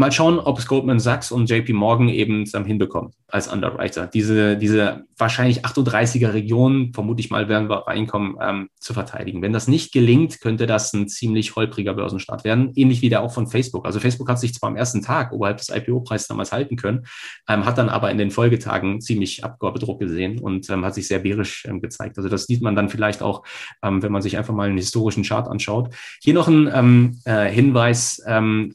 Mal 0.01 0.11
schauen, 0.11 0.39
ob 0.39 0.57
es 0.57 0.65
Goldman 0.65 0.99
Sachs 0.99 1.31
und 1.31 1.47
JP 1.47 1.73
Morgan 1.73 2.09
eben 2.09 2.45
hinbekommen 2.45 3.11
als 3.27 3.47
Underwriter. 3.47 4.07
Diese, 4.07 4.57
diese 4.57 5.05
wahrscheinlich 5.17 5.63
38er 5.63 6.33
Region, 6.33 6.91
vermute 6.93 7.21
ich 7.21 7.29
mal, 7.29 7.47
werden 7.47 7.69
wir 7.69 7.87
reinkommen, 7.87 8.35
ähm, 8.41 8.69
zu 8.79 8.93
verteidigen. 8.93 9.41
Wenn 9.41 9.53
das 9.53 9.67
nicht 9.67 9.93
gelingt, 9.93 10.41
könnte 10.41 10.65
das 10.65 10.93
ein 10.93 11.07
ziemlich 11.07 11.55
holpriger 11.55 11.93
Börsenstart 11.93 12.43
werden, 12.43 12.71
ähnlich 12.75 13.01
wie 13.01 13.09
der 13.09 13.21
auch 13.21 13.31
von 13.31 13.47
Facebook. 13.47 13.85
Also 13.85 13.99
Facebook 13.99 14.27
hat 14.27 14.39
sich 14.39 14.53
zwar 14.53 14.69
am 14.69 14.75
ersten 14.75 15.01
Tag 15.01 15.31
oberhalb 15.31 15.57
des 15.57 15.69
IPO-Preises 15.69 16.27
damals 16.27 16.51
halten 16.51 16.75
können, 16.75 17.05
ähm, 17.47 17.65
hat 17.65 17.77
dann 17.77 17.89
aber 17.89 18.11
in 18.11 18.17
den 18.17 18.31
Folgetagen 18.31 18.99
ziemlich 18.99 19.43
Abgabedruck 19.43 19.99
gesehen 19.99 20.39
und 20.39 20.69
ähm, 20.69 20.83
hat 20.83 20.95
sich 20.95 21.07
sehr 21.07 21.19
bärisch 21.19 21.65
ähm, 21.67 21.81
gezeigt. 21.81 22.17
Also 22.17 22.27
das 22.27 22.47
sieht 22.47 22.61
man 22.61 22.75
dann 22.75 22.89
vielleicht 22.89 23.21
auch, 23.21 23.43
ähm, 23.83 24.01
wenn 24.01 24.11
man 24.11 24.23
sich 24.23 24.37
einfach 24.37 24.53
mal 24.53 24.67
einen 24.67 24.77
historischen 24.77 25.23
Chart 25.23 25.47
anschaut. 25.47 25.93
Hier 26.21 26.33
noch 26.33 26.47
ein 26.47 26.69
ähm, 26.73 27.19
äh, 27.25 27.49
Hinweis 27.49 28.21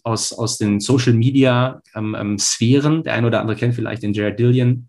aus, 0.03 0.33
aus 0.33 0.59
den 0.59 0.81
Social 0.81 1.15
Media 1.18 1.81
Sphären. 2.38 3.02
Der 3.02 3.14
eine 3.14 3.26
oder 3.26 3.40
andere 3.40 3.57
kennt 3.57 3.74
vielleicht 3.74 4.02
den 4.02 4.12
Jared 4.12 4.38
Dillian, 4.38 4.88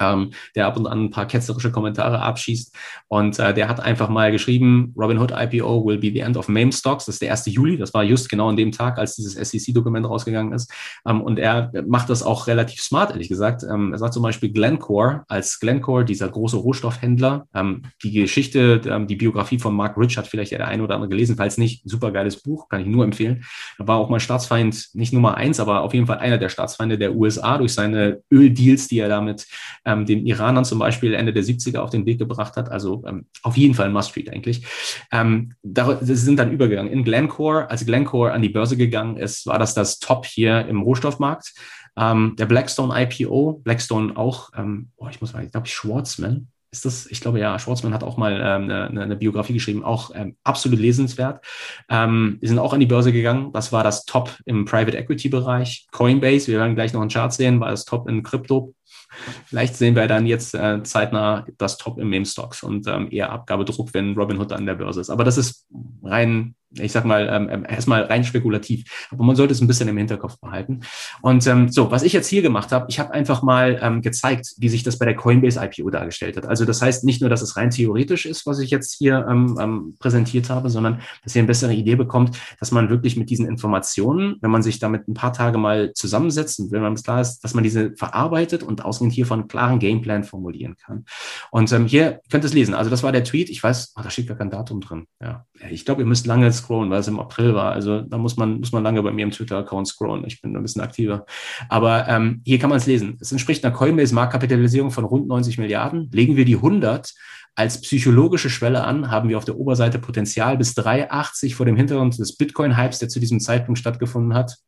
ähm, 0.00 0.30
der 0.54 0.66
ab 0.66 0.76
und 0.76 0.86
an 0.86 1.04
ein 1.04 1.10
paar 1.10 1.26
ketzerische 1.26 1.70
Kommentare 1.70 2.20
abschießt. 2.20 2.74
Und 3.08 3.38
äh, 3.38 3.54
der 3.54 3.68
hat 3.68 3.80
einfach 3.80 4.08
mal 4.08 4.32
geschrieben, 4.32 4.94
Robinhood 4.96 5.32
IPO 5.32 5.84
will 5.84 5.98
be 5.98 6.10
the 6.12 6.20
end 6.20 6.36
of 6.36 6.48
MAME 6.48 6.72
Stocks. 6.72 7.06
Das 7.06 7.16
ist 7.16 7.22
der 7.22 7.30
1. 7.32 7.46
Juli. 7.46 7.76
Das 7.76 7.94
war 7.94 8.02
just 8.02 8.28
genau 8.28 8.48
an 8.48 8.56
dem 8.56 8.72
Tag, 8.72 8.98
als 8.98 9.16
dieses 9.16 9.34
SEC-Dokument 9.34 10.08
rausgegangen 10.08 10.52
ist. 10.52 10.72
Ähm, 11.06 11.20
und 11.20 11.38
er 11.38 11.72
macht 11.86 12.10
das 12.10 12.22
auch 12.22 12.46
relativ 12.46 12.80
smart, 12.80 13.10
ehrlich 13.10 13.28
gesagt. 13.28 13.62
Ähm, 13.62 13.92
er 13.92 13.98
sagt 13.98 14.14
zum 14.14 14.22
Beispiel 14.22 14.52
Glencore, 14.52 15.24
als 15.28 15.60
Glencore, 15.60 16.04
dieser 16.04 16.28
große 16.28 16.56
Rohstoffhändler, 16.56 17.46
ähm, 17.54 17.82
die 18.02 18.12
Geschichte, 18.12 18.80
ähm, 18.86 19.06
die 19.06 19.16
Biografie 19.16 19.58
von 19.58 19.74
Mark 19.74 19.96
Rich 19.96 20.16
hat 20.16 20.26
vielleicht 20.26 20.52
der 20.52 20.66
eine 20.66 20.82
oder 20.82 20.94
andere 20.94 21.08
gelesen. 21.08 21.36
Falls 21.36 21.58
nicht, 21.58 21.82
super 21.88 22.10
geiles 22.12 22.42
Buch, 22.42 22.68
kann 22.68 22.80
ich 22.80 22.86
nur 22.86 23.04
empfehlen. 23.04 23.44
Er 23.78 23.88
war 23.88 23.98
auch 23.98 24.08
mal 24.08 24.20
Staatsfeind, 24.20 24.90
nicht 24.94 25.12
Nummer 25.12 25.36
eins, 25.36 25.60
aber 25.60 25.82
auf 25.82 25.94
jeden 25.94 26.06
Fall 26.06 26.18
einer 26.18 26.38
der 26.38 26.48
Staatsfeinde 26.48 26.98
der 26.98 27.14
USA 27.14 27.58
durch 27.58 27.74
seine 27.74 28.22
Öldeals, 28.32 28.88
die 28.88 28.98
er 28.98 29.08
damit 29.08 29.46
ähm, 29.88 30.04
den 30.04 30.26
Iranern 30.26 30.64
zum 30.66 30.78
Beispiel 30.78 31.14
Ende 31.14 31.32
der 31.32 31.42
70er 31.42 31.78
auf 31.78 31.90
den 31.90 32.04
Weg 32.04 32.18
gebracht 32.18 32.56
hat. 32.56 32.70
Also 32.70 33.02
ähm, 33.06 33.26
auf 33.42 33.56
jeden 33.56 33.74
Fall 33.74 33.90
Must-Read 33.90 34.30
eigentlich. 34.30 34.66
Ähm, 35.10 35.54
da, 35.62 35.98
sie 36.00 36.14
sind 36.14 36.38
dann 36.38 36.52
übergegangen. 36.52 36.92
In 36.92 37.04
Glencore, 37.04 37.70
als 37.70 37.86
Glencore 37.86 38.32
an 38.32 38.42
die 38.42 38.50
Börse 38.50 38.76
gegangen 38.76 39.16
ist, 39.16 39.46
war 39.46 39.58
das 39.58 39.74
das 39.74 39.98
Top 39.98 40.26
hier 40.26 40.66
im 40.66 40.82
Rohstoffmarkt. 40.82 41.54
Ähm, 41.96 42.34
der 42.38 42.46
Blackstone 42.46 42.94
IPO, 42.94 43.62
Blackstone 43.64 44.16
auch, 44.16 44.50
ähm, 44.56 44.90
oh, 44.96 45.08
ich 45.08 45.20
muss 45.20 45.32
mal, 45.32 45.44
ich 45.44 45.52
glaube, 45.52 45.66
Schwarzman, 45.66 46.48
ist 46.70 46.84
das, 46.84 47.06
ich 47.06 47.22
glaube 47.22 47.40
ja, 47.40 47.58
Schwarzman 47.58 47.94
hat 47.94 48.04
auch 48.04 48.18
mal 48.18 48.34
ähm, 48.34 48.64
eine, 48.64 49.00
eine 49.00 49.16
Biografie 49.16 49.54
geschrieben, 49.54 49.82
auch 49.82 50.10
ähm, 50.14 50.36
absolut 50.44 50.78
lesenswert. 50.78 51.42
Ähm, 51.88 52.38
sind 52.42 52.58
auch 52.58 52.74
an 52.74 52.80
die 52.80 52.86
Börse 52.86 53.10
gegangen. 53.10 53.52
Das 53.52 53.72
war 53.72 53.82
das 53.82 54.04
Top 54.04 54.36
im 54.44 54.66
Private 54.66 54.96
Equity 54.98 55.30
Bereich. 55.30 55.86
Coinbase, 55.92 56.48
wir 56.48 56.58
werden 56.58 56.74
gleich 56.74 56.92
noch 56.92 57.00
einen 57.00 57.10
Chart 57.10 57.32
sehen, 57.32 57.60
war 57.60 57.70
das 57.70 57.86
Top 57.86 58.06
in 58.06 58.22
Krypto. 58.22 58.74
Vielleicht 59.46 59.76
sehen 59.76 59.96
wir 59.96 60.06
dann 60.06 60.26
jetzt 60.26 60.54
äh, 60.54 60.82
zeitnah 60.82 61.46
das 61.56 61.78
Top 61.78 61.98
im 61.98 62.10
Meme-Stocks 62.10 62.62
und 62.62 62.86
ähm, 62.86 63.08
eher 63.10 63.30
Abgabedruck, 63.30 63.94
wenn 63.94 64.14
Robinhood 64.14 64.52
an 64.52 64.66
der 64.66 64.74
Börse 64.74 65.00
ist. 65.00 65.10
Aber 65.10 65.24
das 65.24 65.38
ist 65.38 65.66
rein 66.02 66.54
ich 66.70 66.92
sag 66.92 67.04
mal, 67.04 67.28
ähm, 67.30 67.48
ähm, 67.50 67.66
erstmal 67.68 68.02
rein 68.02 68.24
spekulativ. 68.24 69.08
Aber 69.10 69.24
man 69.24 69.36
sollte 69.36 69.52
es 69.52 69.60
ein 69.60 69.66
bisschen 69.66 69.88
im 69.88 69.96
Hinterkopf 69.96 70.38
behalten. 70.38 70.80
Und 71.22 71.46
ähm, 71.46 71.68
so, 71.68 71.90
was 71.90 72.02
ich 72.02 72.12
jetzt 72.12 72.28
hier 72.28 72.42
gemacht 72.42 72.72
habe, 72.72 72.86
ich 72.88 72.98
habe 72.98 73.12
einfach 73.12 73.42
mal 73.42 73.78
ähm, 73.82 74.02
gezeigt, 74.02 74.54
wie 74.58 74.68
sich 74.68 74.82
das 74.82 74.98
bei 74.98 75.06
der 75.06 75.16
Coinbase 75.16 75.60
IPO 75.62 75.90
dargestellt 75.90 76.36
hat. 76.36 76.46
Also 76.46 76.64
das 76.64 76.82
heißt 76.82 77.04
nicht 77.04 77.20
nur, 77.20 77.30
dass 77.30 77.42
es 77.42 77.56
rein 77.56 77.70
theoretisch 77.70 78.26
ist, 78.26 78.46
was 78.46 78.58
ich 78.58 78.70
jetzt 78.70 78.94
hier 78.94 79.26
ähm, 79.28 79.58
ähm, 79.60 79.94
präsentiert 79.98 80.50
habe, 80.50 80.68
sondern 80.68 81.00
dass 81.24 81.34
ihr 81.34 81.40
eine 81.40 81.46
bessere 81.46 81.72
Idee 81.72 81.96
bekommt, 81.96 82.38
dass 82.60 82.70
man 82.70 82.90
wirklich 82.90 83.16
mit 83.16 83.30
diesen 83.30 83.46
Informationen, 83.46 84.36
wenn 84.40 84.50
man 84.50 84.62
sich 84.62 84.78
damit 84.78 85.08
ein 85.08 85.14
paar 85.14 85.32
Tage 85.32 85.58
mal 85.58 85.92
zusammensetzt 85.94 86.60
und 86.60 86.70
wenn 86.70 86.82
man 86.82 86.92
es 86.92 87.02
klar 87.02 87.20
ist, 87.20 87.40
dass 87.40 87.54
man 87.54 87.64
diese 87.64 87.92
verarbeitet 87.96 88.62
und 88.62 88.84
ausgehend 88.84 89.14
hiervon 89.14 89.40
einen 89.40 89.48
klaren 89.48 89.78
Gameplan 89.78 90.24
formulieren 90.24 90.76
kann. 90.76 91.06
Und 91.50 91.72
ähm, 91.72 91.86
hier 91.86 92.20
könnt 92.30 92.44
ihr 92.44 92.48
es 92.48 92.54
lesen. 92.54 92.74
Also 92.74 92.90
das 92.90 93.02
war 93.02 93.12
der 93.12 93.24
Tweet. 93.24 93.48
Ich 93.48 93.62
weiß, 93.62 93.94
oh, 93.96 94.02
da 94.02 94.10
steht 94.10 94.28
gar 94.28 94.36
kein 94.36 94.50
Datum 94.50 94.80
drin. 94.80 95.06
Ja, 95.22 95.46
ich 95.70 95.84
glaube, 95.84 96.02
ihr 96.02 96.06
müsst 96.06 96.26
lange 96.26 96.46
scrollen, 96.58 96.90
weil 96.90 97.00
es 97.00 97.08
im 97.08 97.18
April 97.18 97.54
war. 97.54 97.72
Also 97.72 98.02
da 98.02 98.18
muss 98.18 98.36
man, 98.36 98.60
muss 98.60 98.72
man 98.72 98.82
lange 98.82 99.02
bei 99.02 99.10
mir 99.10 99.22
im 99.22 99.30
Twitter-Account 99.30 99.88
scrollen. 99.88 100.24
Ich 100.26 100.40
bin 100.42 100.56
ein 100.56 100.62
bisschen 100.62 100.82
aktiver. 100.82 101.24
Aber 101.68 102.06
ähm, 102.08 102.42
hier 102.44 102.58
kann 102.58 102.70
man 102.70 102.78
es 102.78 102.86
lesen. 102.86 103.16
Es 103.20 103.32
entspricht 103.32 103.64
einer 103.64 103.74
Coinbase-Marktkapitalisierung 103.74 104.90
von 104.90 105.04
rund 105.04 105.26
90 105.26 105.58
Milliarden. 105.58 106.10
Legen 106.12 106.36
wir 106.36 106.44
die 106.44 106.56
100 106.56 107.12
als 107.54 107.80
psychologische 107.80 108.50
Schwelle 108.50 108.84
an, 108.84 109.10
haben 109.10 109.28
wir 109.28 109.36
auf 109.36 109.44
der 109.44 109.56
Oberseite 109.56 109.98
Potenzial 109.98 110.56
bis 110.56 110.74
380 110.74 111.56
vor 111.56 111.66
dem 111.66 111.74
Hintergrund 111.74 112.16
des 112.16 112.36
Bitcoin-Hypes, 112.36 113.00
der 113.00 113.08
zu 113.08 113.18
diesem 113.18 113.40
Zeitpunkt 113.40 113.80
stattgefunden 113.80 114.34
hat. 114.34 114.58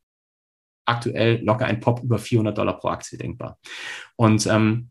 Aktuell 0.86 1.40
locker 1.44 1.66
ein 1.66 1.78
Pop 1.78 2.02
über 2.02 2.18
400 2.18 2.58
Dollar 2.58 2.78
pro 2.78 2.88
Aktie 2.88 3.16
denkbar. 3.16 3.58
Und 4.16 4.44
ähm, 4.46 4.90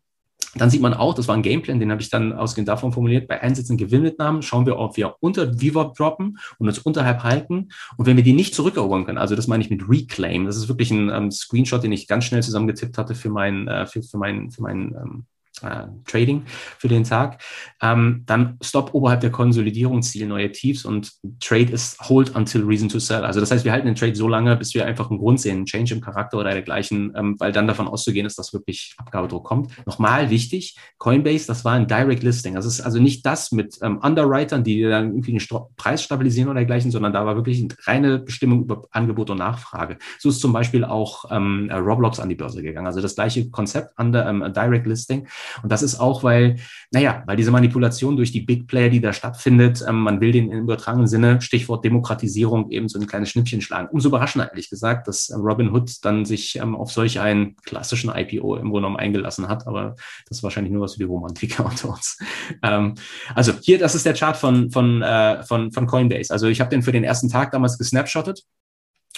dann 0.56 0.70
sieht 0.70 0.82
man 0.82 0.94
auch, 0.94 1.14
das 1.14 1.28
war 1.28 1.36
ein 1.36 1.44
Gameplan, 1.44 1.80
den 1.80 1.92
habe 1.92 2.02
ich 2.02 2.10
dann 2.10 2.34
ausgehend 2.34 2.68
davon 2.68 2.92
formuliert, 2.92 3.28
bei 3.28 3.42
Einsätzen 3.42 3.78
Gewinnmitnahmen 3.78 4.42
schauen 4.42 4.66
wir, 4.66 4.78
ob 4.78 4.98
wir 4.98 5.16
unter 5.20 5.54
VWAP 5.54 5.96
droppen 5.96 6.40
und 6.58 6.68
uns 6.68 6.80
unterhalb 6.80 7.24
halten. 7.24 7.70
Und 7.98 8.06
wenn 8.06 8.18
wir 8.18 8.24
die 8.24 8.34
nicht 8.34 8.56
zurückerobern 8.56 9.06
können, 9.06 9.18
also 9.18 9.36
das 9.36 9.48
meine 9.48 9.64
ich 9.64 9.70
mit 9.70 9.88
Reclaim, 9.88 10.46
das 10.46 10.58
ist 10.58 10.68
wirklich 10.68 10.92
ein 10.92 11.10
ähm, 11.10 11.32
Screenshot, 11.32 11.84
den 11.84 11.92
ich 11.92 12.08
ganz 12.08 12.26
schnell 12.26 12.44
zusammengetippt 12.44 12.98
hatte 12.98 13.16
für 13.16 13.30
meinen, 13.30 13.68
äh, 13.68 13.86
für, 13.86 14.02
für 14.02 14.18
meinen, 14.18 14.52
für 14.52 14.64
meinen 14.64 14.96
ähm, 14.96 15.26
äh, 15.64 15.88
Trading 16.06 16.44
für 16.78 16.88
den 16.88 17.04
Tag. 17.04 17.42
Ähm, 17.82 18.24
dann 18.26 18.58
Stop 18.62 18.94
oberhalb 18.94 19.22
der 19.22 19.32
Konsolidierung, 19.32 20.02
Ziel 20.02 20.28
neue 20.28 20.52
Tiefs 20.52 20.86
und 20.86 21.12
Trade 21.40 21.72
ist 21.72 22.00
Hold 22.08 22.36
until 22.36 22.64
Reason 22.64 22.90
to 22.90 23.00
Sell. 23.00 23.24
Also 23.24 23.40
das 23.40 23.52
heißt, 23.52 23.66
wir 23.66 23.72
halten 23.72 23.88
den 23.88 23.96
Trade 23.96 24.16
so 24.16 24.28
lange, 24.28 24.56
bis 24.56 24.74
wir 24.74 24.86
einfach 24.86 25.10
einen 25.10 25.20
Grund 25.20 25.40
sehen, 25.40 25.58
einen 25.58 25.66
Change 25.66 25.96
im 25.96 26.02
Charakter 26.02 26.38
oder 26.38 26.52
dergleichen, 26.52 27.14
ähm, 27.16 27.36
weil 27.40 27.52
dann 27.52 27.68
davon 27.68 27.88
auszugehen 27.88 28.26
ist, 28.26 28.38
dass 28.38 28.54
wirklich 28.54 28.96
Abgabedruck 28.98 29.46
kommt. 29.46 29.72
Nochmal 29.86 30.30
wichtig, 30.30 30.78
Coinbase, 30.98 31.48
das 31.48 31.66
war 31.66 31.74
ein 31.74 31.88
Direct 31.88 32.24
Listing. 32.24 32.56
Das 32.56 32.66
ist 32.66 32.82
also 32.82 33.00
nicht 33.00 33.26
das 33.26 33.52
mit 33.52 33.78
ähm, 33.82 34.00
Underwritern, 34.00 34.64
die 34.64 34.82
dann 34.84 35.10
irgendwie 35.10 35.32
den 35.32 35.40
Sto 35.40 35.70
Preis 35.76 36.04
stabilisieren 36.04 36.50
oder 36.50 36.60
dergleichen, 36.60 36.92
sondern 36.92 37.14
da 37.14 37.26
war 37.26 37.36
wirklich 37.36 37.60
eine 37.60 37.70
reine 37.86 38.20
Bestimmung 38.20 38.64
über 38.64 38.88
Angebot 38.92 39.30
und 39.30 39.38
Nachfrage. 39.38 39.98
So 40.20 40.30
ist 40.30 40.42
zum 40.42 40.54
Beispiel 40.54 40.84
auch 40.84 41.26
ähm, 41.32 41.70
Roblox 41.72 42.20
an 42.20 42.30
die 42.30 42.36
Börse 42.36 42.62
gegangen. 42.62 42.88
Also 42.88 43.02
das 43.02 43.16
gleiche 43.16 43.50
Konzept, 43.50 43.98
under, 43.98 44.28
ähm, 44.28 44.54
Direct 44.54 44.88
Listing. 44.88 45.28
Und 45.64 45.72
das 45.72 45.82
ist 45.82 46.00
auch, 46.00 46.24
weil, 46.24 46.58
naja, 46.92 47.24
weil 47.26 47.38
diese 47.38 47.52
Manipulation 47.52 48.16
durch 48.16 48.32
die 48.32 48.42
Big 48.42 48.68
Player, 48.68 48.90
die 48.90 49.02
da 49.02 49.14
stattfindet, 49.14 49.84
ähm, 49.88 50.02
man 50.02 50.22
will 50.22 50.32
den 50.32 50.52
im 50.52 50.60
übertragenen 50.60 51.08
Sinne, 51.08 51.42
Stichwort 51.42 51.84
Demokratisierung, 51.86 52.70
eben 52.72 52.90
so 52.90 53.00
ein 53.00 53.08
kleines 53.08 53.30
Schnippchen 53.30 53.62
schlagen. 53.62 53.90
Umso 53.92 54.10
überraschender, 54.10 54.50
ehrlich 54.50 54.70
gesagt, 54.70 55.08
dass 55.08 55.32
Robin 55.36 55.72
Hood 55.72 56.04
dann 56.04 56.26
sich 56.26 56.58
ähm, 56.58 56.76
auf 56.76 56.92
solch 56.92 57.20
einen 57.20 57.56
klassischen 57.58 58.12
IPO 58.14 58.56
im 58.56 58.70
Grunde 58.70 58.80
genommen 58.80 58.98
eingelassen 58.98 59.48
hat. 59.48 59.68
Aber 59.68 59.96
das 60.28 60.38
ist 60.38 60.44
wahrscheinlich 60.44 60.74
nur 60.74 60.84
was 60.84 60.94
für 60.94 61.00
die 61.00 61.06
Romantiker 61.06 61.66
unter 61.70 61.90
uns. 61.90 62.18
Ähm, 62.64 62.96
also 63.36 63.54
hier, 63.62 63.80
das 63.80 63.96
ist 63.96 64.06
der 64.06 64.14
Chart 64.14 64.38
von, 64.38 64.72
von, 64.72 65.02
äh, 65.02 65.44
von, 65.44 65.72
von 65.72 65.88
Coinbase. 65.88 66.32
Also 66.32 66.48
ich 66.48 66.60
habe 66.62 66.70
den 66.70 66.82
für 66.82 66.92
den 66.92 67.04
ersten 67.04 67.30
Tag 67.30 67.52
damals 67.52 67.78
gesnapshottet. 67.78 68.44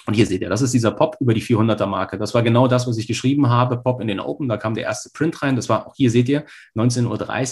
Und 0.08 0.16
hier 0.16 0.26
seht 0.26 0.42
ihr, 0.42 0.50
das 0.50 0.62
ist 0.62 0.74
dieser 0.74 0.92
Pop 0.92 1.18
über 1.20 1.34
die 1.34 1.42
400er 1.42 1.86
Marke. 1.86 2.18
Das 2.18 2.34
war 2.34 2.42
genau 2.42 2.68
das, 2.68 2.88
was 2.88 2.98
ich 2.98 3.08
geschrieben 3.08 3.50
habe. 3.50 3.78
Pop 3.78 4.02
in 4.02 4.08
den 4.08 4.20
Open, 4.20 4.50
da 4.50 4.58
kam 4.58 4.74
der 4.74 4.84
erste 4.84 5.10
Print 5.12 5.42
rein. 5.42 5.56
Das 5.56 5.70
war, 5.70 5.88
auch 5.88 5.96
hier 5.96 6.10
seht 6.10 6.28
ihr, 6.28 6.46
19.30 6.76 7.06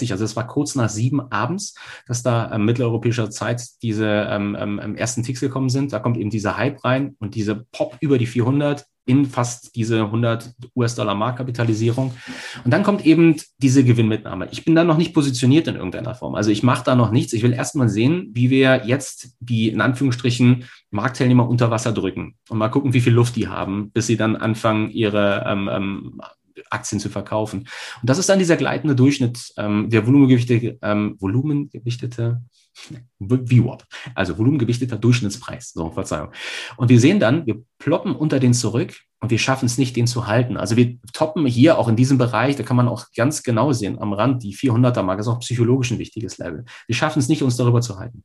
Uhr. 0.06 0.12
Also 0.12 0.24
es 0.24 0.36
war 0.36 0.46
kurz 0.46 0.74
nach 0.74 0.88
sieben 0.88 1.20
abends, 1.30 1.74
dass 2.06 2.22
da 2.22 2.52
ähm, 2.52 2.64
mitteleuropäischer 2.64 3.30
Zeit 3.30 3.62
diese 3.82 4.06
ähm, 4.30 4.56
ähm, 4.60 4.96
ersten 4.96 5.22
Ticks 5.22 5.40
gekommen 5.40 5.68
sind. 5.68 5.92
Da 5.92 6.00
kommt 6.00 6.16
eben 6.16 6.30
dieser 6.30 6.56
Hype 6.56 6.84
rein 6.84 7.16
und 7.20 7.34
diese 7.34 7.66
Pop 7.72 7.96
über 8.00 8.18
die 8.18 8.26
400 8.26 8.84
in 9.06 9.26
fast 9.26 9.74
diese 9.74 10.02
100 10.02 10.52
US-Dollar 10.76 11.14
Marktkapitalisierung. 11.14 12.14
Und 12.64 12.70
dann 12.70 12.82
kommt 12.82 13.04
eben 13.04 13.36
diese 13.58 13.82
Gewinnmitnahme. 13.82 14.48
Ich 14.52 14.64
bin 14.64 14.74
da 14.74 14.84
noch 14.84 14.96
nicht 14.96 15.14
positioniert 15.14 15.68
in 15.68 15.76
irgendeiner 15.76 16.14
Form. 16.14 16.34
Also 16.34 16.50
ich 16.50 16.62
mache 16.62 16.84
da 16.84 16.94
noch 16.94 17.10
nichts. 17.10 17.32
Ich 17.32 17.42
will 17.42 17.52
erstmal 17.52 17.88
sehen, 17.88 18.30
wie 18.32 18.50
wir 18.50 18.86
jetzt 18.86 19.36
die 19.40 19.68
in 19.68 19.80
Anführungsstrichen 19.80 20.64
Marktteilnehmer 20.90 21.48
unter 21.48 21.70
Wasser 21.70 21.92
drücken 21.92 22.36
und 22.48 22.58
mal 22.58 22.68
gucken, 22.68 22.92
wie 22.92 23.00
viel 23.00 23.12
Luft 23.12 23.36
die 23.36 23.48
haben, 23.48 23.90
bis 23.90 24.06
sie 24.06 24.16
dann 24.16 24.36
anfangen, 24.36 24.90
ihre 24.90 25.44
ähm, 25.46 25.68
ähm, 25.72 26.20
Aktien 26.68 27.00
zu 27.00 27.08
verkaufen. 27.08 27.60
Und 27.60 28.10
das 28.10 28.18
ist 28.18 28.28
dann 28.28 28.38
dieser 28.38 28.56
gleitende 28.56 28.94
Durchschnitt, 28.94 29.52
ähm, 29.56 29.90
der 29.90 30.06
volumengewichtete, 30.06 30.78
ähm, 30.82 31.16
volumengewichtete 31.18 32.40
VWAP, 33.18 33.84
also 34.14 34.38
volumengewichteter 34.38 34.96
Durchschnittspreis. 34.96 35.72
So, 35.72 35.90
Verzeihung. 35.90 36.32
Und 36.76 36.88
wir 36.88 37.00
sehen 37.00 37.20
dann, 37.20 37.46
wir 37.46 37.62
ploppen 37.78 38.14
unter 38.14 38.40
den 38.40 38.54
zurück 38.54 38.94
und 39.20 39.30
wir 39.30 39.38
schaffen 39.38 39.66
es 39.66 39.76
nicht, 39.76 39.96
den 39.96 40.06
zu 40.06 40.26
halten. 40.26 40.56
Also 40.56 40.76
wir 40.76 40.98
toppen 41.12 41.44
hier 41.46 41.78
auch 41.78 41.88
in 41.88 41.96
diesem 41.96 42.16
Bereich, 42.16 42.56
da 42.56 42.62
kann 42.62 42.76
man 42.76 42.88
auch 42.88 43.06
ganz 43.14 43.42
genau 43.42 43.72
sehen, 43.72 43.98
am 44.00 44.14
Rand, 44.14 44.42
die 44.42 44.54
400er 44.54 45.02
Marke 45.02 45.20
ist 45.20 45.28
auch 45.28 45.40
psychologisch 45.40 45.90
ein 45.90 45.98
wichtiges 45.98 46.38
Level. 46.38 46.64
Wir 46.86 46.94
schaffen 46.94 47.18
es 47.18 47.28
nicht, 47.28 47.42
uns 47.42 47.56
darüber 47.56 47.82
zu 47.82 47.98
halten. 47.98 48.24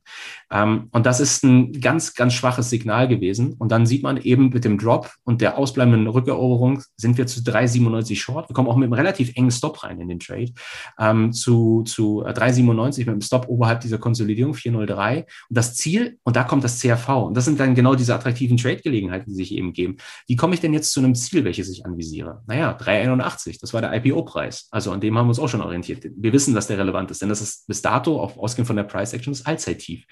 Ähm, 0.50 0.88
und 0.92 1.04
das 1.04 1.20
ist 1.20 1.44
ein 1.44 1.72
ganz, 1.80 2.14
ganz 2.14 2.32
schwaches 2.32 2.70
Signal 2.70 3.08
gewesen. 3.08 3.54
Und 3.58 3.72
dann 3.72 3.84
sieht 3.84 4.02
man 4.02 4.16
eben 4.16 4.48
mit 4.48 4.64
dem 4.64 4.78
Drop 4.78 5.10
und 5.24 5.42
der 5.42 5.58
ausbleibenden 5.58 6.06
Rückeroberung 6.06 6.82
sind 6.96 7.18
wir 7.18 7.26
zu 7.26 7.40
3,97 7.40 8.16
Short. 8.16 8.48
Wir 8.48 8.54
kommen 8.54 8.68
auch 8.68 8.76
mit 8.76 8.86
einem 8.86 8.94
relativ 8.94 9.36
engen 9.36 9.50
Stop 9.50 9.84
rein 9.84 10.00
in 10.00 10.08
den 10.08 10.18
Trade, 10.18 10.52
ähm, 10.98 11.32
zu, 11.32 11.82
zu 11.82 12.24
3,97 12.24 13.00
mit 13.00 13.08
einem 13.08 13.20
Stop 13.20 13.48
oberhalb 13.48 13.80
dieser 13.80 13.98
Konsolidierung, 13.98 14.54
4,03. 14.54 15.18
Und 15.18 15.26
das 15.50 15.74
Ziel, 15.74 16.18
und 16.24 16.36
da 16.36 16.44
kommt 16.44 16.64
das 16.64 16.80
CRV. 16.80 17.26
Und 17.26 17.36
das 17.36 17.44
sind 17.44 17.60
dann 17.60 17.74
genau 17.74 17.94
diese 17.94 18.14
attraktiven 18.14 18.56
Trade-Gelegenheiten, 18.56 19.30
die 19.30 19.36
sich 19.36 19.52
eben 19.52 19.74
geben. 19.74 19.98
Wie 20.26 20.36
komme 20.36 20.54
ich 20.54 20.60
denn 20.60 20.72
jetzt 20.72 20.85
jetzt 20.86 20.92
zu 20.92 21.00
einem 21.00 21.14
Ziel, 21.14 21.44
welches 21.44 21.68
ich 21.68 21.84
anvisiere? 21.84 22.42
Naja, 22.46 22.76
3,81, 22.76 23.58
das 23.60 23.74
war 23.74 23.80
der 23.80 23.92
IPO-Preis. 23.92 24.68
Also 24.70 24.92
an 24.92 25.00
dem 25.00 25.18
haben 25.18 25.26
wir 25.26 25.30
uns 25.30 25.38
auch 25.38 25.48
schon 25.48 25.60
orientiert. 25.60 26.06
Wir 26.16 26.32
wissen, 26.32 26.54
dass 26.54 26.68
der 26.68 26.78
relevant 26.78 27.10
ist, 27.10 27.22
denn 27.22 27.28
das 27.28 27.40
ist 27.40 27.66
bis 27.66 27.82
dato, 27.82 28.20
auch 28.20 28.36
ausgehend 28.36 28.66
von 28.66 28.76
der 28.76 28.84
Price 28.84 29.12
Action, 29.12 29.32
das 29.32 29.44
Allzeittief. 29.46 30.04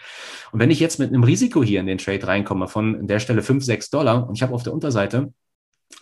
Und 0.52 0.60
wenn 0.60 0.70
ich 0.70 0.80
jetzt 0.80 0.98
mit 0.98 1.08
einem 1.08 1.24
Risiko 1.24 1.62
hier 1.62 1.80
in 1.80 1.86
den 1.86 1.98
Trade 1.98 2.26
reinkomme 2.26 2.68
von 2.68 2.96
an 2.96 3.06
der 3.06 3.20
Stelle 3.20 3.42
5, 3.42 3.64
6 3.64 3.90
Dollar 3.90 4.28
und 4.28 4.34
ich 4.36 4.42
habe 4.42 4.54
auf 4.54 4.62
der 4.62 4.72
Unterseite 4.72 5.32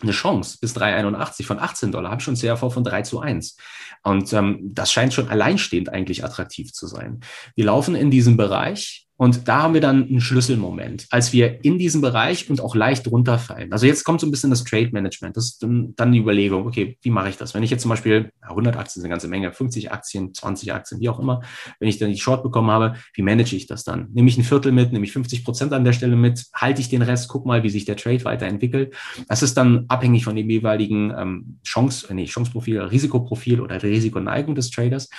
eine 0.01 0.11
Chance 0.11 0.57
bis 0.59 0.75
3,81 0.75 1.45
von 1.45 1.59
18 1.59 1.91
Dollar, 1.91 2.09
habe 2.09 2.19
ich 2.19 2.25
schon 2.25 2.35
CRV 2.35 2.73
von 2.73 2.83
3 2.83 3.03
zu 3.03 3.19
1. 3.19 3.57
Und 4.03 4.33
ähm, 4.33 4.59
das 4.73 4.91
scheint 4.91 5.13
schon 5.13 5.29
alleinstehend 5.29 5.89
eigentlich 5.89 6.25
attraktiv 6.25 6.73
zu 6.73 6.87
sein. 6.87 7.19
Wir 7.55 7.65
laufen 7.65 7.95
in 7.95 8.09
diesem 8.09 8.35
Bereich 8.35 9.07
und 9.23 9.47
da 9.47 9.61
haben 9.61 9.73
wir 9.73 9.79
dann 9.79 10.05
einen 10.09 10.19
Schlüsselmoment, 10.19 11.07
als 11.09 11.31
wir 11.31 11.63
in 11.63 11.77
diesem 11.77 12.01
Bereich 12.01 12.49
und 12.49 12.59
auch 12.59 12.75
leicht 12.75 13.09
runterfallen. 13.09 13.71
Also 13.71 13.85
jetzt 13.85 14.03
kommt 14.03 14.19
so 14.19 14.27
ein 14.27 14.31
bisschen 14.31 14.49
das 14.49 14.65
Trade 14.65 14.89
Management. 14.91 15.37
Das 15.37 15.45
ist 15.45 15.63
dann 15.63 16.11
die 16.11 16.19
Überlegung, 16.19 16.67
okay, 16.67 16.97
wie 17.01 17.09
mache 17.09 17.29
ich 17.29 17.37
das? 17.37 17.53
Wenn 17.53 17.63
ich 17.63 17.69
jetzt 17.69 17.83
zum 17.83 17.89
Beispiel 17.89 18.33
100 18.41 18.75
Aktien 18.75 19.01
eine 19.01 19.09
ganze 19.09 19.29
Menge, 19.29 19.53
50 19.53 19.93
Aktien, 19.93 20.33
20 20.33 20.73
Aktien, 20.73 20.99
wie 20.99 21.07
auch 21.07 21.21
immer, 21.21 21.39
wenn 21.79 21.87
ich 21.87 21.99
dann 21.99 22.09
die 22.09 22.19
Short 22.19 22.43
bekommen 22.43 22.69
habe, 22.69 22.95
wie 23.13 23.21
manage 23.21 23.55
ich 23.55 23.65
das 23.65 23.85
dann? 23.85 24.09
Nehme 24.11 24.27
ich 24.27 24.37
ein 24.37 24.43
Viertel 24.43 24.73
mit, 24.73 24.91
nehme 24.91 25.05
ich 25.05 25.13
50 25.13 25.45
Prozent 25.45 25.71
an 25.71 25.85
der 25.85 25.93
Stelle 25.93 26.17
mit, 26.17 26.43
halte 26.53 26.81
ich 26.81 26.89
den 26.89 27.01
Rest, 27.01 27.29
guck 27.29 27.45
mal, 27.45 27.63
wie 27.63 27.69
sich 27.69 27.85
der 27.85 27.95
Trade 27.95 28.25
weiterentwickelt. 28.25 28.93
Das 29.29 29.41
ist 29.41 29.55
dann 29.55 29.85
abhängig 29.87 30.25
von 30.25 30.35
dem 30.35 30.49
jeweiligen 30.49 31.13
ähm, 31.17 31.59
Chance, 31.63 32.07
äh, 32.09 32.13
nee, 32.13 32.27
Chanceprofil, 32.27 32.81
Risikoprofil 32.81 33.61
oder 33.61 33.77
der 33.77 33.89
Risikoneigung 33.89 34.53
des 34.53 34.69
Traders. 34.69 35.09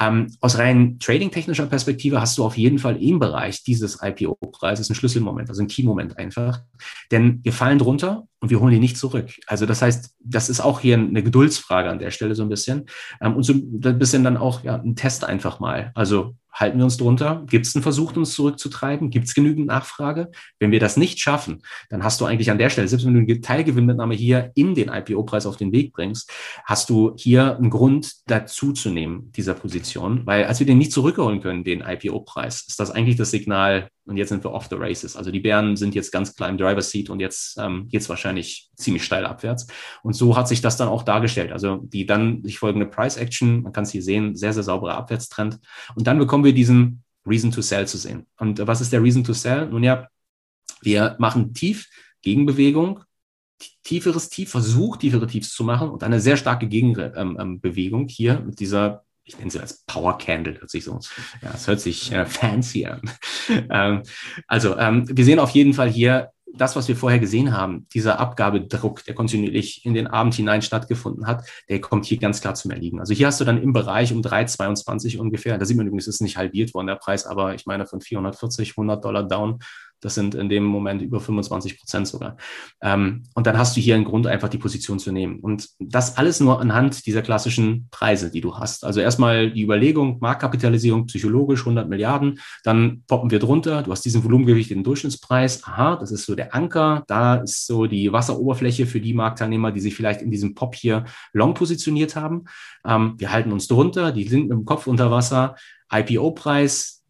Ähm, 0.00 0.34
aus 0.40 0.58
rein 0.58 0.98
trading-technischer 0.98 1.66
Perspektive 1.66 2.20
hast 2.20 2.38
du 2.38 2.44
auf 2.44 2.56
jeden 2.58 2.80
Fall 2.80 3.00
im 3.00 3.20
Bereich 3.20 3.51
Bereich 3.52 3.62
dieses 3.64 3.98
IPO-Preises 4.02 4.90
ein 4.90 4.94
Schlüsselmoment, 4.94 5.48
also 5.48 5.62
ein 5.62 5.68
Key-Moment 5.68 6.18
einfach. 6.18 6.62
Denn 7.10 7.40
wir 7.42 7.52
fallen 7.52 7.78
drunter 7.78 8.26
und 8.40 8.50
wir 8.50 8.60
holen 8.60 8.74
ihn 8.74 8.80
nicht 8.80 8.96
zurück. 8.96 9.30
Also 9.46 9.66
das 9.66 9.82
heißt, 9.82 10.16
das 10.20 10.48
ist 10.48 10.60
auch 10.60 10.80
hier 10.80 10.96
eine 10.96 11.22
Geduldsfrage 11.22 11.90
an 11.90 11.98
der 11.98 12.10
Stelle 12.10 12.34
so 12.34 12.42
ein 12.42 12.48
bisschen. 12.48 12.86
Ähm, 13.20 13.36
und 13.36 13.42
so 13.42 13.52
ein 13.52 13.98
bisschen 13.98 14.24
dann 14.24 14.36
auch 14.36 14.64
ja, 14.64 14.76
ein 14.76 14.96
Test 14.96 15.24
einfach 15.24 15.60
mal. 15.60 15.92
Also 15.94 16.34
halten 16.52 16.78
wir 16.78 16.84
uns 16.84 16.96
drunter? 16.96 17.42
Gibt 17.46 17.66
es 17.66 17.74
einen 17.74 17.82
Versuch, 17.82 18.14
uns 18.16 18.34
zurückzutreiben? 18.34 19.10
Gibt 19.10 19.26
es 19.26 19.34
genügend 19.34 19.66
Nachfrage? 19.66 20.30
Wenn 20.58 20.70
wir 20.70 20.80
das 20.80 20.96
nicht 20.96 21.20
schaffen, 21.20 21.62
dann 21.88 22.04
hast 22.04 22.20
du 22.20 22.26
eigentlich 22.26 22.50
an 22.50 22.58
der 22.58 22.70
Stelle, 22.70 22.88
selbst 22.88 23.06
wenn 23.06 23.14
du 23.14 23.20
eine 23.20 23.40
Teilgewinnmitnahme 23.40 24.14
hier 24.14 24.52
in 24.54 24.74
den 24.74 24.88
IPO-Preis 24.88 25.46
auf 25.46 25.56
den 25.56 25.72
Weg 25.72 25.92
bringst, 25.92 26.30
hast 26.64 26.90
du 26.90 27.14
hier 27.16 27.56
einen 27.56 27.70
Grund 27.70 28.12
dazu 28.26 28.72
zu 28.72 28.90
nehmen, 28.90 29.32
dieser 29.32 29.54
Position. 29.54 30.26
Weil 30.26 30.44
als 30.44 30.60
wir 30.60 30.66
den 30.66 30.78
nicht 30.78 30.92
zurückholen 30.92 31.40
können, 31.40 31.64
den 31.64 31.80
IPO-Preis, 31.80 32.66
ist 32.68 32.78
das 32.78 32.90
eigentlich 32.90 33.16
das 33.16 33.30
Signal, 33.30 33.88
und 34.04 34.16
jetzt 34.16 34.30
sind 34.30 34.44
wir 34.44 34.52
off 34.52 34.68
the 34.68 34.76
races. 34.76 35.16
Also 35.16 35.30
die 35.30 35.40
Bären 35.40 35.76
sind 35.76 35.94
jetzt 35.94 36.10
ganz 36.10 36.34
klar 36.34 36.48
im 36.48 36.58
Driver 36.58 36.82
Seat 36.82 37.08
und 37.08 37.20
jetzt 37.20 37.56
ähm, 37.58 37.88
geht 37.88 38.08
wahrscheinlich 38.08 38.70
ziemlich 38.76 39.04
steil 39.04 39.24
abwärts. 39.24 39.66
Und 40.02 40.14
so 40.14 40.36
hat 40.36 40.48
sich 40.48 40.60
das 40.60 40.76
dann 40.76 40.88
auch 40.88 41.04
dargestellt. 41.04 41.52
Also 41.52 41.76
die 41.76 42.04
dann 42.04 42.42
sich 42.42 42.58
folgende 42.58 42.86
Price 42.86 43.16
Action, 43.16 43.62
man 43.62 43.72
kann 43.72 43.84
es 43.84 43.92
hier 43.92 44.02
sehen, 44.02 44.34
sehr, 44.34 44.52
sehr 44.52 44.64
sauberer 44.64 44.96
Abwärtstrend. 44.96 45.60
Und 45.94 46.06
dann 46.06 46.18
bekommen 46.18 46.44
wir 46.44 46.52
diesen 46.52 47.04
Reason 47.24 47.52
to 47.52 47.62
Sell 47.62 47.86
zu 47.86 47.96
sehen. 47.96 48.26
Und 48.38 48.66
was 48.66 48.80
ist 48.80 48.92
der 48.92 49.02
Reason 49.02 49.22
to 49.22 49.32
Sell? 49.32 49.68
Nun 49.68 49.84
ja, 49.84 50.08
wir 50.80 51.14
machen 51.18 51.54
tief 51.54 51.88
Gegenbewegung, 52.22 53.04
tieferes 53.84 54.28
Tief, 54.28 54.50
Versuch, 54.50 54.96
tiefere 54.96 55.28
Tiefs 55.28 55.54
zu 55.54 55.62
machen 55.62 55.90
und 55.90 56.02
eine 56.02 56.20
sehr 56.20 56.36
starke 56.36 56.66
Gegenbewegung 56.66 57.36
ähm, 57.38 57.60
ähm 58.00 58.08
hier 58.08 58.40
mit 58.40 58.58
dieser 58.58 59.04
ich 59.24 59.38
nenne 59.38 59.50
sie 59.50 59.60
als 59.60 59.84
Power 59.86 60.18
Candle, 60.18 60.60
hört 60.60 60.70
sich 60.70 60.84
so, 60.84 60.98
ja, 61.42 61.52
es 61.54 61.66
hört 61.66 61.80
sich 61.80 62.12
äh, 62.12 62.26
fancy 62.26 62.86
an. 62.86 63.02
ähm, 63.70 64.02
also, 64.46 64.76
ähm, 64.76 65.06
wir 65.08 65.24
sehen 65.24 65.38
auf 65.38 65.50
jeden 65.50 65.74
Fall 65.74 65.90
hier 65.90 66.30
das, 66.54 66.76
was 66.76 66.88
wir 66.88 66.96
vorher 66.96 67.18
gesehen 67.18 67.52
haben, 67.52 67.86
dieser 67.94 68.20
Abgabedruck, 68.20 69.04
der 69.04 69.14
kontinuierlich 69.14 69.86
in 69.86 69.94
den 69.94 70.06
Abend 70.06 70.34
hinein 70.34 70.62
stattgefunden 70.62 71.26
hat, 71.26 71.48
der 71.68 71.80
kommt 71.80 72.04
hier 72.04 72.18
ganz 72.18 72.40
klar 72.40 72.54
zum 72.54 72.70
Erliegen. 72.70 73.00
Also 73.00 73.14
hier 73.14 73.26
hast 73.26 73.40
du 73.40 73.44
dann 73.44 73.62
im 73.62 73.72
Bereich 73.72 74.12
um 74.12 74.20
3,22 74.20 75.18
ungefähr, 75.18 75.56
da 75.58 75.64
sieht 75.64 75.76
man 75.76 75.86
übrigens, 75.86 76.06
es 76.06 76.16
ist 76.16 76.20
nicht 76.20 76.36
halbiert 76.36 76.74
worden, 76.74 76.88
der 76.88 76.96
Preis, 76.96 77.26
aber 77.26 77.54
ich 77.54 77.66
meine 77.66 77.86
von 77.86 78.00
440, 78.00 78.70
100 78.72 79.04
Dollar 79.04 79.26
down 79.26 79.60
das 80.02 80.16
sind 80.16 80.34
in 80.34 80.48
dem 80.48 80.64
Moment 80.64 81.00
über 81.00 81.20
25 81.20 81.78
Prozent 81.78 82.08
sogar. 82.08 82.36
Ähm, 82.82 83.22
und 83.34 83.46
dann 83.46 83.56
hast 83.56 83.76
du 83.76 83.80
hier 83.80 83.94
einen 83.94 84.04
Grund, 84.04 84.26
einfach 84.26 84.48
die 84.48 84.58
Position 84.58 84.98
zu 84.98 85.12
nehmen. 85.12 85.38
Und 85.38 85.68
das 85.78 86.18
alles 86.18 86.40
nur 86.40 86.60
anhand 86.60 87.06
dieser 87.06 87.22
klassischen 87.22 87.88
Preise, 87.90 88.30
die 88.30 88.40
du 88.40 88.56
hast. 88.56 88.84
Also 88.84 89.00
erstmal 89.00 89.52
die 89.52 89.62
Überlegung, 89.62 90.18
Marktkapitalisierung 90.20 91.06
psychologisch 91.06 91.60
100 91.60 91.88
Milliarden, 91.88 92.40
dann 92.64 93.04
poppen 93.06 93.30
wir 93.30 93.38
drunter. 93.38 93.82
Du 93.82 93.92
hast 93.92 94.04
diesen 94.04 94.24
volumengewichteten 94.24 94.82
Durchschnittspreis. 94.82 95.62
Aha, 95.64 95.96
das 95.96 96.10
ist 96.10 96.26
so 96.26 96.34
der 96.34 96.52
Anker. 96.52 97.04
Da 97.06 97.36
ist 97.36 97.66
so 97.66 97.86
die 97.86 98.12
Wasseroberfläche 98.12 98.86
für 98.86 99.00
die 99.00 99.14
Marktteilnehmer, 99.14 99.70
die 99.70 99.80
sich 99.80 99.94
vielleicht 99.94 100.20
in 100.20 100.32
diesem 100.32 100.54
Pop 100.54 100.74
hier 100.74 101.04
long 101.32 101.54
positioniert 101.54 102.16
haben. 102.16 102.44
Ähm, 102.84 103.14
wir 103.18 103.30
halten 103.30 103.52
uns 103.52 103.68
drunter, 103.68 104.10
die 104.10 104.26
sind 104.26 104.48
mit 104.48 104.58
dem 104.58 104.64
Kopf 104.64 104.88
unter 104.88 105.12
Wasser. 105.12 105.54
IPO-Preis, 105.92 107.01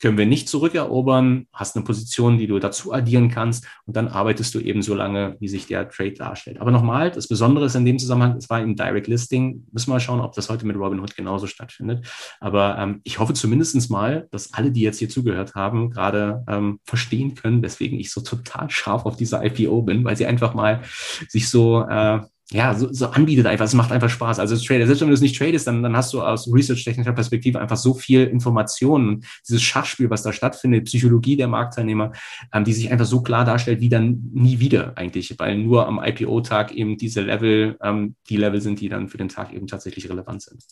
können 0.00 0.18
wir 0.18 0.26
nicht 0.26 0.48
zurückerobern, 0.48 1.46
hast 1.52 1.76
eine 1.76 1.84
Position, 1.84 2.38
die 2.38 2.46
du 2.46 2.58
dazu 2.58 2.92
addieren 2.92 3.30
kannst 3.30 3.66
und 3.86 3.96
dann 3.96 4.08
arbeitest 4.08 4.54
du 4.54 4.60
eben 4.60 4.82
so 4.82 4.94
lange, 4.94 5.36
wie 5.40 5.48
sich 5.48 5.66
der 5.66 5.88
Trade 5.88 6.12
darstellt. 6.12 6.60
Aber 6.60 6.70
nochmal, 6.70 7.10
das 7.10 7.28
Besondere 7.28 7.66
ist 7.66 7.74
in 7.74 7.84
dem 7.84 7.98
Zusammenhang, 7.98 8.36
es 8.36 8.48
war 8.48 8.60
im 8.60 8.76
Direct 8.76 9.06
Listing, 9.06 9.66
müssen 9.72 9.88
wir 9.88 9.94
mal 9.94 10.00
schauen, 10.00 10.20
ob 10.20 10.34
das 10.34 10.48
heute 10.48 10.66
mit 10.66 10.76
Robinhood 10.76 11.16
genauso 11.16 11.46
stattfindet. 11.46 12.06
Aber 12.40 12.78
ähm, 12.78 13.00
ich 13.04 13.18
hoffe 13.18 13.34
zumindest 13.34 13.68
mal, 13.90 14.28
dass 14.30 14.54
alle, 14.54 14.70
die 14.70 14.80
jetzt 14.80 14.98
hier 14.98 15.08
zugehört 15.08 15.54
haben, 15.54 15.90
gerade 15.90 16.44
ähm, 16.48 16.80
verstehen 16.84 17.34
können, 17.34 17.62
weswegen 17.62 17.98
ich 17.98 18.10
so 18.10 18.20
total 18.20 18.70
scharf 18.70 19.04
auf 19.04 19.16
diese 19.16 19.44
IPO 19.44 19.82
bin, 19.82 20.04
weil 20.04 20.16
sie 20.16 20.26
einfach 20.26 20.54
mal 20.54 20.82
sich 21.28 21.48
so 21.48 21.82
äh, 21.82 22.20
ja, 22.50 22.74
so, 22.74 22.90
so 22.90 23.08
anbietet 23.08 23.46
einfach. 23.46 23.66
Es 23.66 23.74
macht 23.74 23.92
einfach 23.92 24.08
Spaß. 24.08 24.38
Also 24.38 24.54
als 24.54 24.64
Trader, 24.64 24.86
selbst 24.86 25.02
wenn 25.02 25.08
du 25.08 25.14
es 25.14 25.20
nicht 25.20 25.36
tradest, 25.36 25.66
dann, 25.66 25.82
dann 25.82 25.94
hast 25.94 26.14
du 26.14 26.22
aus 26.22 26.50
research-technischer 26.50 27.12
Perspektive 27.12 27.60
einfach 27.60 27.76
so 27.76 27.92
viel 27.92 28.24
Informationen. 28.24 29.24
Dieses 29.46 29.62
Schachspiel, 29.62 30.08
was 30.08 30.22
da 30.22 30.32
stattfindet, 30.32 30.86
Psychologie 30.86 31.36
der 31.36 31.48
Marktteilnehmer, 31.48 32.12
ähm, 32.54 32.64
die 32.64 32.72
sich 32.72 32.90
einfach 32.90 33.04
so 33.04 33.22
klar 33.22 33.44
darstellt, 33.44 33.80
wie 33.80 33.90
dann 33.90 34.30
nie 34.32 34.60
wieder 34.60 34.96
eigentlich, 34.96 35.34
weil 35.38 35.58
nur 35.58 35.86
am 35.86 36.00
IPO-Tag 36.02 36.72
eben 36.72 36.96
diese 36.96 37.20
Level, 37.20 37.76
ähm, 37.82 38.14
die 38.30 38.38
Level 38.38 38.62
sind, 38.62 38.80
die 38.80 38.88
dann 38.88 39.08
für 39.08 39.18
den 39.18 39.28
Tag 39.28 39.52
eben 39.52 39.66
tatsächlich 39.66 40.08
relevant 40.08 40.40
sind. 40.40 40.64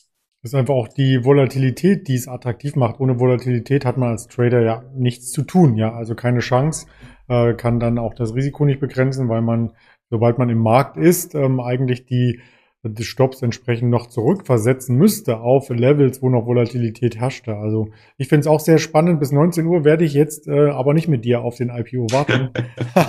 Das 0.43 0.53
ist 0.53 0.55
einfach 0.55 0.75
auch 0.75 0.89
die 0.89 1.25
Volatilität, 1.25 2.09
die 2.09 2.15
es 2.15 2.29
attraktiv 2.29 2.77
macht. 2.77 3.01
Ohne 3.01 3.19
Volatilität 3.19 3.85
hat 3.85 3.97
man 3.97 4.11
als 4.11 4.29
Trader 4.29 4.63
ja 4.63 4.83
nichts 4.95 5.31
zu 5.31 5.43
tun, 5.43 5.77
ja, 5.77 5.93
also 5.93 6.15
keine 6.15 6.39
Chance, 6.39 6.87
äh, 7.29 7.55
kann 7.55 7.81
dann 7.81 7.99
auch 7.99 8.15
das 8.15 8.35
Risiko 8.35 8.65
nicht 8.65 8.81
begrenzen, 8.81 9.29
weil 9.29 9.43
man 9.43 9.73
sobald 10.11 10.39
man 10.39 10.49
im 10.51 10.59
Markt 10.59 10.97
ist, 10.97 11.35
ähm, 11.35 11.61
eigentlich 11.61 12.07
die 12.07 12.41
des 12.89 13.07
Stops 13.07 13.43
entsprechend 13.43 13.91
noch 13.91 14.07
zurückversetzen 14.07 14.97
müsste 14.97 15.41
auf 15.41 15.69
Levels, 15.71 16.23
wo 16.23 16.29
noch 16.29 16.47
Volatilität 16.47 17.17
herrschte. 17.17 17.57
Also 17.57 17.89
ich 18.17 18.29
finde 18.29 18.41
es 18.41 18.47
auch 18.47 18.61
sehr 18.61 18.79
spannend. 18.79 19.21
Bis 19.21 19.33
19 19.33 19.67
Uhr 19.67 19.85
werde 19.85 20.05
ich 20.05 20.15
jetzt 20.15 20.47
äh, 20.49 20.71
aber 20.71 20.95
nicht 20.95 21.09
mit 21.09 21.25
dir 21.25 21.43
auf 21.43 21.57
den 21.57 21.71
IPO 21.71 22.07
warten, 22.13 22.51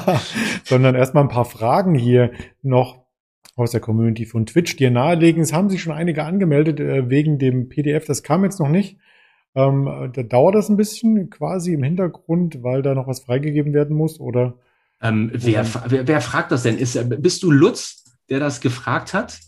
sondern 0.63 0.95
erstmal 0.95 1.23
ein 1.23 1.29
paar 1.29 1.45
Fragen 1.45 1.95
hier 1.95 2.31
noch 2.61 3.05
aus 3.55 3.71
der 3.71 3.81
Community 3.81 4.25
von 4.25 4.45
Twitch 4.45 4.75
dir 4.75 4.91
nahelegen. 4.91 5.41
Es 5.41 5.53
haben 5.53 5.69
sich 5.69 5.81
schon 5.81 5.93
einige 5.93 6.23
angemeldet 6.23 6.79
äh, 6.79 7.09
wegen 7.09 7.39
dem 7.39 7.69
PDF. 7.69 8.05
Das 8.05 8.23
kam 8.23 8.43
jetzt 8.43 8.59
noch 8.59 8.69
nicht. 8.69 8.97
Ähm, 9.55 10.11
da 10.13 10.23
dauert 10.23 10.55
das 10.55 10.69
ein 10.69 10.77
bisschen 10.77 11.29
quasi 11.29 11.73
im 11.73 11.83
Hintergrund, 11.83 12.63
weil 12.63 12.81
da 12.81 12.93
noch 12.93 13.07
was 13.07 13.21
freigegeben 13.21 13.73
werden 13.73 13.95
muss 13.95 14.19
oder 14.19 14.59
Ähm, 15.01 15.29
wer, 15.33 15.65
wer, 15.87 16.07
wer, 16.07 16.21
fragt 16.21 16.51
das 16.51 16.63
denn? 16.63 16.77
Ist, 16.77 16.97
bist 17.21 17.43
du 17.43 17.51
Lutz, 17.51 18.03
der 18.29 18.39
das 18.39 18.61
gefragt 18.61 19.13
hat? 19.13 19.39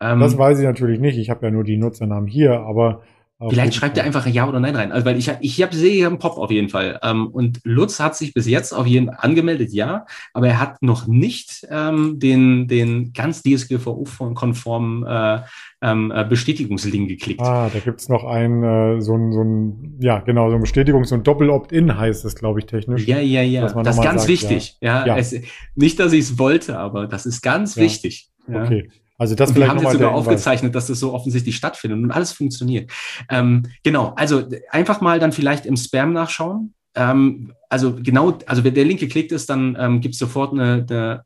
Ähm, 0.00 0.20
das 0.20 0.36
weiß 0.36 0.58
ich 0.58 0.64
natürlich 0.64 1.00
nicht. 1.00 1.18
Ich 1.18 1.30
habe 1.30 1.46
ja 1.46 1.50
nur 1.50 1.64
die 1.64 1.76
Nutzernamen 1.76 2.28
hier, 2.28 2.60
aber 2.60 3.02
Vielleicht 3.48 3.74
schreibt 3.74 3.96
er 3.96 4.02
einfach 4.02 4.26
Ja 4.26 4.48
oder 4.48 4.58
Nein 4.58 4.74
rein. 4.74 4.90
Also, 4.90 5.06
weil 5.06 5.16
ich, 5.16 5.30
ich 5.40 5.62
hab, 5.62 5.72
sehe 5.72 5.92
hier 5.92 6.08
einen 6.08 6.18
Pop 6.18 6.38
auf 6.38 6.50
jeden 6.50 6.68
Fall. 6.68 6.98
Ähm, 7.04 7.28
und 7.28 7.60
Lutz 7.62 8.00
hat 8.00 8.16
sich 8.16 8.34
bis 8.34 8.48
jetzt 8.48 8.72
auf 8.72 8.84
jeden 8.84 9.06
Fall 9.06 9.18
angemeldet, 9.20 9.72
ja, 9.72 10.06
aber 10.34 10.48
er 10.48 10.58
hat 10.58 10.82
noch 10.82 11.06
nicht 11.06 11.64
ähm, 11.70 12.18
den, 12.18 12.66
den 12.66 13.12
ganz 13.12 13.44
DSGVO-konformen 13.44 15.06
äh, 15.06 15.42
ähm, 15.82 16.12
äh, 16.12 16.24
Bestätigungslink 16.24 17.08
geklickt. 17.08 17.40
Ah, 17.40 17.70
da 17.72 17.78
gibt's 17.78 18.08
noch 18.08 18.24
ein, 18.24 18.64
äh, 18.64 19.00
so 19.00 19.14
ein, 19.14 19.32
so 19.32 19.44
ein, 19.44 19.98
ja, 20.00 20.18
genau, 20.18 20.50
so 20.50 20.56
ein 20.56 20.62
Bestätigungs- 20.62 21.14
und 21.14 21.24
Doppel-Opt-in 21.24 21.96
heißt 21.96 22.24
es, 22.24 22.34
glaube 22.34 22.58
ich, 22.58 22.66
technisch. 22.66 23.06
Ja, 23.06 23.20
ja, 23.20 23.42
ja. 23.42 23.60
Das 23.60 23.96
ist 23.96 24.02
ganz 24.02 24.22
sagt, 24.22 24.28
wichtig. 24.28 24.76
Ja, 24.80 25.06
ja. 25.06 25.14
ja. 25.14 25.16
Es, 25.16 25.34
nicht, 25.76 26.00
dass 26.00 26.12
ich 26.12 26.20
es 26.20 26.38
wollte, 26.40 26.76
aber 26.76 27.06
das 27.06 27.24
ist 27.24 27.40
ganz 27.40 27.76
ja. 27.76 27.82
wichtig. 27.84 28.30
Ja. 28.48 28.64
Okay. 28.64 28.88
Also 29.18 29.34
das 29.34 29.50
und 29.50 29.56
vielleicht 29.56 29.72
wir 29.72 29.76
haben 29.76 29.82
jetzt 29.82 29.92
sogar 29.92 30.14
aufgezeichnet, 30.14 30.74
dass 30.74 30.86
das 30.86 31.00
so 31.00 31.12
offensichtlich 31.12 31.56
stattfindet 31.56 31.98
und 31.98 32.12
alles 32.12 32.32
funktioniert. 32.32 32.90
Ähm, 33.28 33.64
genau, 33.82 34.14
also 34.16 34.48
einfach 34.70 35.00
mal 35.00 35.18
dann 35.18 35.32
vielleicht 35.32 35.66
im 35.66 35.76
Spam 35.76 36.12
nachschauen. 36.12 36.72
Ähm, 36.94 37.52
also 37.68 37.96
genau, 37.96 38.38
also 38.46 38.62
wenn 38.62 38.74
der 38.74 38.84
Link 38.84 39.00
geklickt 39.00 39.32
ist, 39.32 39.50
dann 39.50 39.76
ähm, 39.78 40.00
gibt 40.00 40.14
es 40.14 40.20
sofort 40.20 40.52
eine, 40.52 40.86
eine, 40.88 41.24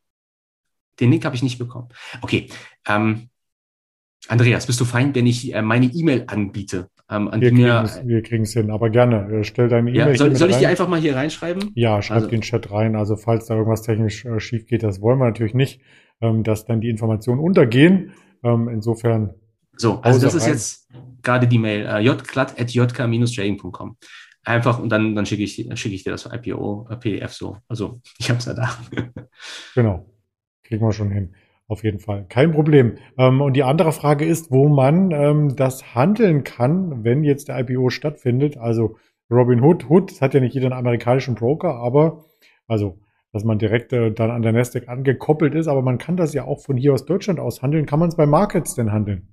den 1.01 1.11
Link 1.11 1.25
habe 1.27 1.37
ich 1.37 1.43
nicht 1.43 1.59
bekommen. 1.59 1.89
Okay, 2.23 2.49
ähm, 2.89 3.29
Andreas, 4.29 4.67
bist 4.67 4.81
du 4.81 4.85
fein, 4.87 5.15
wenn 5.15 5.27
ich 5.27 5.53
äh, 5.53 5.61
meine 5.61 5.87
E-Mail 5.87 6.25
anbiete? 6.29 6.89
Ähm, 7.11 7.29
an 7.29 7.43
wir 7.43 8.23
kriegen 8.23 8.45
es 8.45 8.55
hin, 8.55 8.71
aber 8.71 8.89
gerne. 8.89 9.41
Äh, 9.41 9.45
stell 9.45 9.69
deine 9.69 9.91
E-Mail. 9.91 10.09
Ja, 10.13 10.15
soll, 10.15 10.35
soll 10.35 10.51
ich 10.51 10.57
die 10.57 10.67
einfach 10.67 10.89
mal 10.89 11.01
hier 11.01 11.15
reinschreiben? 11.15 11.73
Ja, 11.75 12.01
schreib 12.01 12.17
also, 12.17 12.29
den 12.29 12.41
Chat 12.41 12.71
rein. 12.71 12.97
Also 12.97 13.17
falls 13.17 13.47
da 13.47 13.55
irgendwas 13.55 13.83
technisch 13.83 14.25
äh, 14.25 14.41
schief 14.41 14.67
geht, 14.67 14.83
das 14.83 15.03
wollen 15.03 15.19
wir 15.19 15.27
natürlich 15.27 15.55
nicht 15.55 15.83
ähm, 16.23 16.43
dass 16.45 16.65
dann 16.65 16.81
die 16.81 16.89
Informationen 16.89 17.41
untergehen. 17.41 18.15
Ähm, 18.43 18.69
insofern. 18.69 19.35
So, 19.77 20.01
also 20.01 20.21
das 20.21 20.35
ist 20.35 20.45
rein. 20.45 20.53
jetzt 20.53 20.89
gerade 21.23 21.47
die 21.47 21.59
Mail 21.59 21.87
äh, 21.87 22.01
jglatt.jk-trading.com. 22.01 23.97
Einfach 24.45 24.81
und 24.81 24.89
dann, 24.89 25.15
dann 25.15 25.25
schicke 25.27 25.43
ich, 25.43 25.55
schicke 25.75 25.95
ich 25.95 26.05
dir 26.05 26.11
das 26.11 26.27
IPO-PDF 26.27 27.23
äh, 27.23 27.29
so. 27.29 27.59
Also 27.69 28.01
ich 28.19 28.31
habe 28.31 28.39
es 28.39 28.47
ja 28.47 28.55
da. 28.55 28.71
genau. 29.75 30.07
Kriegen 30.63 30.87
wir 30.87 30.93
schon 30.93 31.11
hin. 31.11 31.35
Auf 31.69 31.85
jeden 31.85 32.01
Fall. 32.01 32.27
Kein 32.29 32.53
Problem. 32.53 32.99
Ähm, 33.17 33.41
und 33.41 33.55
die 33.55 33.63
andere 33.63 33.93
Frage 33.93 34.25
ist, 34.25 34.51
wo 34.51 34.69
man 34.69 35.11
ähm, 35.11 35.57
das 35.57 35.95
handeln 35.95 36.45
kann, 36.45 37.05
wenn 37.05 37.25
jetzt 37.25 37.49
der 37.49 37.61
IPO 37.61 37.91
stattfindet. 37.91 38.57
Also 38.59 38.97
Robin 39.31 39.63
Hood, 39.63 39.89
Hood 39.89 40.21
hat 40.21 40.35
ja 40.35 40.41
nicht 40.41 40.55
jeder 40.55 40.67
einen 40.67 40.79
amerikanischen 40.79 41.35
Broker, 41.35 41.77
aber 41.77 42.25
also 42.67 42.99
dass 43.33 43.45
man 43.45 43.59
direkt 43.59 43.93
äh, 43.93 44.13
dann 44.13 44.31
an 44.31 44.43
der 44.43 44.53
Nasdaq 44.53 44.89
angekoppelt 44.89 45.55
ist, 45.55 45.67
aber 45.67 45.83
man 45.83 45.99
kann 45.99 46.17
das 46.17 46.35
ja 46.35 46.45
auch 46.45 46.61
von 46.61 46.77
hier 46.77 46.93
aus 46.93 47.07
Deutschland 47.07 47.41
aus 47.41 47.63
handeln. 47.63 47.87
Kann 47.87 47.99
man 47.99 48.09
es 48.09 48.17
bei 48.17 48.27
Markets 48.27 48.75
denn 48.75 48.93
handeln? 48.93 49.29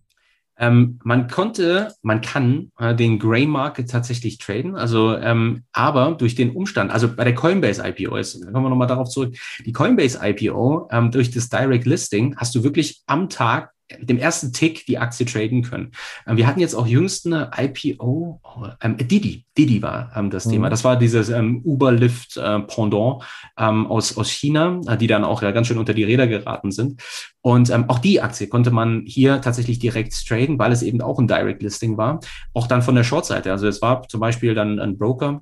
Ähm, 0.57 0.99
man 1.03 1.27
konnte, 1.27 1.93
man 2.01 2.19
kann 2.19 2.71
äh, 2.79 2.93
den 2.93 3.17
Gray 3.17 3.47
Market 3.47 3.89
tatsächlich 3.89 4.39
traden, 4.39 4.75
also 4.75 5.15
ähm, 5.15 5.63
aber 5.71 6.15
durch 6.19 6.35
den 6.35 6.51
Umstand, 6.51 6.91
also 6.91 7.15
bei 7.15 7.23
der 7.23 7.33
Coinbase 7.33 7.81
IPO, 7.87 8.17
jetzt 8.17 8.41
kommen 8.43 8.65
wir 8.65 8.69
nochmal 8.69 8.87
darauf 8.87 9.07
zurück, 9.07 9.35
die 9.65 9.71
Coinbase 9.71 10.19
IPO, 10.21 10.89
ähm, 10.91 11.11
durch 11.11 11.31
das 11.31 11.47
Direct 11.47 11.85
Listing 11.85 12.35
hast 12.35 12.55
du 12.55 12.63
wirklich 12.63 13.03
am 13.07 13.29
Tag 13.29 13.71
mit 13.97 14.09
dem 14.09 14.17
ersten 14.17 14.53
Tick 14.53 14.85
die 14.85 14.97
Aktie 14.97 15.25
traden 15.25 15.63
können. 15.63 15.91
Ähm, 16.27 16.37
wir 16.37 16.47
hatten 16.47 16.59
jetzt 16.59 16.75
auch 16.75 16.87
jüngst 16.87 17.25
eine 17.25 17.51
IPO, 17.57 18.41
ähm, 18.81 18.97
Didi, 18.97 19.45
Didi 19.57 19.81
war 19.81 20.11
ähm, 20.15 20.29
das 20.29 20.45
mhm. 20.45 20.51
Thema. 20.51 20.69
Das 20.69 20.83
war 20.83 20.97
dieses 20.97 21.29
ähm, 21.29 21.61
Uber-Lift 21.63 22.37
äh, 22.37 22.59
Pendant 22.61 23.23
ähm, 23.57 23.87
aus, 23.87 24.17
aus 24.17 24.29
China, 24.29 24.79
äh, 24.87 24.97
die 24.97 25.07
dann 25.07 25.23
auch 25.23 25.41
ja 25.41 25.51
ganz 25.51 25.67
schön 25.67 25.79
unter 25.79 25.93
die 25.93 26.03
Räder 26.03 26.27
geraten 26.27 26.71
sind. 26.71 27.01
Und 27.41 27.69
ähm, 27.69 27.85
auch 27.89 27.99
die 27.99 28.21
Aktie 28.21 28.47
konnte 28.47 28.71
man 28.71 29.03
hier 29.05 29.41
tatsächlich 29.41 29.79
direkt 29.79 30.13
traden, 30.27 30.59
weil 30.59 30.71
es 30.71 30.83
eben 30.83 31.01
auch 31.01 31.19
ein 31.19 31.27
Direct 31.27 31.63
Listing 31.63 31.97
war. 31.97 32.19
Auch 32.53 32.67
dann 32.67 32.81
von 32.81 32.95
der 32.95 33.03
Short-Seite. 33.03 33.51
Also 33.51 33.67
es 33.67 33.81
war 33.81 34.07
zum 34.07 34.19
Beispiel 34.19 34.53
dann 34.53 34.79
ein 34.79 34.97
Broker, 34.97 35.41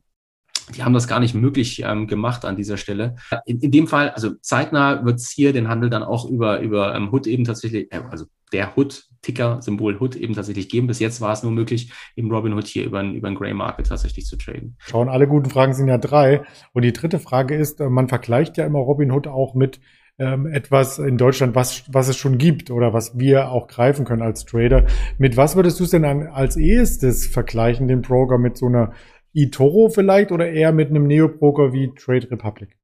die 0.76 0.84
haben 0.84 0.94
das 0.94 1.08
gar 1.08 1.20
nicht 1.20 1.34
möglich 1.34 1.82
ähm, 1.84 2.08
gemacht 2.08 2.44
an 2.44 2.58
dieser 2.58 2.78
Stelle. 2.78 3.16
In, 3.46 3.60
in 3.62 3.72
dem 3.72 3.88
Fall, 3.88 4.10
also 4.10 4.32
zeitnah 4.42 5.06
wird 5.06 5.20
es 5.20 5.30
hier 5.30 5.54
den 5.54 5.70
Handel 5.70 5.90
dann 5.90 6.04
auch 6.04 6.30
über, 6.30 6.60
über 6.60 6.94
ähm, 6.94 7.12
Hood 7.12 7.26
eben 7.26 7.46
tatsächlich, 7.46 7.92
äh, 7.92 8.02
also 8.10 8.26
der 8.54 8.78
Hood, 8.78 9.06
Ticker, 9.22 9.62
Symbol 9.62 9.98
Hood 10.00 10.16
eben 10.16 10.34
tatsächlich 10.34 10.70
geben. 10.70 10.88
Bis 10.88 11.00
jetzt 11.00 11.22
war 11.22 11.34
es 11.34 11.44
nur 11.44 11.52
möglich, 11.52 11.92
eben 12.16 12.32
Robinhood 12.32 12.66
hier 12.68 12.86
über, 12.86 13.04
über 13.04 13.28
ein 13.28 13.36
Grey 13.36 13.54
Market 13.54 13.88
tatsächlich 13.88 14.26
zu 14.26 14.38
traden. 14.38 14.78
Schauen, 14.80 15.10
alle 15.10 15.28
guten 15.28 15.50
Fragen 15.50 15.74
sind 15.74 15.88
ja 15.88 15.98
drei. 15.98 16.44
Und 16.74 16.84
die 16.84 16.94
dritte 16.94 17.20
Frage 17.20 17.56
ist, 17.56 17.82
äh, 17.82 17.90
man 17.90 18.08
vergleicht 18.08 18.58
ja 18.58 18.66
immer 18.66 18.80
Robinhood 18.80 19.28
auch 19.28 19.54
mit 19.54 19.80
ähm, 20.20 20.48
etwas 20.48 20.98
in 20.98 21.18
Deutschland, 21.18 21.56
was, 21.56 21.84
was 21.92 22.08
es 22.08 22.18
schon 22.18 22.38
gibt 22.38 22.72
oder 22.72 22.94
was 22.94 23.20
wir 23.20 23.52
auch 23.52 23.68
greifen 23.68 24.06
können 24.06 24.22
als 24.22 24.46
Trader. 24.46 24.86
Mit 25.18 25.38
was 25.38 25.56
würdest 25.56 25.80
du 25.80 25.84
es 25.84 25.92
denn 25.92 26.06
an, 26.06 26.28
als 26.28 26.58
ehestes 26.58 27.28
vergleichen, 27.28 27.88
den 27.88 28.02
Broker 28.02 28.38
mit 28.38 28.58
so 28.58 28.68
einer 28.68 28.94
eToro 29.34 29.90
vielleicht 29.90 30.32
oder 30.32 30.50
eher 30.50 30.72
mit 30.72 30.90
einem 30.90 31.06
Neo-Broker 31.06 31.74
wie 31.74 31.94
Trade 31.94 32.32
Republic? 32.32 32.78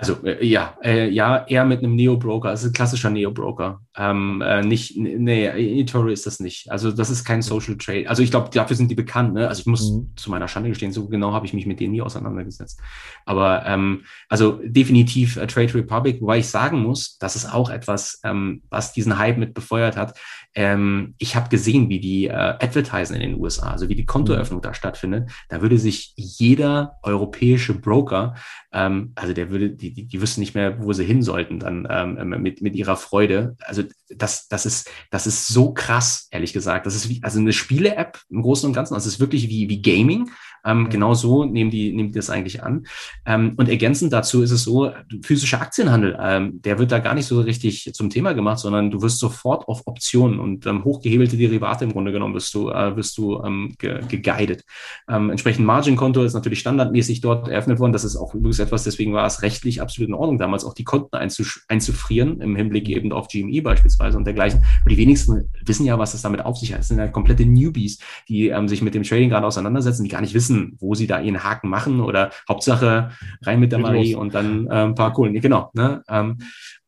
Also 0.00 0.16
äh, 0.24 0.44
ja, 0.46 0.78
äh, 0.82 1.10
ja, 1.10 1.44
eher 1.46 1.66
mit 1.66 1.80
einem 1.80 1.94
Neo-Broker. 1.94 2.48
Also 2.48 2.68
ein 2.68 2.72
klassischer 2.72 3.10
Neo-Broker. 3.10 3.82
Ähm, 3.98 4.42
äh, 4.44 4.62
nicht, 4.62 4.96
nee, 4.96 5.44
eToro 5.80 6.08
ist 6.08 6.26
das 6.26 6.40
nicht. 6.40 6.70
Also 6.70 6.90
das 6.90 7.10
ist 7.10 7.24
kein 7.24 7.42
Social 7.42 7.76
Trade. 7.76 8.08
Also 8.08 8.22
ich 8.22 8.30
glaube, 8.30 8.48
dafür 8.50 8.76
sind 8.76 8.90
die 8.90 8.94
bekannt. 8.94 9.34
Ne? 9.34 9.46
Also 9.46 9.60
ich 9.60 9.66
muss 9.66 9.90
mhm. 9.90 10.12
zu 10.16 10.30
meiner 10.30 10.48
Schande 10.48 10.70
gestehen, 10.70 10.90
so 10.90 11.06
genau 11.06 11.34
habe 11.34 11.44
ich 11.44 11.52
mich 11.52 11.66
mit 11.66 11.80
denen 11.80 11.92
nie 11.92 12.00
auseinandergesetzt. 12.00 12.80
Aber 13.26 13.66
ähm, 13.66 14.04
also 14.30 14.58
definitiv 14.64 15.36
äh, 15.36 15.46
Trade 15.46 15.74
Republic, 15.74 16.22
wobei 16.22 16.38
ich 16.38 16.48
sagen 16.48 16.80
muss, 16.80 17.18
das 17.18 17.36
ist 17.36 17.52
auch 17.52 17.68
etwas, 17.68 18.20
ähm, 18.24 18.62
was 18.70 18.94
diesen 18.94 19.18
Hype 19.18 19.36
mit 19.36 19.52
befeuert 19.52 19.98
hat. 19.98 20.18
Ähm, 20.54 21.14
ich 21.18 21.36
habe 21.36 21.48
gesehen, 21.50 21.90
wie 21.90 22.00
die 22.00 22.26
äh, 22.26 22.32
advertisen 22.32 23.14
in 23.14 23.22
den 23.22 23.40
USA, 23.40 23.70
also 23.70 23.88
wie 23.88 23.94
die 23.94 24.06
Kontoeröffnung 24.06 24.60
mhm. 24.60 24.62
da 24.64 24.72
stattfindet. 24.74 25.30
Da 25.50 25.60
würde 25.60 25.78
sich 25.78 26.14
jeder 26.16 26.96
europäische 27.02 27.74
Broker, 27.74 28.34
ähm, 28.72 29.12
also 29.16 29.32
der 29.32 29.50
würde 29.50 29.70
die 29.70 29.92
die, 29.92 30.06
die, 30.06 30.22
wüssten 30.22 30.40
nicht 30.40 30.54
mehr, 30.54 30.82
wo 30.82 30.92
sie 30.92 31.04
hin 31.04 31.22
sollten 31.22 31.58
dann 31.58 31.88
ähm, 31.90 32.40
mit, 32.40 32.62
mit 32.62 32.76
ihrer 32.76 32.96
Freude. 32.96 33.56
Also 33.60 33.82
das, 34.08 34.48
das, 34.48 34.66
ist, 34.66 34.90
das 35.10 35.26
ist 35.26 35.48
so 35.48 35.72
krass, 35.72 36.28
ehrlich 36.30 36.52
gesagt. 36.52 36.86
Das 36.86 36.94
ist 36.94 37.08
wie, 37.08 37.20
also 37.22 37.40
eine 37.40 37.52
Spiele-App 37.52 38.20
im 38.28 38.42
Großen 38.42 38.68
und 38.68 38.72
Ganzen. 38.72 38.94
Es 38.94 39.06
ist 39.06 39.20
wirklich 39.20 39.48
wie, 39.48 39.68
wie 39.68 39.82
Gaming. 39.82 40.30
Ähm, 40.64 40.82
mhm. 40.82 40.90
Genau 40.90 41.14
so 41.14 41.44
nehmen 41.44 41.70
die, 41.70 41.92
nehmen 41.92 42.10
die 42.10 42.18
das 42.18 42.30
eigentlich 42.30 42.62
an. 42.62 42.86
Ähm, 43.26 43.54
und 43.56 43.68
ergänzend 43.68 44.12
dazu 44.12 44.42
ist 44.42 44.50
es 44.50 44.64
so, 44.64 44.90
physischer 45.22 45.60
Aktienhandel, 45.60 46.18
ähm, 46.20 46.60
der 46.62 46.78
wird 46.78 46.92
da 46.92 46.98
gar 46.98 47.14
nicht 47.14 47.26
so 47.26 47.40
richtig 47.40 47.90
zum 47.94 48.10
Thema 48.10 48.32
gemacht, 48.32 48.58
sondern 48.58 48.90
du 48.90 49.02
wirst 49.02 49.18
sofort 49.18 49.68
auf 49.68 49.82
Optionen 49.86 50.40
und 50.40 50.66
ähm, 50.66 50.84
hochgehebelte 50.84 51.36
Derivate 51.36 51.84
im 51.84 51.92
Grunde 51.92 52.12
genommen 52.12 52.34
wirst 52.34 52.54
du, 52.54 52.70
äh, 52.70 52.96
wirst 52.96 53.16
du 53.18 53.42
ähm, 53.42 53.74
ge 53.78 54.00
geguided. 54.08 54.64
Ähm, 55.08 55.30
entsprechend 55.30 55.66
Margin-Konto 55.66 56.22
ist 56.22 56.34
natürlich 56.34 56.60
standardmäßig 56.60 57.20
dort 57.20 57.48
eröffnet 57.48 57.78
worden. 57.78 57.92
Das 57.92 58.04
ist 58.04 58.16
auch 58.16 58.34
übrigens 58.34 58.58
etwas, 58.58 58.84
deswegen 58.84 59.12
war 59.12 59.26
es 59.26 59.42
rechtlich 59.42 59.80
absolut 59.80 60.08
in 60.08 60.14
Ordnung, 60.14 60.38
damals 60.38 60.64
auch 60.64 60.74
die 60.74 60.84
Konten 60.84 61.16
einzufrieren, 61.16 62.40
im 62.40 62.56
Hinblick 62.56 62.88
mhm. 62.88 62.94
eben 62.94 63.12
auf 63.12 63.28
GME 63.28 63.62
beispielsweise 63.62 64.16
und 64.16 64.24
dergleichen. 64.24 64.62
Und 64.84 64.90
die 64.90 64.96
wenigsten 64.96 65.48
wissen 65.64 65.86
ja, 65.86 65.98
was 65.98 66.12
das 66.12 66.22
damit 66.22 66.44
auf 66.44 66.56
sich 66.56 66.72
hat. 66.72 66.80
Es 66.80 66.88
sind 66.88 66.98
ja 66.98 67.08
komplette 67.08 67.44
Newbies, 67.44 67.98
die 68.28 68.48
ähm, 68.48 68.68
sich 68.68 68.82
mit 68.82 68.94
dem 68.94 69.02
Trading 69.02 69.30
gerade 69.30 69.46
auseinandersetzen, 69.46 70.04
die 70.04 70.10
gar 70.10 70.20
nicht 70.20 70.34
wissen, 70.34 70.49
wissen, 70.50 70.76
wo 70.80 70.94
sie 70.94 71.06
da 71.06 71.20
ihren 71.20 71.42
Haken 71.42 71.68
machen 71.68 72.00
oder 72.00 72.30
Hauptsache 72.48 73.10
rein 73.42 73.60
mit 73.60 73.72
der 73.72 73.78
Marie 73.78 74.14
und 74.14 74.34
dann 74.34 74.66
äh, 74.66 74.84
ein 74.84 74.94
paar 74.94 75.12
Kohlen. 75.12 75.40
Genau. 75.40 75.70
Ne? 75.74 76.02
Ähm, 76.08 76.38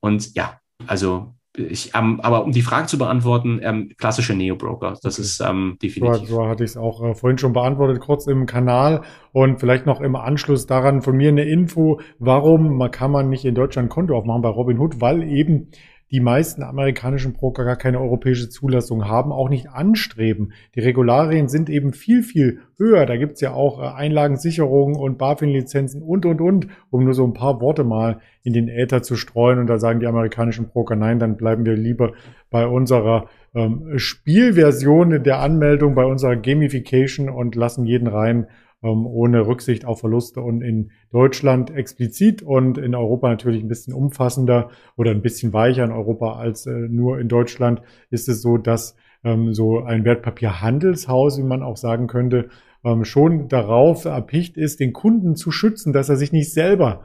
und 0.01 0.35
ja, 0.35 0.59
also 0.87 1.35
ich, 1.55 1.95
ähm, 1.95 2.19
aber 2.23 2.45
um 2.45 2.53
die 2.53 2.63
Frage 2.63 2.87
zu 2.87 2.97
beantworten, 2.97 3.61
ähm, 3.63 3.93
klassische 3.99 4.35
Neo-Broker, 4.35 4.97
das 5.03 5.19
okay. 5.19 5.23
ist 5.23 5.41
ähm, 5.41 5.77
definitiv. 5.83 6.29
So, 6.29 6.37
so 6.37 6.47
hatte 6.47 6.65
ich 6.65 6.71
es 6.71 6.77
auch 6.79 7.05
äh, 7.05 7.15
vorhin 7.15 7.37
schon 7.37 7.53
beantwortet, 7.53 8.01
kurz 8.01 8.27
im 8.27 8.47
Kanal 8.47 9.03
und 9.33 9.61
vielleicht 9.61 9.85
noch 9.85 10.01
im 10.01 10.17
Anschluss 10.17 10.67
daran 10.67 11.03
von 11.03 11.15
mir 11.15 11.29
eine 11.29 11.45
Info, 11.45 12.01
warum 12.19 12.91
kann 12.91 13.11
man 13.11 13.29
nicht 13.29 13.45
in 13.45 13.55
Deutschland 13.55 13.87
ein 13.87 13.91
Konto 13.91 14.17
aufmachen 14.17 14.41
bei 14.41 14.49
Robinhood, 14.49 15.03
weil 15.03 15.23
eben 15.25 15.69
die 16.13 16.21
meisten 16.21 16.63
amerikanischen 16.63 17.33
Broker 17.33 17.65
gar 17.65 17.77
keine 17.77 17.99
europäische 17.99 18.51
Zulassung 18.51 19.09
haben, 19.09 19.33
auch 19.33 19.49
nicht 19.49 19.71
anstreben. 19.71 20.53
Die 20.75 20.81
Regularien 20.81 21.49
sind 21.49 21.71
eben 21.71 21.95
viel, 21.95 22.23
viel 22.23 22.61
höher. 22.77 23.07
Da 23.07 23.17
gibt's 23.17 23.41
ja 23.41 23.55
auch 23.55 23.81
äh, 23.81 23.87
Einlagensicherungen 23.87 24.95
und 24.95 25.17
BaFin-Lizenzen 25.17 26.03
und, 26.03 26.27
und, 26.27 26.43
und, 26.43 26.69
um 26.91 27.05
nur 27.05 27.15
so 27.15 27.25
ein 27.25 27.33
paar 27.33 27.63
Worte 27.63 27.83
mal 27.83 28.21
in 28.43 28.53
den 28.53 28.69
Äther 28.69 29.03
zu 29.03 29.17
streuen. 29.17 29.59
Und 29.59 29.69
da 29.69 29.79
sagen 29.79 30.01
die 30.01 30.07
amerikanischen 30.07 30.69
Broker, 30.69 30.97
nein, 30.97 31.19
dann 31.19 31.39
bleiben 31.39 31.65
wir 31.65 31.77
lieber 31.77 32.13
bei 32.51 32.67
unserer 32.67 33.29
ähm, 33.55 33.95
Spielversion 33.97 35.23
der 35.23 35.39
Anmeldung, 35.39 35.95
bei 35.95 36.05
unserer 36.05 36.37
Gamification 36.37 37.31
und 37.31 37.55
lassen 37.55 37.87
jeden 37.87 38.07
rein, 38.07 38.49
ohne 38.83 39.47
Rücksicht 39.47 39.85
auf 39.85 40.01
Verluste 40.01 40.41
und 40.41 40.61
in 40.61 40.91
Deutschland 41.11 41.71
explizit 41.71 42.43
und 42.43 42.79
in 42.79 42.95
Europa 42.95 43.29
natürlich 43.29 43.63
ein 43.63 43.69
bisschen 43.69 43.95
umfassender 43.95 44.71
oder 44.97 45.13
ein 45.13 45.23
bisschen 45.23 45.53
weicher 45.53 45.85
in 45.85 45.93
Europa 45.93 46.37
als 46.37 46.67
äh, 46.67 46.71
nur 46.73 47.21
in 47.21 47.29
Deutschland 47.29 47.83
ist 48.11 48.29
es 48.29 48.43
so, 48.43 48.59
dass 48.59 48.97
ähm, 49.25 49.55
so 49.55 49.81
ein 49.81 50.05
Wertpapierhandelshaus, 50.05 51.39
wie 51.39 51.45
man 51.45 51.63
auch 51.63 51.77
sagen 51.77 52.07
könnte, 52.07 52.49
ähm, 52.85 53.05
schon 53.05 53.49
darauf 53.49 54.05
erpicht 54.05 54.57
ist, 54.57 54.81
den 54.81 54.93
Kunden 54.93 55.37
zu 55.37 55.51
schützen, 55.51 55.93
dass 55.93 56.09
er 56.09 56.17
sich 56.17 56.33
nicht 56.33 56.53
selber 56.53 57.05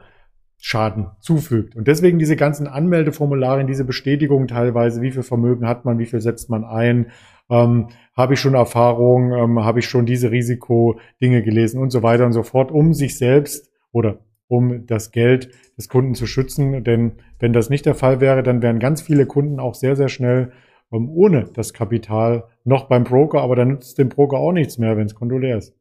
Schaden 0.60 1.06
zufügt. 1.20 1.76
Und 1.76 1.86
deswegen 1.86 2.18
diese 2.18 2.34
ganzen 2.34 2.66
Anmeldeformulare, 2.66 3.64
diese 3.64 3.84
Bestätigungen 3.84 4.48
teilweise, 4.48 5.00
wie 5.02 5.12
viel 5.12 5.22
Vermögen 5.22 5.68
hat 5.68 5.84
man, 5.84 6.00
wie 6.00 6.06
viel 6.06 6.20
setzt 6.20 6.50
man 6.50 6.64
ein, 6.64 7.12
ähm, 7.50 7.88
habe 8.16 8.34
ich 8.34 8.40
schon 8.40 8.54
Erfahrung, 8.54 9.32
ähm, 9.32 9.64
habe 9.64 9.80
ich 9.80 9.86
schon 9.86 10.06
diese 10.06 10.30
Risikodinge 10.30 11.42
gelesen 11.42 11.80
und 11.80 11.90
so 11.90 12.02
weiter 12.02 12.26
und 12.26 12.32
so 12.32 12.42
fort, 12.42 12.70
um 12.70 12.94
sich 12.94 13.16
selbst 13.16 13.70
oder 13.92 14.18
um 14.48 14.86
das 14.86 15.12
Geld 15.12 15.50
des 15.76 15.88
Kunden 15.88 16.14
zu 16.14 16.26
schützen. 16.26 16.84
Denn 16.84 17.12
wenn 17.38 17.52
das 17.52 17.70
nicht 17.70 17.86
der 17.86 17.94
Fall 17.94 18.20
wäre, 18.20 18.42
dann 18.42 18.62
wären 18.62 18.78
ganz 18.78 19.02
viele 19.02 19.26
Kunden 19.26 19.60
auch 19.60 19.74
sehr, 19.74 19.96
sehr 19.96 20.08
schnell 20.08 20.52
ähm, 20.92 21.10
ohne 21.10 21.44
das 21.44 21.72
Kapital 21.72 22.44
noch 22.64 22.84
beim 22.88 23.04
Broker, 23.04 23.42
aber 23.42 23.56
dann 23.56 23.68
nützt 23.68 23.98
dem 23.98 24.08
Broker 24.08 24.38
auch 24.38 24.52
nichts 24.52 24.78
mehr, 24.78 24.96
wenn 24.96 25.06
das 25.06 25.14
Konto 25.14 25.38
ist. 25.38 25.77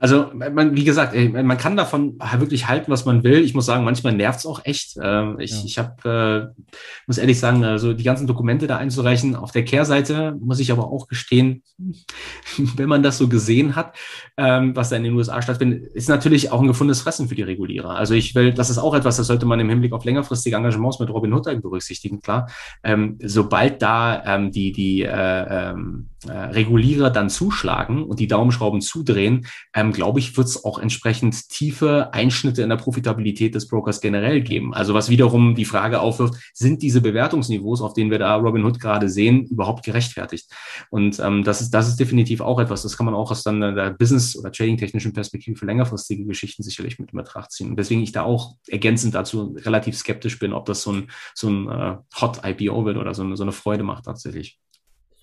Also, 0.00 0.30
man, 0.32 0.76
wie 0.76 0.84
gesagt, 0.84 1.14
man 1.32 1.58
kann 1.58 1.76
davon 1.76 2.18
wirklich 2.38 2.68
halten, 2.68 2.90
was 2.90 3.04
man 3.04 3.24
will. 3.24 3.38
Ich 3.40 3.54
muss 3.54 3.66
sagen, 3.66 3.84
manchmal 3.84 4.12
nervt 4.12 4.38
es 4.38 4.46
auch 4.46 4.64
echt. 4.64 4.96
Ähm, 5.02 5.40
ich, 5.40 5.50
ja. 5.50 5.62
ich 5.64 5.78
habe, 5.78 6.54
äh, 6.54 6.62
muss 7.08 7.18
ehrlich 7.18 7.40
sagen, 7.40 7.64
also 7.64 7.92
die 7.92 8.04
ganzen 8.04 8.28
Dokumente 8.28 8.68
da 8.68 8.76
einzureichen. 8.76 9.34
Auf 9.34 9.50
der 9.50 9.64
Kehrseite 9.64 10.36
muss 10.40 10.60
ich 10.60 10.70
aber 10.70 10.92
auch 10.92 11.08
gestehen, 11.08 11.64
wenn 12.76 12.88
man 12.88 13.02
das 13.02 13.18
so 13.18 13.26
gesehen 13.26 13.74
hat, 13.74 13.96
ähm, 14.36 14.76
was 14.76 14.90
da 14.90 14.96
in 14.96 15.02
den 15.02 15.14
USA 15.14 15.42
stattfindet, 15.42 15.86
ist 15.94 16.08
natürlich 16.08 16.52
auch 16.52 16.60
ein 16.60 16.68
gefundenes 16.68 17.02
Fressen 17.02 17.28
für 17.28 17.34
die 17.34 17.42
Regulierer. 17.42 17.90
Also 17.90 18.14
ich 18.14 18.36
will, 18.36 18.52
das 18.52 18.70
ist 18.70 18.78
auch 18.78 18.94
etwas, 18.94 19.16
das 19.16 19.26
sollte 19.26 19.46
man 19.46 19.58
im 19.58 19.68
Hinblick 19.68 19.92
auf 19.92 20.04
längerfristige 20.04 20.54
Engagements 20.54 21.00
mit 21.00 21.10
Robin 21.10 21.32
Hood 21.32 21.48
berücksichtigen, 21.60 22.20
klar. 22.20 22.48
Ähm, 22.84 23.18
sobald 23.20 23.82
da 23.82 24.22
ähm, 24.24 24.52
die, 24.52 24.70
die 24.70 25.02
äh, 25.02 25.70
ähm, 25.70 26.10
äh, 26.26 26.32
Regulierer 26.32 27.10
dann 27.10 27.30
zuschlagen 27.30 28.02
und 28.02 28.18
die 28.18 28.26
Daumenschrauben 28.26 28.80
zudrehen, 28.80 29.46
ähm, 29.72 29.92
glaube 29.92 30.18
ich, 30.18 30.36
wird 30.36 30.48
es 30.48 30.64
auch 30.64 30.78
entsprechend 30.78 31.48
tiefe 31.48 32.12
Einschnitte 32.12 32.62
in 32.62 32.70
der 32.70 32.76
Profitabilität 32.76 33.54
des 33.54 33.68
Brokers 33.68 34.00
generell 34.00 34.40
geben. 34.40 34.74
Also 34.74 34.94
was 34.94 35.10
wiederum 35.10 35.54
die 35.54 35.64
Frage 35.64 36.00
aufwirft, 36.00 36.34
sind 36.52 36.82
diese 36.82 37.00
Bewertungsniveaus, 37.00 37.80
auf 37.82 37.94
denen 37.94 38.10
wir 38.10 38.18
da 38.18 38.34
Robinhood 38.34 38.80
gerade 38.80 39.08
sehen, 39.08 39.46
überhaupt 39.46 39.84
gerechtfertigt? 39.84 40.50
Und 40.90 41.20
ähm, 41.20 41.44
das, 41.44 41.60
ist, 41.60 41.70
das 41.70 41.86
ist 41.88 42.00
definitiv 42.00 42.40
auch 42.40 42.58
etwas, 42.58 42.82
das 42.82 42.96
kann 42.96 43.06
man 43.06 43.14
auch 43.14 43.30
aus 43.30 43.44
dann 43.44 43.60
der 43.60 43.90
Business- 43.90 44.36
oder 44.36 44.50
Trading-technischen 44.50 45.12
Perspektive 45.12 45.56
für 45.56 45.66
längerfristige 45.66 46.24
Geschichten 46.24 46.64
sicherlich 46.64 46.98
mit 46.98 47.12
in 47.12 47.16
Betracht 47.16 47.52
ziehen. 47.52 47.70
Und 47.70 47.78
deswegen 47.78 48.02
ich 48.02 48.12
da 48.12 48.22
auch 48.22 48.56
ergänzend 48.66 49.14
dazu 49.14 49.56
relativ 49.58 49.96
skeptisch 49.96 50.38
bin, 50.38 50.52
ob 50.52 50.66
das 50.66 50.82
so 50.82 50.92
ein, 50.92 51.10
so 51.34 51.48
ein 51.48 51.68
äh, 51.68 51.96
Hot 52.20 52.40
IPO 52.44 52.84
wird 52.84 52.96
oder 52.96 53.14
so 53.14 53.22
eine, 53.22 53.36
so 53.36 53.44
eine 53.44 53.52
Freude 53.52 53.84
macht 53.84 54.04
tatsächlich. 54.04 54.58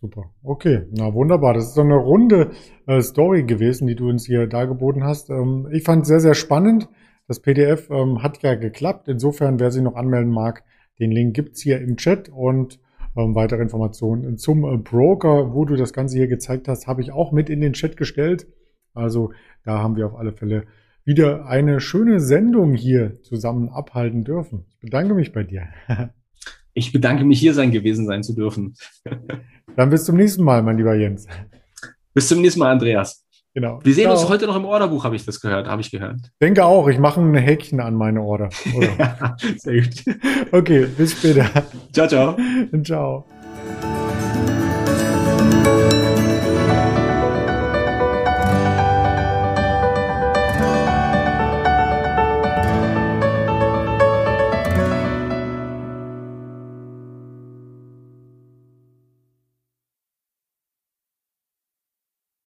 Super. 0.06 0.30
Okay, 0.44 0.84
na 0.92 1.16
wunderbar. 1.16 1.56
Das 1.56 1.70
ist 1.70 1.74
so 1.74 1.82
eine 1.82 1.96
runde 1.96 2.52
äh, 2.86 3.02
Story 3.02 3.42
gewesen, 3.42 3.88
die 3.88 3.96
du 3.96 4.08
uns 4.08 4.24
hier 4.24 4.46
dargeboten 4.46 5.04
hast. 5.04 5.32
Ähm, 5.32 5.68
ich 5.72 5.82
fand 5.82 6.04
es 6.04 6.10
sehr, 6.10 6.20
sehr 6.20 6.36
spannend. 6.36 6.90
Das 7.28 7.40
PDF 7.40 7.90
ähm, 7.90 8.22
hat 8.22 8.44
ja 8.44 8.54
geklappt. 8.54 9.08
Insofern, 9.08 9.60
wer 9.60 9.72
sich 9.72 9.82
noch 9.82 9.96
anmelden 9.96 10.32
mag, 10.32 10.64
den 11.00 11.10
Link 11.10 11.36
gibt's 11.36 11.60
hier 11.60 11.82
im 11.82 11.98
Chat 11.98 12.30
und 12.30 12.80
ähm, 13.18 13.34
weitere 13.34 13.64
Informationen 13.64 14.38
zum 14.38 14.64
äh, 14.64 14.78
Broker, 14.78 15.56
wo 15.56 15.66
du 15.66 15.76
das 15.76 15.92
Ganze 15.92 16.18
hier 16.18 16.28
gezeigt 16.28 16.68
hast, 16.68 16.86
habe 16.86 17.02
ich 17.02 17.12
auch 17.12 17.32
mit 17.32 17.50
in 17.50 17.60
den 17.60 17.74
Chat 17.74 17.98
gestellt. 17.98 18.46
Also 18.94 19.32
da 19.64 19.80
haben 19.80 19.96
wir 19.96 20.06
auf 20.06 20.16
alle 20.16 20.34
Fälle 20.34 20.66
wieder 21.04 21.48
eine 21.48 21.80
schöne 21.80 22.20
Sendung 22.20 22.76
hier 22.76 23.24
zusammen 23.24 23.70
abhalten 23.70 24.24
dürfen. 24.24 24.66
Ich 24.70 24.82
bedanke 24.82 25.16
mich 25.16 25.32
bei 25.32 25.42
dir. 25.42 25.64
Ich 26.78 26.92
bedanke 26.92 27.24
mich, 27.24 27.40
hier 27.40 27.54
sein 27.54 27.72
gewesen 27.72 28.06
sein 28.06 28.22
zu 28.22 28.34
dürfen. 28.34 28.76
Dann 29.76 29.90
bis 29.90 30.06
zum 30.06 30.16
nächsten 30.16 30.44
Mal, 30.44 30.64
mein 30.64 30.78
lieber 30.78 30.96
Jens. 30.96 31.28
Bis 32.14 32.28
zum 32.28 32.42
nächsten 32.42 32.60
Mal, 32.60 32.72
Andreas. 32.72 33.26
Genau. 33.54 33.80
Wir 33.84 33.94
sehen 33.94 34.06
Ciao. 34.06 34.20
uns 34.20 34.30
heute 34.30 34.48
noch 34.48 34.56
im 34.56 34.66
Orderbuch, 34.66 35.06
habe 35.06 35.16
ich 35.16 35.26
das 35.26 35.40
gehört, 35.40 35.68
habe 35.68 35.82
ich 35.82 35.90
gehört. 35.90 36.20
Denke 36.42 36.66
auch, 36.66 36.90
ich 36.90 37.00
mache 37.00 37.22
ein 37.22 37.36
Häkchen 37.36 37.80
an 37.80 37.96
meine 37.96 38.22
Order. 38.22 38.50
ja, 39.00 39.36
sehr 39.58 39.82
gut. 39.82 40.04
Okay, 40.52 40.88
bis 40.98 41.14
später. 41.14 41.50
Ciao, 41.94 42.08
ciao. 42.08 42.38
Ciao. 42.84 43.26